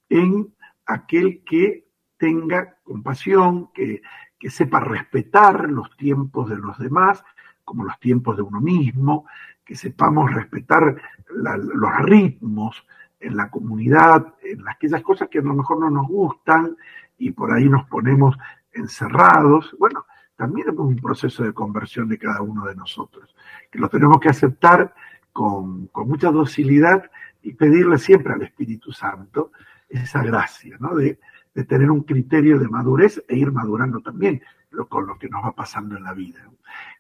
en 0.09 0.55
aquel 0.87 1.43
que 1.45 1.89
tenga 2.17 2.77
compasión, 2.85 3.73
que, 3.73 4.01
que 4.39 4.51
sepa 4.51 4.79
respetar 4.79 5.69
los 5.69 5.97
tiempos 5.97 6.49
de 6.49 6.57
los 6.57 6.79
demás, 6.79 7.25
como 7.65 7.83
los 7.83 7.99
tiempos 7.99 8.37
de 8.37 8.43
uno 8.43 8.61
mismo, 8.61 9.27
que 9.65 9.75
sepamos 9.75 10.33
respetar 10.33 10.97
los 11.31 11.99
ritmos 12.01 12.87
en 13.19 13.37
la 13.37 13.51
comunidad, 13.51 14.35
en 14.43 14.69
aquellas 14.69 15.03
cosas 15.03 15.29
que 15.29 15.39
a 15.39 15.43
lo 15.43 15.55
mejor 15.55 15.81
no 15.81 15.91
nos 15.91 16.07
gustan 16.07 16.77
y 17.19 17.31
por 17.31 17.53
ahí 17.53 17.69
nos 17.69 17.87
ponemos 17.89 18.37
encerrados. 18.73 19.75
Bueno, 19.79 20.07
también 20.37 20.69
es 20.69 20.75
un 20.77 20.97
proceso 20.97 21.45
de 21.45 21.53
conversión 21.53 22.09
de 22.09 22.19
cada 22.19 22.43
uno 22.43 22.67
de 22.67 22.75
nosotros, 22.75 23.35
que 23.71 23.79
lo 23.79 23.89
tenemos 23.89 24.21
que 24.21 24.29
aceptar 24.29 24.95
con, 25.33 25.91
mucha 26.07 26.31
docilidad 26.31 27.11
y 27.43 27.55
pedirle 27.55 27.99
siempre 27.99 28.33
al 28.33 28.43
Espíritu 28.43 28.93
Santo 28.93 29.53
esa 29.89 30.23
gracia, 30.23 30.77
¿no? 30.81 30.95
De, 30.95 31.19
de 31.55 31.65
tener 31.65 31.91
un 31.91 32.03
criterio 32.03 32.59
de 32.59 32.69
madurez 32.69 33.23
e 33.29 33.37
ir 33.37 33.53
madurando 33.53 34.01
también 34.01 34.43
con 34.89 35.07
lo 35.07 35.19
que 35.19 35.29
nos 35.29 35.45
va 35.45 35.53
pasando 35.53 35.97
en 35.97 36.03
la 36.03 36.15
vida. 36.15 36.41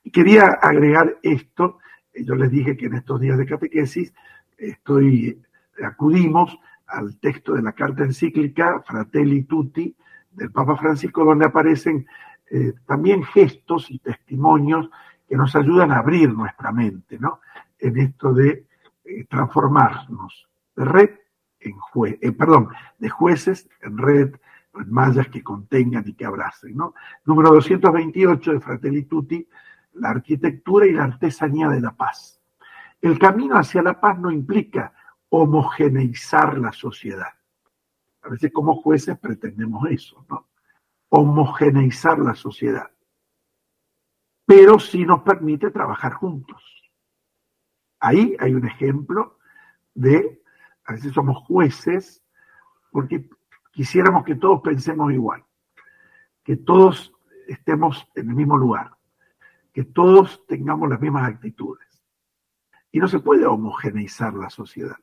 Y 0.04 0.10
quería 0.10 0.46
agregar 0.62 1.18
esto, 1.22 1.78
yo 2.14 2.36
les 2.36 2.50
dije 2.50 2.76
que 2.76 2.86
en 2.86 2.94
estos 2.94 3.20
días 3.20 3.36
de 3.36 3.46
catequesis 3.46 4.14
estoy, 4.56 5.42
acudimos 5.82 6.56
al 6.86 7.18
texto 7.18 7.54
de 7.54 7.62
la 7.62 7.72
carta 7.72 8.04
encíclica 8.04 8.82
Fratelli 8.86 9.42
Tutti 9.42 9.96
del 10.34 10.50
Papa 10.50 10.76
Francisco, 10.76 11.24
donde 11.24 11.46
aparecen 11.46 12.06
eh, 12.50 12.74
también 12.86 13.22
gestos 13.24 13.90
y 13.90 13.98
testimonios 13.98 14.90
que 15.28 15.36
nos 15.36 15.54
ayudan 15.56 15.92
a 15.92 15.98
abrir 15.98 16.32
nuestra 16.32 16.72
mente, 16.72 17.18
¿no? 17.18 17.40
En 17.78 17.98
esto 17.98 18.32
de 18.32 18.66
eh, 19.04 19.24
transformarnos 19.24 20.48
de 20.76 20.84
red 20.84 21.10
en 21.60 21.78
juez, 21.78 22.18
eh, 22.20 22.32
perdón, 22.32 22.68
de 22.98 23.08
jueces 23.08 23.68
en 23.82 23.96
red, 23.96 24.34
en 24.74 24.90
mallas 24.90 25.28
que 25.28 25.42
contengan 25.42 26.04
y 26.06 26.14
que 26.14 26.26
abracen, 26.26 26.76
¿no? 26.76 26.94
Número 27.24 27.50
228 27.54 28.52
de 28.52 28.60
Fratelli 28.60 29.04
Tutti, 29.04 29.48
la 29.94 30.10
arquitectura 30.10 30.86
y 30.86 30.92
la 30.92 31.04
artesanía 31.04 31.68
de 31.68 31.80
la 31.80 31.92
paz. 31.92 32.40
El 33.00 33.18
camino 33.18 33.56
hacia 33.56 33.82
la 33.82 34.00
paz 34.00 34.18
no 34.18 34.30
implica 34.30 34.92
homogeneizar 35.28 36.58
la 36.58 36.72
sociedad. 36.72 37.32
A 38.24 38.30
veces 38.30 38.50
como 38.52 38.80
jueces 38.80 39.18
pretendemos 39.18 39.88
eso, 39.90 40.24
¿no? 40.30 40.48
Homogeneizar 41.10 42.18
la 42.18 42.34
sociedad. 42.34 42.90
Pero 44.46 44.78
sí 44.78 45.04
nos 45.04 45.22
permite 45.22 45.70
trabajar 45.70 46.14
juntos. 46.14 46.62
Ahí 48.00 48.36
hay 48.40 48.54
un 48.54 48.66
ejemplo 48.66 49.38
de, 49.94 50.42
a 50.84 50.92
veces 50.92 51.12
somos 51.12 51.38
jueces 51.46 52.22
porque 52.90 53.28
quisiéramos 53.72 54.24
que 54.24 54.36
todos 54.36 54.60
pensemos 54.62 55.12
igual, 55.12 55.44
que 56.42 56.56
todos 56.56 57.12
estemos 57.46 58.06
en 58.14 58.30
el 58.30 58.34
mismo 58.34 58.56
lugar, 58.56 58.96
que 59.72 59.84
todos 59.84 60.46
tengamos 60.46 60.88
las 60.88 61.00
mismas 61.00 61.28
actitudes. 61.28 62.02
Y 62.90 63.00
no 63.00 63.08
se 63.08 63.18
puede 63.18 63.44
homogeneizar 63.44 64.34
la 64.34 64.48
sociedad. 64.48 64.96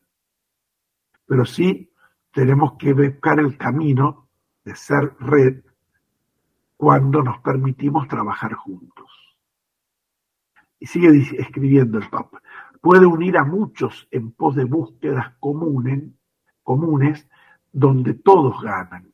Pero 1.25 1.45
sí 1.45 1.90
tenemos 2.31 2.73
que 2.77 2.93
buscar 2.93 3.39
el 3.39 3.57
camino 3.57 4.29
de 4.63 4.75
ser 4.75 5.15
red 5.19 5.63
cuando 6.77 7.21
nos 7.21 7.39
permitimos 7.39 8.07
trabajar 8.07 8.53
juntos. 8.53 9.09
Y 10.79 10.87
sigue 10.87 11.09
escribiendo 11.37 11.99
el 11.99 12.09
Papa. 12.09 12.41
Puede 12.81 13.05
unir 13.05 13.37
a 13.37 13.43
muchos 13.43 14.07
en 14.09 14.31
pos 14.31 14.55
de 14.55 14.63
búsquedas 14.63 15.35
comunes, 15.39 16.03
comunes 16.63 17.29
donde 17.71 18.15
todos 18.15 18.61
ganan. 18.61 19.13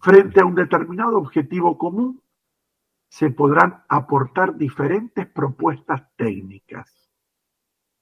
Frente 0.00 0.40
a 0.40 0.46
un 0.46 0.54
determinado 0.54 1.18
objetivo 1.18 1.76
común, 1.76 2.22
se 3.10 3.30
podrán 3.30 3.82
aportar 3.88 4.56
diferentes 4.56 5.26
propuestas 5.26 6.04
técnicas, 6.16 7.10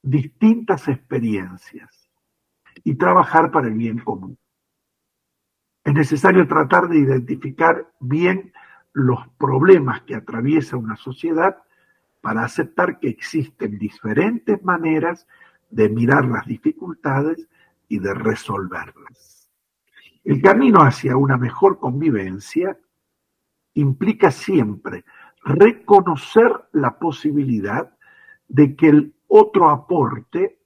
distintas 0.02 0.88
experiencias 0.88 2.05
y 2.84 2.94
trabajar 2.94 3.50
para 3.50 3.68
el 3.68 3.74
bien 3.74 3.98
común. 3.98 4.38
Es 5.84 5.94
necesario 5.94 6.46
tratar 6.48 6.88
de 6.88 6.98
identificar 6.98 7.90
bien 8.00 8.52
los 8.92 9.20
problemas 9.38 10.02
que 10.02 10.14
atraviesa 10.14 10.76
una 10.76 10.96
sociedad 10.96 11.58
para 12.20 12.44
aceptar 12.44 12.98
que 12.98 13.08
existen 13.08 13.78
diferentes 13.78 14.62
maneras 14.64 15.28
de 15.70 15.88
mirar 15.88 16.24
las 16.26 16.46
dificultades 16.46 17.48
y 17.88 17.98
de 17.98 18.14
resolverlas. 18.14 19.48
El 20.24 20.42
camino 20.42 20.80
hacia 20.80 21.16
una 21.16 21.36
mejor 21.36 21.78
convivencia 21.78 22.76
implica 23.74 24.30
siempre 24.30 25.04
reconocer 25.44 26.50
la 26.72 26.98
posibilidad 26.98 27.94
de 28.48 28.74
que 28.74 28.88
el 28.88 29.14
otro 29.28 29.70
aporte 29.70 30.58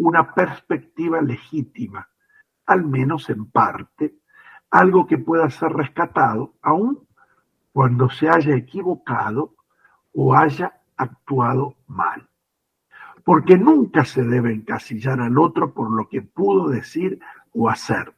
una 0.00 0.32
perspectiva 0.32 1.20
legítima, 1.20 2.08
al 2.64 2.86
menos 2.86 3.28
en 3.28 3.50
parte, 3.50 4.14
algo 4.70 5.06
que 5.06 5.18
pueda 5.18 5.50
ser 5.50 5.72
rescatado, 5.72 6.54
aun 6.62 7.06
cuando 7.72 8.08
se 8.08 8.30
haya 8.30 8.56
equivocado 8.56 9.56
o 10.14 10.34
haya 10.34 10.80
actuado 10.96 11.76
mal. 11.86 12.28
Porque 13.24 13.58
nunca 13.58 14.06
se 14.06 14.24
debe 14.24 14.54
encasillar 14.54 15.20
al 15.20 15.38
otro 15.38 15.74
por 15.74 15.90
lo 15.90 16.08
que 16.08 16.22
pudo 16.22 16.70
decir 16.70 17.20
o 17.52 17.68
hacer, 17.68 18.14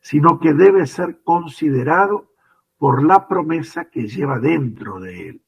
sino 0.00 0.40
que 0.40 0.54
debe 0.54 0.86
ser 0.86 1.22
considerado 1.22 2.30
por 2.78 3.04
la 3.04 3.28
promesa 3.28 3.84
que 3.90 4.08
lleva 4.08 4.38
dentro 4.38 5.00
de 5.00 5.28
él. 5.28 5.42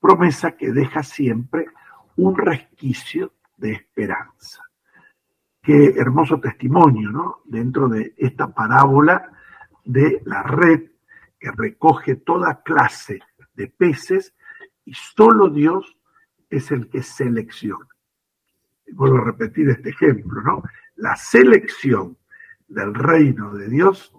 Promesa 0.00 0.56
que 0.56 0.72
deja 0.72 1.04
siempre 1.04 1.66
un 2.16 2.36
resquicio 2.36 3.34
de 3.56 3.72
esperanza. 3.72 4.65
Qué 5.66 5.94
hermoso 5.96 6.38
testimonio, 6.38 7.10
¿no? 7.10 7.40
Dentro 7.44 7.88
de 7.88 8.14
esta 8.18 8.54
parábola 8.54 9.32
de 9.84 10.22
la 10.24 10.44
red 10.44 10.92
que 11.40 11.50
recoge 11.50 12.14
toda 12.14 12.62
clase 12.62 13.18
de 13.52 13.66
peces 13.66 14.32
y 14.84 14.94
solo 14.94 15.50
Dios 15.50 15.98
es 16.48 16.70
el 16.70 16.88
que 16.88 17.02
selecciona. 17.02 17.88
vuelvo 18.92 19.18
a 19.18 19.24
repetir 19.24 19.68
este 19.70 19.90
ejemplo, 19.90 20.40
¿no? 20.40 20.62
La 20.94 21.16
selección 21.16 22.16
del 22.68 22.94
reino 22.94 23.52
de 23.52 23.68
Dios 23.68 24.14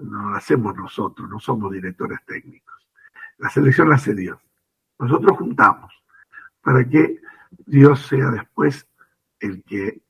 no 0.00 0.30
la 0.30 0.38
hacemos 0.38 0.74
nosotros, 0.74 1.28
no 1.28 1.38
somos 1.38 1.70
directores 1.70 2.20
técnicos. 2.24 2.88
La 3.36 3.50
selección 3.50 3.90
la 3.90 3.96
hace 3.96 4.14
Dios. 4.14 4.40
Nosotros 4.98 5.36
juntamos 5.36 5.92
para 6.62 6.82
que 6.88 7.20
Dios 7.66 8.06
sea 8.06 8.30
después 8.30 8.88
el 9.38 9.62
que 9.64 10.00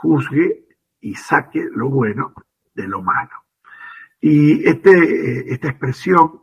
juzgue 0.00 0.64
y 1.00 1.14
saque 1.14 1.68
lo 1.74 1.90
bueno 1.90 2.32
de 2.74 2.88
lo 2.88 3.02
malo. 3.02 3.44
Y 4.20 4.66
este, 4.66 5.52
esta 5.52 5.68
expresión 5.68 6.40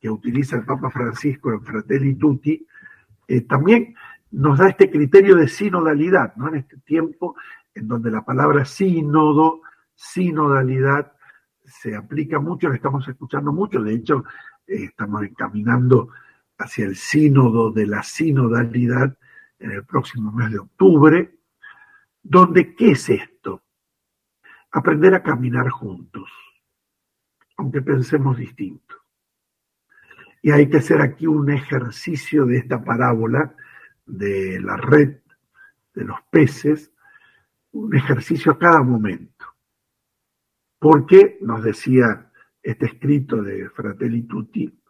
que 0.00 0.08
utiliza 0.08 0.56
el 0.56 0.64
Papa 0.64 0.90
Francisco 0.90 1.52
en 1.52 1.62
Fratelli 1.62 2.14
Tutti 2.14 2.66
eh, 3.26 3.40
también 3.42 3.94
nos 4.30 4.58
da 4.58 4.68
este 4.68 4.90
criterio 4.90 5.36
de 5.36 5.48
sinodalidad, 5.48 6.34
¿no? 6.36 6.48
En 6.48 6.56
este 6.56 6.76
tiempo 6.78 7.36
en 7.74 7.88
donde 7.88 8.10
la 8.10 8.24
palabra 8.24 8.64
sínodo, 8.64 9.62
sinodalidad, 9.94 11.12
se 11.64 11.96
aplica 11.96 12.38
mucho, 12.38 12.68
lo 12.68 12.74
estamos 12.74 13.06
escuchando 13.08 13.52
mucho, 13.52 13.82
de 13.82 13.94
hecho 13.94 14.24
eh, 14.66 14.84
estamos 14.84 15.22
encaminando 15.24 16.10
hacia 16.58 16.84
el 16.84 16.96
sínodo 16.96 17.70
de 17.70 17.86
la 17.86 18.02
sinodalidad 18.02 19.16
en 19.58 19.72
el 19.72 19.84
próximo 19.84 20.32
mes 20.32 20.50
de 20.50 20.58
octubre, 20.58 21.39
donde 22.22 22.74
¿qué 22.74 22.92
es 22.92 23.08
esto? 23.08 23.64
Aprender 24.72 25.14
a 25.14 25.22
caminar 25.22 25.68
juntos, 25.68 26.30
aunque 27.56 27.82
pensemos 27.82 28.36
distinto. 28.36 28.96
Y 30.42 30.50
hay 30.50 30.68
que 30.68 30.78
hacer 30.78 31.00
aquí 31.00 31.26
un 31.26 31.50
ejercicio 31.50 32.46
de 32.46 32.58
esta 32.58 32.82
parábola 32.82 33.54
de 34.06 34.60
la 34.60 34.76
red 34.76 35.18
de 35.94 36.04
los 36.04 36.20
peces, 36.30 36.92
un 37.72 37.94
ejercicio 37.94 38.52
a 38.52 38.58
cada 38.58 38.82
momento. 38.82 39.46
Porque, 40.78 41.38
nos 41.42 41.62
decía 41.62 42.30
este 42.62 42.86
escrito 42.86 43.42
de 43.42 43.68
Fratelli 43.70 44.22
Tutti, 44.22 44.80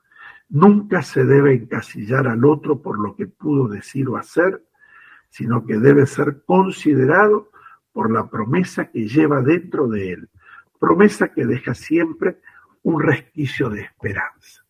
nunca 0.50 1.02
se 1.02 1.24
debe 1.24 1.54
encasillar 1.54 2.28
al 2.28 2.44
otro 2.44 2.80
por 2.80 2.98
lo 2.98 3.16
que 3.16 3.26
pudo 3.26 3.68
decir 3.68 4.08
o 4.08 4.16
hacer, 4.16 4.64
sino 5.30 5.64
que 5.64 5.78
debe 5.78 6.06
ser 6.06 6.42
considerado 6.44 7.50
por 7.92 8.10
la 8.10 8.28
promesa 8.28 8.90
que 8.90 9.08
lleva 9.08 9.40
dentro 9.40 9.88
de 9.88 10.12
él, 10.12 10.28
promesa 10.78 11.28
que 11.32 11.46
deja 11.46 11.74
siempre 11.74 12.40
un 12.82 13.00
resquicio 13.00 13.70
de 13.70 13.82
esperanza. 13.82 14.62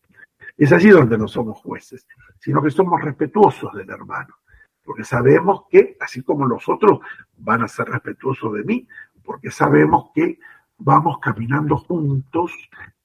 Es 0.57 0.71
allí 0.71 0.89
donde 0.89 1.17
no 1.17 1.27
somos 1.27 1.57
jueces, 1.59 2.07
sino 2.39 2.61
que 2.61 2.71
somos 2.71 3.01
respetuosos 3.01 3.73
del 3.73 3.89
hermano, 3.89 4.35
porque 4.83 5.03
sabemos 5.03 5.63
que, 5.69 5.97
así 5.99 6.23
como 6.23 6.45
los 6.45 6.67
otros 6.69 6.99
van 7.37 7.63
a 7.63 7.67
ser 7.67 7.87
respetuosos 7.87 8.53
de 8.53 8.63
mí, 8.63 8.87
porque 9.23 9.51
sabemos 9.51 10.11
que 10.13 10.39
vamos 10.77 11.19
caminando 11.19 11.77
juntos 11.77 12.51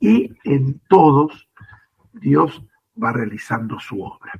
y 0.00 0.34
en 0.44 0.80
todos 0.88 1.48
Dios 2.12 2.64
va 3.02 3.12
realizando 3.12 3.78
su 3.78 4.02
obra. 4.02 4.32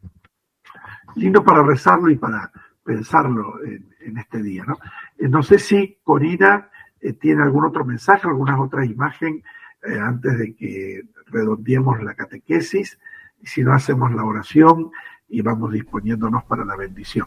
Lindo 1.14 1.44
para 1.44 1.62
rezarlo 1.62 2.10
y 2.10 2.16
para 2.16 2.50
pensarlo 2.86 3.56
en, 3.64 4.16
este 4.16 4.42
día. 4.42 4.64
¿no? 4.66 4.78
Eh, 5.18 5.28
no 5.28 5.42
sé 5.42 5.58
si 5.58 5.98
Corina 6.02 6.70
eh, 7.00 7.12
tiene 7.14 7.42
algún 7.42 7.66
otro 7.66 7.84
mensaje, 7.84 8.28
alguna 8.28 8.58
otra 8.60 8.86
imagen 8.86 9.42
eh, 9.82 9.98
antes 9.98 10.38
de 10.38 10.54
que 10.54 11.02
redondeemos 11.26 12.02
la 12.02 12.14
catequesis, 12.14 12.98
si 13.42 13.62
no 13.62 13.74
hacemos 13.74 14.14
la 14.14 14.24
oración 14.24 14.90
y 15.28 15.42
vamos 15.42 15.72
disponiéndonos 15.72 16.44
para 16.44 16.64
la 16.64 16.76
bendición. 16.76 17.26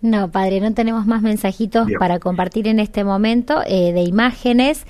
No, 0.00 0.30
padre, 0.30 0.60
no 0.60 0.72
tenemos 0.74 1.06
más 1.06 1.22
mensajitos 1.22 1.88
para 1.98 2.18
compartir 2.18 2.68
en 2.68 2.78
este 2.78 3.04
momento 3.04 3.60
de 3.60 4.02
imágenes. 4.02 4.86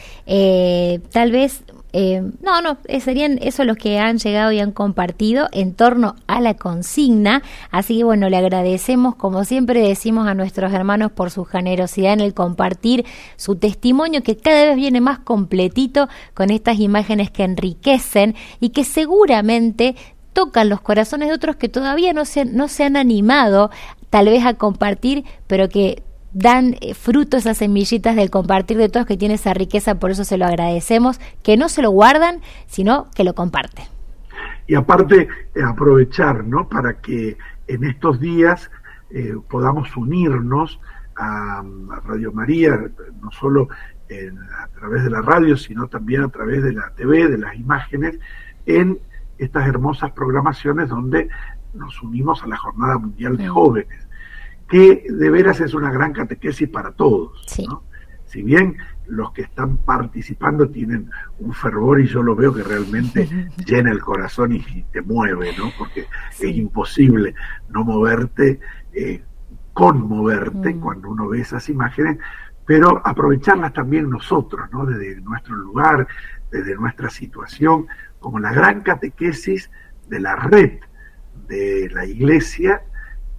tal 1.12 1.30
vez 1.30 1.62
eh, 1.97 2.20
no, 2.43 2.61
no, 2.61 2.76
eh, 2.89 2.99
serían 2.99 3.39
eso 3.41 3.62
los 3.62 3.76
que 3.76 4.01
han 4.01 4.18
llegado 4.18 4.51
y 4.51 4.59
han 4.59 4.72
compartido 4.72 5.49
en 5.53 5.74
torno 5.74 6.16
a 6.26 6.41
la 6.41 6.55
consigna. 6.55 7.41
Así 7.70 7.99
que 7.99 8.05
bueno, 8.05 8.28
le 8.28 8.37
agradecemos, 8.37 9.14
como 9.14 9.45
siempre 9.45 9.80
decimos 9.80 10.26
a 10.26 10.35
nuestros 10.35 10.72
hermanos, 10.72 11.12
por 11.12 11.30
su 11.30 11.45
generosidad 11.45 12.14
en 12.14 12.20
el 12.20 12.35
compartir 12.35 13.05
su 13.37 13.55
testimonio, 13.55 14.24
que 14.24 14.37
cada 14.37 14.64
vez 14.64 14.74
viene 14.74 15.01
más 15.01 15.20
completito 15.20 16.09
con 16.35 16.51
estas 16.51 16.80
imágenes 16.80 17.30
que 17.30 17.45
enriquecen 17.45 18.35
y 18.59 18.70
que 18.70 18.82
seguramente 18.82 19.95
tocan 20.32 20.68
los 20.68 20.80
corazones 20.80 21.28
de 21.28 21.35
otros 21.35 21.55
que 21.55 21.68
todavía 21.68 22.12
no 22.12 22.24
se, 22.24 22.45
no 22.45 22.66
se 22.66 22.82
han 22.82 22.97
animado 22.97 23.70
tal 24.15 24.27
vez 24.27 24.47
a 24.47 24.55
compartir, 24.55 25.25
pero 25.49 25.69
que 25.69 26.05
dan 26.33 26.77
eh, 26.81 26.95
fruto 26.95 27.37
esas 27.37 27.59
semillitas 27.59 28.15
del 28.15 28.31
compartir 28.31 28.77
de 28.77 28.89
todos 28.89 29.07
que 29.07 29.17
tiene 29.17 29.35
esa 29.35 29.55
riqueza, 29.55 29.97
por 29.97 30.12
eso 30.12 30.23
se 30.23 30.39
lo 30.39 30.47
agradecemos, 30.47 31.19
que 31.43 31.57
no 31.57 31.69
se 31.69 31.83
lo 31.83 31.91
guardan, 31.91 32.41
sino 32.69 33.11
que 33.17 33.25
lo 33.25 33.35
comparten. 33.35 33.87
Y 34.69 34.77
aparte, 34.77 35.27
eh, 35.57 35.62
aprovechar, 35.67 36.45
¿no? 36.45 36.69
Para 36.69 37.01
que 37.01 37.37
en 37.67 37.83
estos 37.83 38.21
días 38.21 38.71
eh, 39.11 39.35
podamos 39.51 39.97
unirnos 39.97 40.79
a, 41.17 41.65
Radio 42.05 42.31
María, 42.31 42.79
no 43.21 43.33
solo 43.33 43.67
a 43.69 44.69
través 44.79 45.03
de 45.03 45.11
la 45.11 45.23
radio, 45.23 45.57
sino 45.57 45.89
también 45.89 46.23
a 46.23 46.29
través 46.29 46.62
de 46.62 46.73
la 46.73 46.89
TV, 46.95 47.27
de 47.27 47.39
las 47.39 47.57
imágenes, 47.57 48.21
en 48.67 49.01
estas 49.39 49.67
hermosas 49.67 50.12
programaciones 50.12 50.89
donde 50.89 51.29
nos 51.73 52.01
unimos 52.01 52.41
a 52.45 52.47
la 52.47 52.57
Jornada 52.57 52.99
Mundial 52.99 53.37
de 53.37 53.49
Jóvenes 53.49 54.04
que 54.69 55.05
de 55.09 55.31
veras 55.31 55.61
es 55.61 55.75
una 55.75 55.91
gran 55.91 56.12
catequesis 56.12 56.69
para 56.69 56.93
todos. 56.93 57.33
Si 58.25 58.43
bien 58.43 58.77
los 59.07 59.33
que 59.33 59.43
están 59.43 59.77
participando 59.77 60.69
tienen 60.69 61.11
un 61.39 61.53
fervor 61.53 62.01
y 62.01 62.07
yo 62.07 62.23
lo 62.23 62.35
veo 62.35 62.55
que 62.55 62.62
realmente 62.62 63.29
llena 63.67 63.91
el 63.91 64.01
corazón 64.01 64.53
y, 64.53 64.83
te 64.91 65.03
mueve, 65.03 65.53
¿no? 65.57 65.71
Porque 65.79 66.07
es 66.31 66.57
imposible 66.57 67.35
no 67.69 67.85
moverte, 67.85 68.61
eh, 68.93 69.23
conmoverte 69.73 70.75
mm. 70.75 70.81
cuando 70.81 71.11
uno 71.11 71.29
ve 71.29 71.41
esas 71.41 71.69
imágenes, 71.69 72.19
pero 72.67 73.03
aprovecharlas 73.07 73.73
también 73.73 74.09
nosotros, 74.09 74.69
¿no? 74.73 74.87
Desde 74.87 75.21
nuestro 75.21 75.55
lugar, 75.55 76.07
desde 76.51 76.75
nuestra 76.75 77.11
situación, 77.11 77.87
como 78.21 78.39
la 78.39 78.53
gran 78.53 78.81
catequesis 78.81 79.71
de 80.09 80.21
la 80.21 80.37
red 80.37 80.79
de 81.47 81.91
la 81.93 82.07
iglesia 82.07 82.83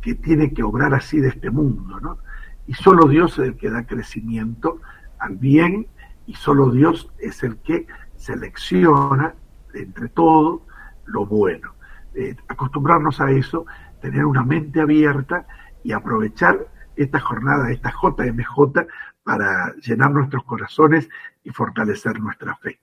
que 0.06 0.14
tiene 0.14 0.54
que 0.54 0.62
obrar 0.62 0.94
así 0.94 1.20
de 1.20 1.30
este 1.30 1.50
mundo, 1.50 2.00
¿no? 2.00 2.20
Y 2.68 2.76
solo 2.76 3.08
Dios 3.08 3.40
es 3.40 3.48
el 3.48 3.58
que 3.58 3.72
da 3.72 3.88
crecimiento 3.88 4.80
al 5.18 5.36
bien 5.36 5.88
y 6.28 6.36
solo 6.36 6.70
Dios 6.70 7.12
es 7.18 7.42
el 7.42 7.58
que 7.58 7.88
selecciona 8.16 9.34
entre 9.74 10.10
todo 10.10 10.62
lo 11.06 11.26
bueno. 11.26 11.74
Eh, 12.14 12.36
acostumbrarnos 12.48 13.20
a 13.20 13.32
eso, 13.32 13.66
tener 14.00 14.26
una 14.26 14.44
mente 14.44 14.80
abierta 14.80 15.48
y 15.84 15.92
aprovechar 15.92 16.68
esta 16.96 17.20
jornada, 17.20 17.72
esta 17.72 17.92
JMJ, 17.92 18.86
para 19.24 19.74
llenar 19.78 20.12
nuestros 20.12 20.44
corazones 20.44 21.10
y 21.44 21.50
fortalecer 21.50 22.20
nuestra 22.20 22.56
fe. 22.58 22.80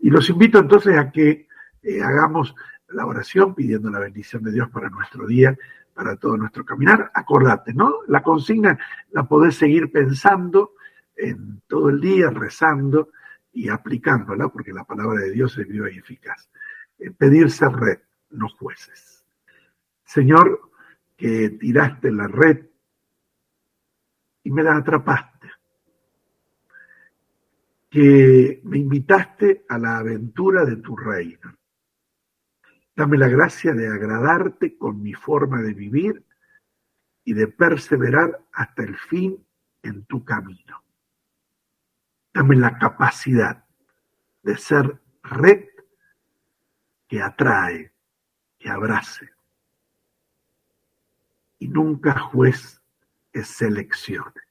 Y 0.00 0.10
los 0.10 0.28
invito 0.28 0.58
entonces 0.58 0.98
a 0.98 1.12
que 1.12 1.46
eh, 1.84 2.02
hagamos 2.02 2.52
la 2.88 3.06
oración 3.06 3.54
pidiendo 3.54 3.90
la 3.90 4.00
bendición 4.00 4.42
de 4.42 4.50
Dios 4.50 4.68
para 4.70 4.90
nuestro 4.90 5.28
día 5.28 5.56
para 5.94 6.16
todo 6.16 6.36
nuestro 6.36 6.64
caminar. 6.64 7.10
Acordate, 7.14 7.72
¿no? 7.72 8.00
La 8.08 8.22
consigna 8.22 8.78
la 9.12 9.24
podés 9.24 9.56
seguir 9.56 9.90
pensando 9.90 10.72
en 11.16 11.62
todo 11.66 11.90
el 11.90 12.00
día, 12.00 12.30
rezando 12.30 13.10
y 13.52 13.68
aplicándola, 13.68 14.48
porque 14.48 14.72
la 14.72 14.84
palabra 14.84 15.20
de 15.20 15.30
Dios 15.30 15.56
es 15.56 15.68
viva 15.68 15.90
y 15.90 15.98
eficaz. 15.98 16.50
Eh, 16.98 17.10
pedirse 17.12 17.68
red, 17.68 18.00
no 18.30 18.48
jueces. 18.48 19.24
Señor, 20.04 20.70
que 21.16 21.50
tiraste 21.50 22.10
la 22.10 22.26
red 22.26 22.66
y 24.42 24.50
me 24.50 24.62
la 24.62 24.76
atrapaste. 24.76 25.50
Que 27.88 28.60
me 28.64 28.78
invitaste 28.78 29.64
a 29.68 29.78
la 29.78 29.98
aventura 29.98 30.64
de 30.64 30.76
tu 30.76 30.96
reino 30.96 31.56
Dame 32.96 33.18
la 33.18 33.28
gracia 33.28 33.72
de 33.72 33.88
agradarte 33.88 34.78
con 34.78 35.02
mi 35.02 35.14
forma 35.14 35.60
de 35.62 35.74
vivir 35.74 36.24
y 37.24 37.34
de 37.34 37.48
perseverar 37.48 38.44
hasta 38.52 38.84
el 38.84 38.96
fin 38.96 39.44
en 39.82 40.04
tu 40.04 40.24
camino. 40.24 40.84
Dame 42.32 42.56
la 42.56 42.78
capacidad 42.78 43.64
de 44.42 44.56
ser 44.56 45.00
red 45.22 45.64
que 47.08 47.20
atrae, 47.20 47.92
que 48.58 48.70
abrace. 48.70 49.30
Y 51.58 51.68
nunca 51.68 52.18
juez 52.18 52.82
que 53.32 53.42
seleccione. 53.42 54.42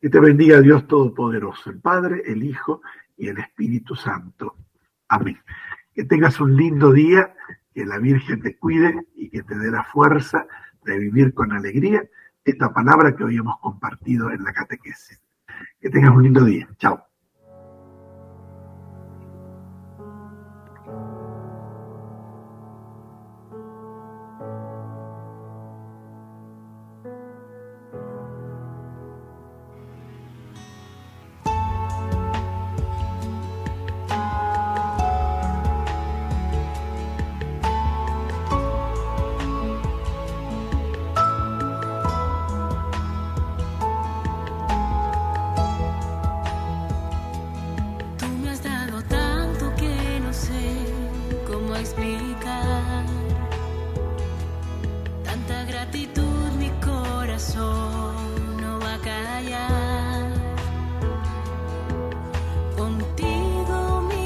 Que 0.00 0.10
te 0.10 0.20
bendiga 0.20 0.60
Dios 0.60 0.86
Todopoderoso, 0.86 1.70
el 1.70 1.80
Padre, 1.80 2.22
el 2.26 2.44
Hijo 2.44 2.82
y 3.16 3.28
el 3.28 3.38
Espíritu 3.38 3.96
Santo. 3.96 4.56
Amén. 5.08 5.40
Que 5.96 6.04
tengas 6.04 6.38
un 6.40 6.56
lindo 6.56 6.92
día, 6.92 7.34
que 7.74 7.86
la 7.86 7.98
Virgen 7.98 8.42
te 8.42 8.56
cuide 8.56 8.94
y 9.14 9.30
que 9.30 9.42
te 9.42 9.58
dé 9.58 9.70
la 9.70 9.82
fuerza 9.82 10.46
de 10.84 10.98
vivir 10.98 11.32
con 11.34 11.52
alegría 11.52 12.04
esta 12.44 12.72
palabra 12.72 13.16
que 13.16 13.24
hoy 13.24 13.38
hemos 13.38 13.58
compartido 13.60 14.30
en 14.30 14.44
la 14.44 14.52
catequesis. 14.52 15.20
Que 15.80 15.90
tengas 15.90 16.14
un 16.14 16.22
lindo 16.22 16.44
día. 16.44 16.68
Chao. 16.76 17.05